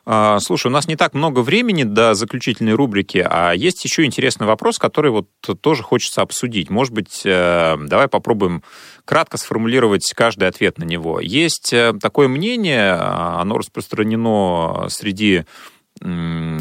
А, 0.04 0.40
слушай, 0.40 0.66
у 0.66 0.70
нас 0.70 0.88
не 0.88 0.96
так 0.96 1.14
много 1.14 1.40
времени 1.40 1.84
до 1.84 2.14
заключительной 2.14 2.72
рубрики, 2.72 3.24
а 3.28 3.52
есть 3.52 3.84
еще 3.84 4.04
интересный 4.04 4.48
вопрос, 4.48 4.78
который 4.78 5.12
вот 5.12 5.28
тоже 5.60 5.84
хочется 5.84 6.22
обсудить. 6.22 6.70
Может 6.70 6.92
быть, 6.92 7.22
э, 7.24 7.76
давай 7.78 8.08
попробуем 8.08 8.64
кратко 9.04 9.36
сформулировать 9.36 10.12
каждый 10.16 10.48
ответ 10.48 10.78
на 10.78 10.84
него. 10.84 11.20
Есть 11.20 11.72
э, 11.72 11.92
такое 12.00 12.26
мнение, 12.26 12.94
а, 12.94 13.40
оно 13.40 13.58
распространено 13.58 14.86
среди 14.88 15.44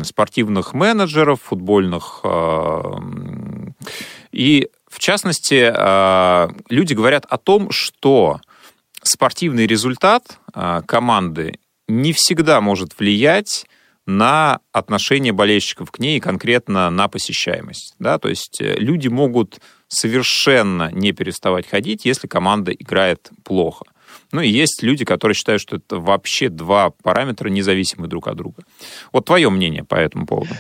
спортивных 0.04 0.74
менеджеров, 0.74 1.42
футбольных. 1.42 2.20
А, 2.24 3.00
и, 4.32 4.70
в 4.88 5.00
частности, 5.00 5.72
люди 6.72 6.94
говорят 6.94 7.26
о 7.28 7.38
том, 7.40 7.72
что 7.72 8.40
спортивный 9.02 9.66
результат 9.66 10.38
команды 10.86 11.56
не 11.92 12.14
всегда 12.14 12.62
может 12.62 12.98
влиять 12.98 13.66
на 14.06 14.60
отношение 14.72 15.32
болельщиков 15.32 15.92
к 15.92 16.00
ней 16.00 16.18
и 16.18 16.22
конкретно 16.22 16.90
на 16.90 17.08
посещаемость. 17.08 17.96
Да? 18.00 18.18
То 18.18 18.30
есть 18.30 18.60
э, 18.60 18.76
люди 18.78 19.08
могут 19.08 19.60
совершенно 19.88 20.90
не 20.92 21.12
переставать 21.12 21.68
ходить, 21.68 22.06
если 22.06 22.28
команда 22.28 22.72
играет 22.72 23.30
плохо. 23.44 23.86
Ну 24.32 24.42
и 24.42 24.50
есть 24.50 24.82
люди, 24.82 25.06
которые 25.06 25.36
считают, 25.36 25.62
что 25.62 25.78
это 25.78 25.98
вообще 25.98 26.50
два 26.50 26.92
параметра, 27.04 27.50
независимые 27.50 28.10
друг 28.10 28.28
от 28.28 28.38
друга. 28.38 28.64
Вот 29.12 29.26
твое 29.26 29.50
мнение 29.50 29.84
по 29.84 29.96
этому 29.96 30.26
поводу. 30.26 30.54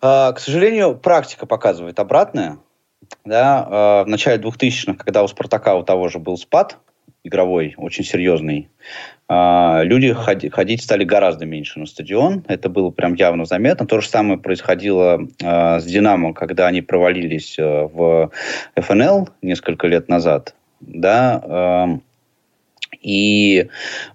А, 0.00 0.32
к 0.32 0.40
сожалению, 0.40 0.96
практика 0.96 1.46
показывает 1.46 1.98
обратное. 1.98 2.58
Да, 3.24 3.66
а, 3.68 4.04
в 4.04 4.08
начале 4.08 4.42
2000-х, 4.42 4.94
когда 4.94 5.22
у 5.22 5.28
«Спартака» 5.28 5.76
у 5.76 5.82
того 5.82 6.08
же 6.08 6.18
был 6.18 6.36
спад 6.36 6.78
игровой, 7.24 7.74
очень 7.76 8.04
серьезный, 8.04 8.68
а, 9.28 9.82
люди 9.84 10.12
ходить 10.12 10.82
стали 10.82 11.04
гораздо 11.04 11.44
меньше 11.44 11.78
на 11.78 11.86
стадион. 11.86 12.44
Это 12.48 12.70
было 12.70 12.90
прям 12.90 13.14
явно 13.14 13.44
заметно. 13.44 13.86
То 13.86 14.00
же 14.00 14.08
самое 14.08 14.38
происходило 14.38 15.20
а, 15.42 15.80
с 15.80 15.84
«Динамо», 15.84 16.32
когда 16.32 16.66
они 16.66 16.80
провалились 16.80 17.56
а, 17.58 17.88
в 17.88 18.30
ФНЛ 18.76 19.28
несколько 19.42 19.86
лет 19.86 20.08
назад. 20.08 20.54
Да, 20.80 22.00
И 23.00 23.68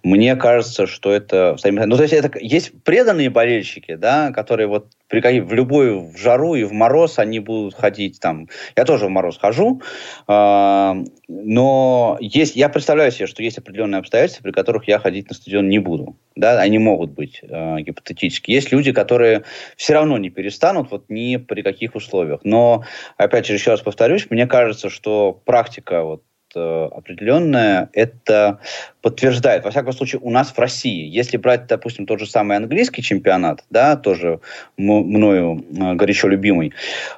мне 0.04 0.36
кажется, 0.36 0.88
что 0.88 1.12
это... 1.12 1.56
Ну, 1.64 1.96
то 1.96 2.04
есть, 2.04 2.14
это 2.14 2.38
есть 2.40 2.72
преданные 2.84 3.30
болельщики, 3.30 3.96
да, 3.96 4.32
которые 4.32 4.68
вот 4.68 4.88
при, 5.08 5.40
в 5.40 5.54
любую 5.54 6.12
в 6.12 6.18
жару 6.18 6.56
и 6.56 6.64
в 6.64 6.74
мороз 6.74 7.20
они 7.20 7.40
будут 7.40 7.76
ходить 7.76 8.20
там. 8.20 8.50
Я 8.76 8.84
тоже 8.84 9.06
в 9.06 9.10
мороз 9.10 9.38
хожу, 9.38 9.82
э, 10.28 10.94
но 11.28 12.18
есть, 12.20 12.56
я 12.56 12.68
представляю 12.70 13.12
себе, 13.12 13.28
что 13.28 13.44
есть 13.44 13.60
определенные 13.60 14.00
обстоятельства, 14.00 14.44
при 14.44 14.52
которых 14.52 14.88
я 14.88 14.98
ходить 14.98 15.30
на 15.30 15.36
стадион 15.36 15.70
не 15.70 15.78
буду. 15.78 16.18
Да, 16.36 16.60
они 16.60 16.80
могут 16.80 17.12
быть 17.12 17.42
э, 17.44 17.82
гипотетически. 17.82 18.52
Есть 18.52 18.72
люди, 18.72 18.92
которые 18.92 19.44
все 19.78 19.94
равно 19.94 20.18
не 20.18 20.32
перестанут, 20.32 20.90
вот 20.90 21.06
ни 21.10 21.38
при 21.38 21.62
каких 21.62 21.94
условиях. 21.94 22.40
Но, 22.44 22.84
опять 23.18 23.46
же, 23.46 23.54
еще 23.54 23.72
раз 23.72 23.82
повторюсь, 23.82 24.28
мне 24.32 24.48
кажется, 24.48 24.90
что 24.90 25.32
практика 25.46 26.04
вот 26.04 26.24
определенное, 26.56 27.90
это 27.94 28.60
подтверждает. 29.02 29.64
Во 29.64 29.72
всяком 29.72 29.94
случае, 29.94 30.22
у 30.22 30.30
нас 30.30 30.52
в 30.52 30.60
России, 30.60 31.08
если 31.08 31.38
брать, 31.38 31.68
допустим, 31.68 32.06
тот 32.06 32.20
же 32.20 32.26
самый 32.26 32.58
английский 32.58 33.02
чемпионат, 33.02 33.64
да, 33.70 33.96
тоже 33.96 34.40
мною 34.78 35.64
э, 35.72 35.94
горячо 35.96 36.28
любимый, 36.28 36.74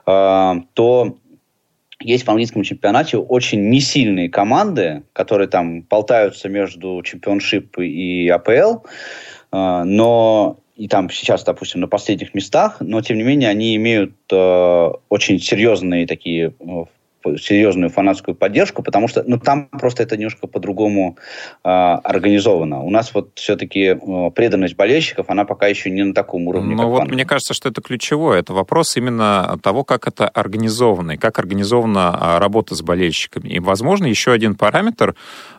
э, 0.06 0.54
то 0.74 1.18
есть 2.00 2.26
в 2.26 2.30
английском 2.30 2.64
чемпионате 2.64 3.18
очень 3.18 3.70
несильные 3.70 4.30
команды, 4.30 5.04
которые 5.14 5.48
там 5.48 5.82
болтаются 5.82 6.50
между 6.50 7.02
чемпионшип 7.04 7.80
и 7.80 8.28
АПЛ, 8.28 8.80
но 9.52 10.60
и 10.76 10.88
там 10.88 11.10
сейчас, 11.10 11.44
допустим, 11.44 11.82
на 11.82 11.88
последних 11.88 12.34
местах, 12.34 12.78
но 12.82 13.02
тем 13.02 13.18
не 13.18 13.24
менее 13.24 13.50
они 13.50 13.76
имеют 13.78 14.14
э, 14.32 14.92
очень 15.10 15.40
серьезные 15.40 16.06
такие 16.06 16.54
серьезную 17.38 17.90
фанатскую 17.90 18.36
поддержку, 18.36 18.84
потому 18.84 19.08
что 19.08 19.24
ну, 19.26 19.38
там 19.38 19.68
просто 19.68 20.04
это 20.04 20.18
немножко 20.18 20.48
по-другому 20.48 21.18
э, 21.64 21.70
организовано. 21.70 22.84
У 22.84 22.90
нас 22.90 23.14
вот 23.14 23.32
все-таки 23.36 23.96
э, 23.96 24.32
преданность 24.32 24.76
болельщиков, 24.76 25.30
она 25.30 25.46
пока 25.46 25.68
еще 25.68 25.90
не 25.90 26.04
на 26.04 26.14
таком 26.14 26.48
уровне. 26.48 26.76
Ну 26.76 26.90
вот 26.90 27.00
фанат. 27.00 27.14
мне 27.14 27.26
кажется, 27.26 27.54
что 27.54 27.70
это 27.70 27.82
ключевое. 27.82 28.40
Это 28.40 28.54
вопрос 28.54 28.96
именно 28.98 29.58
того, 29.62 29.84
как 29.84 30.08
это 30.08 30.28
организовано, 30.28 31.14
и 31.14 31.18
как 31.18 31.40
организована 31.40 32.18
а, 32.20 32.40
работа 32.40 32.76
с 32.76 32.82
болельщиками. 32.82 33.50
И, 33.50 33.60
возможно, 33.60 34.06
еще 34.06 34.32
один 34.32 34.56
параметр, 34.56 35.16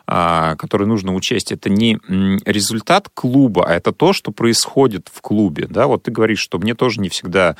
который 0.07 0.87
нужно 0.87 1.13
учесть, 1.13 1.51
это 1.51 1.69
не 1.69 1.99
результат 2.45 3.09
клуба, 3.13 3.65
а 3.67 3.73
это 3.73 3.91
то, 3.91 4.13
что 4.13 4.31
происходит 4.31 5.09
в 5.13 5.21
клубе. 5.21 5.67
Да? 5.69 5.87
Вот 5.87 6.03
ты 6.03 6.11
говоришь, 6.11 6.39
что 6.39 6.59
мне 6.59 6.75
тоже 6.75 7.01
не 7.01 7.09
всегда, 7.09 7.57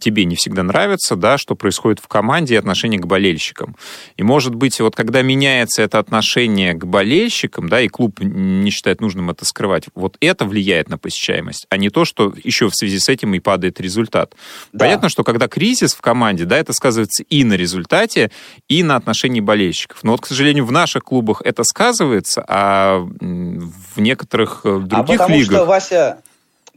тебе 0.00 0.24
не 0.24 0.36
всегда 0.36 0.62
нравится, 0.62 1.16
да, 1.16 1.36
что 1.36 1.54
происходит 1.54 2.00
в 2.00 2.08
команде 2.08 2.54
и 2.54 2.56
отношение 2.56 2.98
к 2.98 3.06
болельщикам. 3.06 3.76
И, 4.16 4.22
может 4.22 4.54
быть, 4.54 4.80
вот 4.80 4.96
когда 4.96 5.20
меняется 5.20 5.82
это 5.82 5.98
отношение 5.98 6.72
к 6.72 6.86
болельщикам, 6.86 7.68
да, 7.68 7.82
и 7.82 7.88
клуб 7.88 8.20
не 8.20 8.70
считает 8.70 9.02
нужным 9.02 9.28
это 9.28 9.44
скрывать, 9.44 9.84
вот 9.94 10.16
это 10.20 10.46
влияет 10.46 10.88
на 10.88 10.96
посещаемость, 10.96 11.66
а 11.68 11.76
не 11.76 11.90
то, 11.90 12.06
что 12.06 12.32
еще 12.42 12.70
в 12.70 12.74
связи 12.74 12.98
с 12.98 13.10
этим 13.10 13.34
и 13.34 13.38
падает 13.38 13.82
результат. 13.82 14.34
Да. 14.72 14.86
Понятно, 14.86 15.10
что 15.10 15.24
когда 15.24 15.46
кризис 15.46 15.94
в 15.94 16.00
команде, 16.00 16.46
да, 16.46 16.56
это 16.56 16.72
сказывается 16.72 17.22
и 17.24 17.44
на 17.44 17.52
результате, 17.54 18.30
и 18.66 18.82
на 18.82 18.96
отношении 18.96 19.40
болельщиков. 19.40 20.02
Но 20.04 20.12
вот, 20.12 20.22
к 20.22 20.26
сожалению, 20.26 20.64
в 20.64 20.72
наших 20.72 21.04
клубах 21.04 21.42
это 21.44 21.65
сказывается, 21.66 22.44
а 22.48 23.00
в 23.00 24.00
некоторых 24.00 24.62
э, 24.64 24.78
других 24.78 24.98
а 24.98 25.02
потому 25.04 25.36
лигах... 25.36 25.56
Что, 25.56 25.64
Вася, 25.66 26.18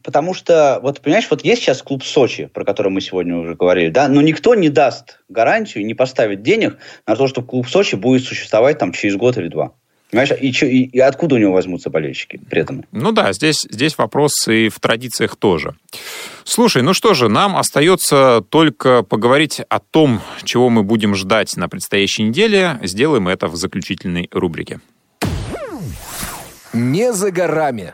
потому 0.04 0.34
что, 0.34 0.80
вот 0.82 1.02
понимаешь, 1.02 1.28
вот 1.30 1.44
есть 1.44 1.62
сейчас 1.62 1.82
клуб 1.82 2.04
Сочи, 2.04 2.46
про 2.48 2.66
который 2.66 2.92
мы 2.92 3.02
сегодня 3.02 3.38
уже 3.38 3.56
говорили, 3.56 3.90
да, 3.90 4.08
но 4.08 4.22
никто 4.22 4.56
не 4.56 4.70
даст 4.70 5.20
гарантию, 5.30 5.86
не 5.86 5.94
поставит 5.94 6.42
денег 6.42 6.78
на 7.08 7.16
то, 7.16 7.28
что 7.28 7.42
клуб 7.42 7.68
Сочи 7.68 7.96
будет 7.96 8.24
существовать 8.24 8.78
там 8.78 8.92
через 8.92 9.16
год 9.16 9.38
или 9.38 9.48
два. 9.48 9.74
Понимаешь, 10.12 10.32
и, 10.32 10.50
и, 10.50 10.86
и 10.86 11.00
откуда 11.00 11.36
у 11.36 11.38
него 11.38 11.54
возьмутся 11.54 11.90
болельщики 11.90 12.40
преданные? 12.50 12.86
Ну 12.92 13.12
да, 13.12 13.32
здесь, 13.32 13.68
здесь 13.70 13.98
вопрос 13.98 14.48
и 14.48 14.70
в 14.70 14.80
традициях 14.80 15.36
тоже. 15.36 15.76
Слушай, 16.44 16.82
ну 16.82 16.94
что 16.94 17.14
же, 17.14 17.30
нам 17.30 17.56
остается 17.56 18.44
только 18.50 19.04
поговорить 19.04 19.62
о 19.70 19.80
том, 19.80 20.22
чего 20.44 20.70
мы 20.70 20.84
будем 20.84 21.14
ждать 21.14 21.56
на 21.58 21.70
предстоящей 21.70 22.24
неделе. 22.24 22.80
Сделаем 22.82 23.28
это 23.28 23.48
в 23.48 23.56
заключительной 23.56 24.30
рубрике. 24.32 24.80
Не 26.74 27.14
за 27.14 27.32
горами. 27.32 27.94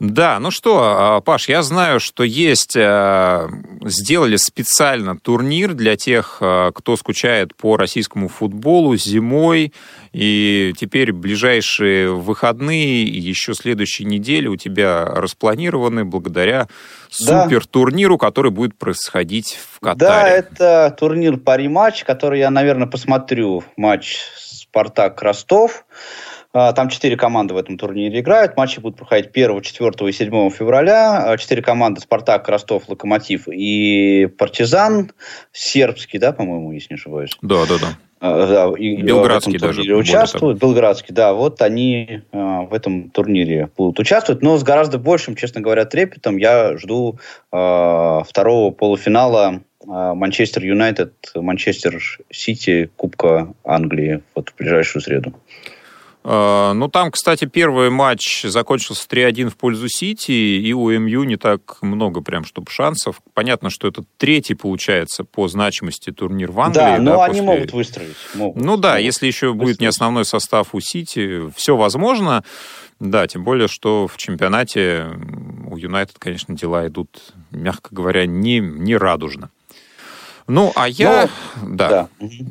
Да, 0.00 0.40
ну 0.40 0.50
что, 0.50 0.80
а, 0.82 1.20
Паш, 1.20 1.48
я 1.48 1.62
знаю, 1.62 2.00
что 2.00 2.24
есть, 2.24 2.74
э, 2.74 3.48
сделали 3.84 4.36
специально 4.36 5.16
турнир 5.16 5.72
для 5.72 5.96
тех, 5.96 6.38
э, 6.40 6.72
кто 6.74 6.96
скучает 6.96 7.56
по 7.56 7.76
российскому 7.76 8.28
футболу 8.28 8.96
зимой, 8.96 9.72
и 10.12 10.74
теперь 10.76 11.12
ближайшие 11.12 12.12
выходные 12.12 13.04
и 13.04 13.18
еще 13.18 13.54
следующей 13.54 14.04
недели 14.04 14.48
у 14.48 14.56
тебя 14.56 15.04
распланированы 15.04 16.04
благодаря 16.04 16.66
да. 17.20 17.44
супер 17.44 17.64
турниру, 17.64 18.18
который 18.18 18.50
будет 18.50 18.76
происходить 18.76 19.58
в 19.74 19.78
Катаре. 19.78 19.98
Да, 19.98 20.28
это 20.28 20.96
турнир 20.98 21.36
Пари-матч, 21.36 22.02
который 22.02 22.40
я, 22.40 22.50
наверное, 22.50 22.88
посмотрю 22.88 23.62
матч 23.76 24.24
Спартак-Ростов. 24.74 25.84
А, 26.56 26.72
там 26.72 26.88
четыре 26.88 27.16
команды 27.16 27.52
в 27.52 27.56
этом 27.56 27.76
турнире 27.76 28.20
играют. 28.20 28.56
Матчи 28.56 28.78
будут 28.78 28.96
проходить 28.96 29.30
1, 29.34 29.60
4 29.60 30.08
и 30.08 30.12
7 30.12 30.50
февраля. 30.50 31.32
А, 31.32 31.36
четыре 31.36 31.62
команды 31.62 32.00
Спартак, 32.00 32.48
Ростов, 32.48 32.88
Локомотив 32.88 33.48
и 33.48 34.26
Партизан. 34.38 35.10
Сербский, 35.50 36.18
да, 36.18 36.32
по-моему, 36.32 36.70
если 36.70 36.94
не 36.94 36.94
ошибаюсь. 36.94 37.36
Да, 37.42 37.66
да, 37.68 37.74
да. 37.80 37.98
А, 38.20 38.46
да, 38.46 38.78
и 38.78 39.02
Белградский 39.02 39.58
даже 39.58 39.82
участвуют. 39.96 40.60
Белградский, 40.60 41.12
да, 41.12 41.34
вот 41.34 41.60
они 41.60 42.22
э, 42.30 42.38
в 42.38 42.72
этом 42.72 43.10
турнире 43.10 43.68
будут 43.76 43.98
участвовать, 43.98 44.40
но 44.40 44.56
с 44.56 44.62
гораздо 44.62 44.98
большим, 44.98 45.34
честно 45.34 45.60
говоря, 45.60 45.84
трепетом 45.84 46.36
я 46.36 46.78
жду 46.78 47.18
э, 47.52 48.20
второго 48.24 48.70
полуфинала 48.70 49.60
Манчестер 49.86 50.64
Юнайтед, 50.64 51.12
Манчестер 51.34 52.00
Сити, 52.30 52.90
Кубка 52.96 53.52
Англии 53.64 54.22
вот 54.34 54.50
в 54.50 54.56
ближайшую 54.56 55.02
среду. 55.02 55.34
А, 56.26 56.72
ну, 56.72 56.88
там, 56.88 57.10
кстати, 57.10 57.44
первый 57.44 57.90
матч 57.90 58.44
закончился 58.44 59.06
3-1 59.08 59.50
в 59.50 59.56
пользу 59.56 59.88
Сити, 59.88 60.32
и 60.32 60.72
у 60.72 60.90
МЮ 60.90 61.24
не 61.24 61.36
так 61.36 61.78
много 61.82 62.22
прям, 62.22 62.44
чтобы 62.44 62.70
шансов. 62.70 63.20
Понятно, 63.34 63.68
что 63.68 63.86
это 63.86 64.04
третий, 64.16 64.54
получается, 64.54 65.24
по 65.24 65.48
значимости 65.48 66.10
турнир 66.10 66.50
в 66.50 66.58
Англии. 66.60 66.80
Да, 66.80 66.98
но 66.98 67.16
да, 67.16 67.24
они 67.24 67.40
после... 67.40 67.42
могут 67.42 67.72
выстроить. 67.72 68.16
Могут. 68.34 68.62
Ну 68.62 68.78
да, 68.78 68.92
могут 68.92 69.04
если 69.04 69.26
еще 69.26 69.48
выстроить. 69.48 69.62
будет 69.62 69.80
не 69.80 69.86
основной 69.86 70.24
состав 70.24 70.74
у 70.74 70.80
Сити, 70.80 71.42
все 71.54 71.76
возможно. 71.76 72.42
Да, 73.00 73.26
тем 73.26 73.44
более, 73.44 73.68
что 73.68 74.06
в 74.06 74.16
чемпионате 74.16 75.06
у 75.68 75.76
Юнайтед, 75.76 76.16
конечно, 76.18 76.56
дела 76.56 76.86
идут, 76.86 77.34
мягко 77.50 77.94
говоря, 77.94 78.24
не, 78.24 78.60
не 78.60 78.96
радужно. 78.96 79.50
Ну, 80.46 80.72
а 80.74 80.88
я... 80.88 81.28
Но, 81.56 81.76
да. 81.76 81.88
Да. 81.88 82.08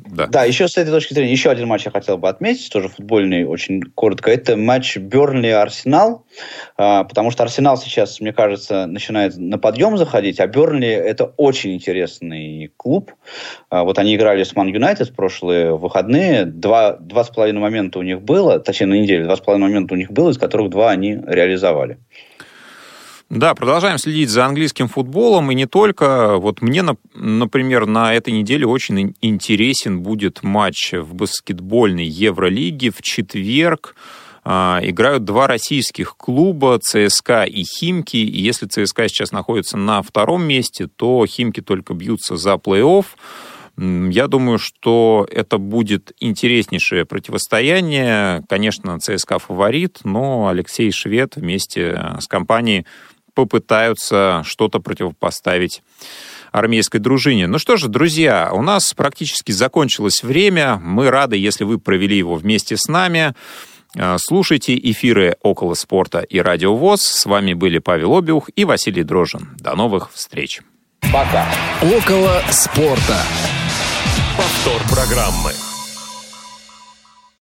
да. 0.10 0.28
Да, 0.28 0.44
еще 0.46 0.68
с 0.68 0.78
этой 0.78 0.90
точки 0.90 1.14
зрения, 1.14 1.32
еще 1.32 1.52
один 1.52 1.68
матч 1.68 1.86
я 1.86 1.92
хотел 1.92 2.18
бы 2.18 2.28
отметить, 2.28 2.72
тоже 2.72 2.90
футбольный, 2.90 3.46
очень 3.46 3.84
коротко. 3.84 4.32
Это 4.32 4.58
матч 4.58 4.98
Бернли-Арсенал, 4.98 6.26
а, 6.76 7.04
потому 7.04 7.30
что 7.30 7.44
Арсенал 7.44 7.78
сейчас, 7.78 8.20
мне 8.20 8.34
кажется, 8.34 8.88
начинает 8.88 9.38
на 9.38 9.60
подъем 9.60 9.98
заходить, 9.98 10.40
а 10.40 10.48
Бернли 10.48 10.88
это 10.88 11.26
очень 11.38 11.76
интересный 11.76 12.72
клуб. 12.78 13.12
А, 13.70 13.84
вот 13.84 14.00
они 14.00 14.16
играли 14.16 14.44
с 14.44 14.56
Ман 14.56 14.68
Юнайтед 14.70 15.10
в 15.10 15.16
прошлые 15.16 15.78
выходные. 15.78 16.46
Два, 16.46 16.94
два 16.94 17.24
с 17.24 17.30
половиной 17.30 17.62
момента 17.62 18.00
у 18.00 18.04
них 18.04 18.24
было, 18.24 18.60
точнее 18.60 18.88
на 18.88 18.96
неделе, 18.96 19.26
два 19.26 19.36
с 19.36 19.40
половиной 19.40 19.68
момента 19.68 19.94
у 19.94 19.98
них 19.98 20.12
было, 20.12 20.32
из 20.32 20.40
которых 20.40 20.72
два 20.72 20.90
они 20.90 21.20
реализовали. 21.28 22.00
Да, 23.36 23.56
продолжаем 23.56 23.98
следить 23.98 24.30
за 24.30 24.46
английским 24.46 24.88
футболом, 24.88 25.50
и 25.50 25.56
не 25.56 25.66
только. 25.66 26.38
Вот 26.38 26.62
мне, 26.62 26.84
например, 27.16 27.88
на 27.88 28.14
этой 28.14 28.32
неделе 28.32 28.68
очень 28.68 29.16
интересен 29.22 30.02
будет 30.02 30.44
матч 30.44 30.94
в 30.94 31.16
баскетбольной 31.16 32.06
Евролиге 32.06 32.92
в 32.92 33.02
четверг. 33.02 33.96
А, 34.44 34.80
играют 34.84 35.24
два 35.24 35.48
российских 35.48 36.16
клуба, 36.16 36.78
ЦСКА 36.80 37.46
и 37.46 37.64
Химки. 37.64 38.18
И 38.18 38.40
если 38.40 38.68
ЦСКА 38.68 39.08
сейчас 39.08 39.32
находится 39.32 39.78
на 39.78 40.04
втором 40.04 40.44
месте, 40.44 40.88
то 40.96 41.26
Химки 41.26 41.62
только 41.62 41.96
бьются 41.96 42.38
за 42.38 42.54
плей-офф. 42.54 43.06
Я 43.76 44.28
думаю, 44.28 44.60
что 44.60 45.28
это 45.32 45.58
будет 45.58 46.12
интереснейшее 46.20 47.06
противостояние. 47.06 48.44
Конечно, 48.48 49.00
ЦСКА 49.00 49.40
фаворит, 49.40 50.02
но 50.04 50.50
Алексей 50.50 50.92
Швед 50.92 51.36
вместе 51.36 52.18
с 52.20 52.28
компанией 52.28 52.86
попытаются 53.34 54.44
что-то 54.46 54.80
противопоставить 54.80 55.82
армейской 56.52 57.00
дружине. 57.00 57.48
Ну 57.48 57.58
что 57.58 57.78
же, 57.78 57.90
друзья, 57.90 58.52
у 58.54 58.62
нас 58.62 58.94
практически 58.94 59.52
закончилось 59.52 60.24
время. 60.24 60.78
Мы 60.82 61.10
рады, 61.10 61.36
если 61.36 61.64
вы 61.64 61.80
провели 61.80 62.18
его 62.18 62.36
вместе 62.36 62.78
с 62.78 62.88
нами. 62.88 63.34
А, 63.98 64.18
слушайте 64.20 64.78
эфиры 64.78 65.36
«Около 65.42 65.74
спорта» 65.74 66.20
и 66.20 66.40
«Радио 66.40 66.76
ВОЗ». 66.76 67.02
С 67.02 67.26
вами 67.26 67.54
были 67.54 67.80
Павел 67.80 68.18
Обиух 68.18 68.50
и 68.56 68.66
Василий 68.66 69.04
Дрожин. 69.04 69.50
До 69.60 69.76
новых 69.76 70.12
встреч. 70.14 70.62
Пока. 71.12 71.46
«Около 71.82 72.42
спорта». 72.50 73.22
Повтор 74.38 74.82
программы. 74.90 75.52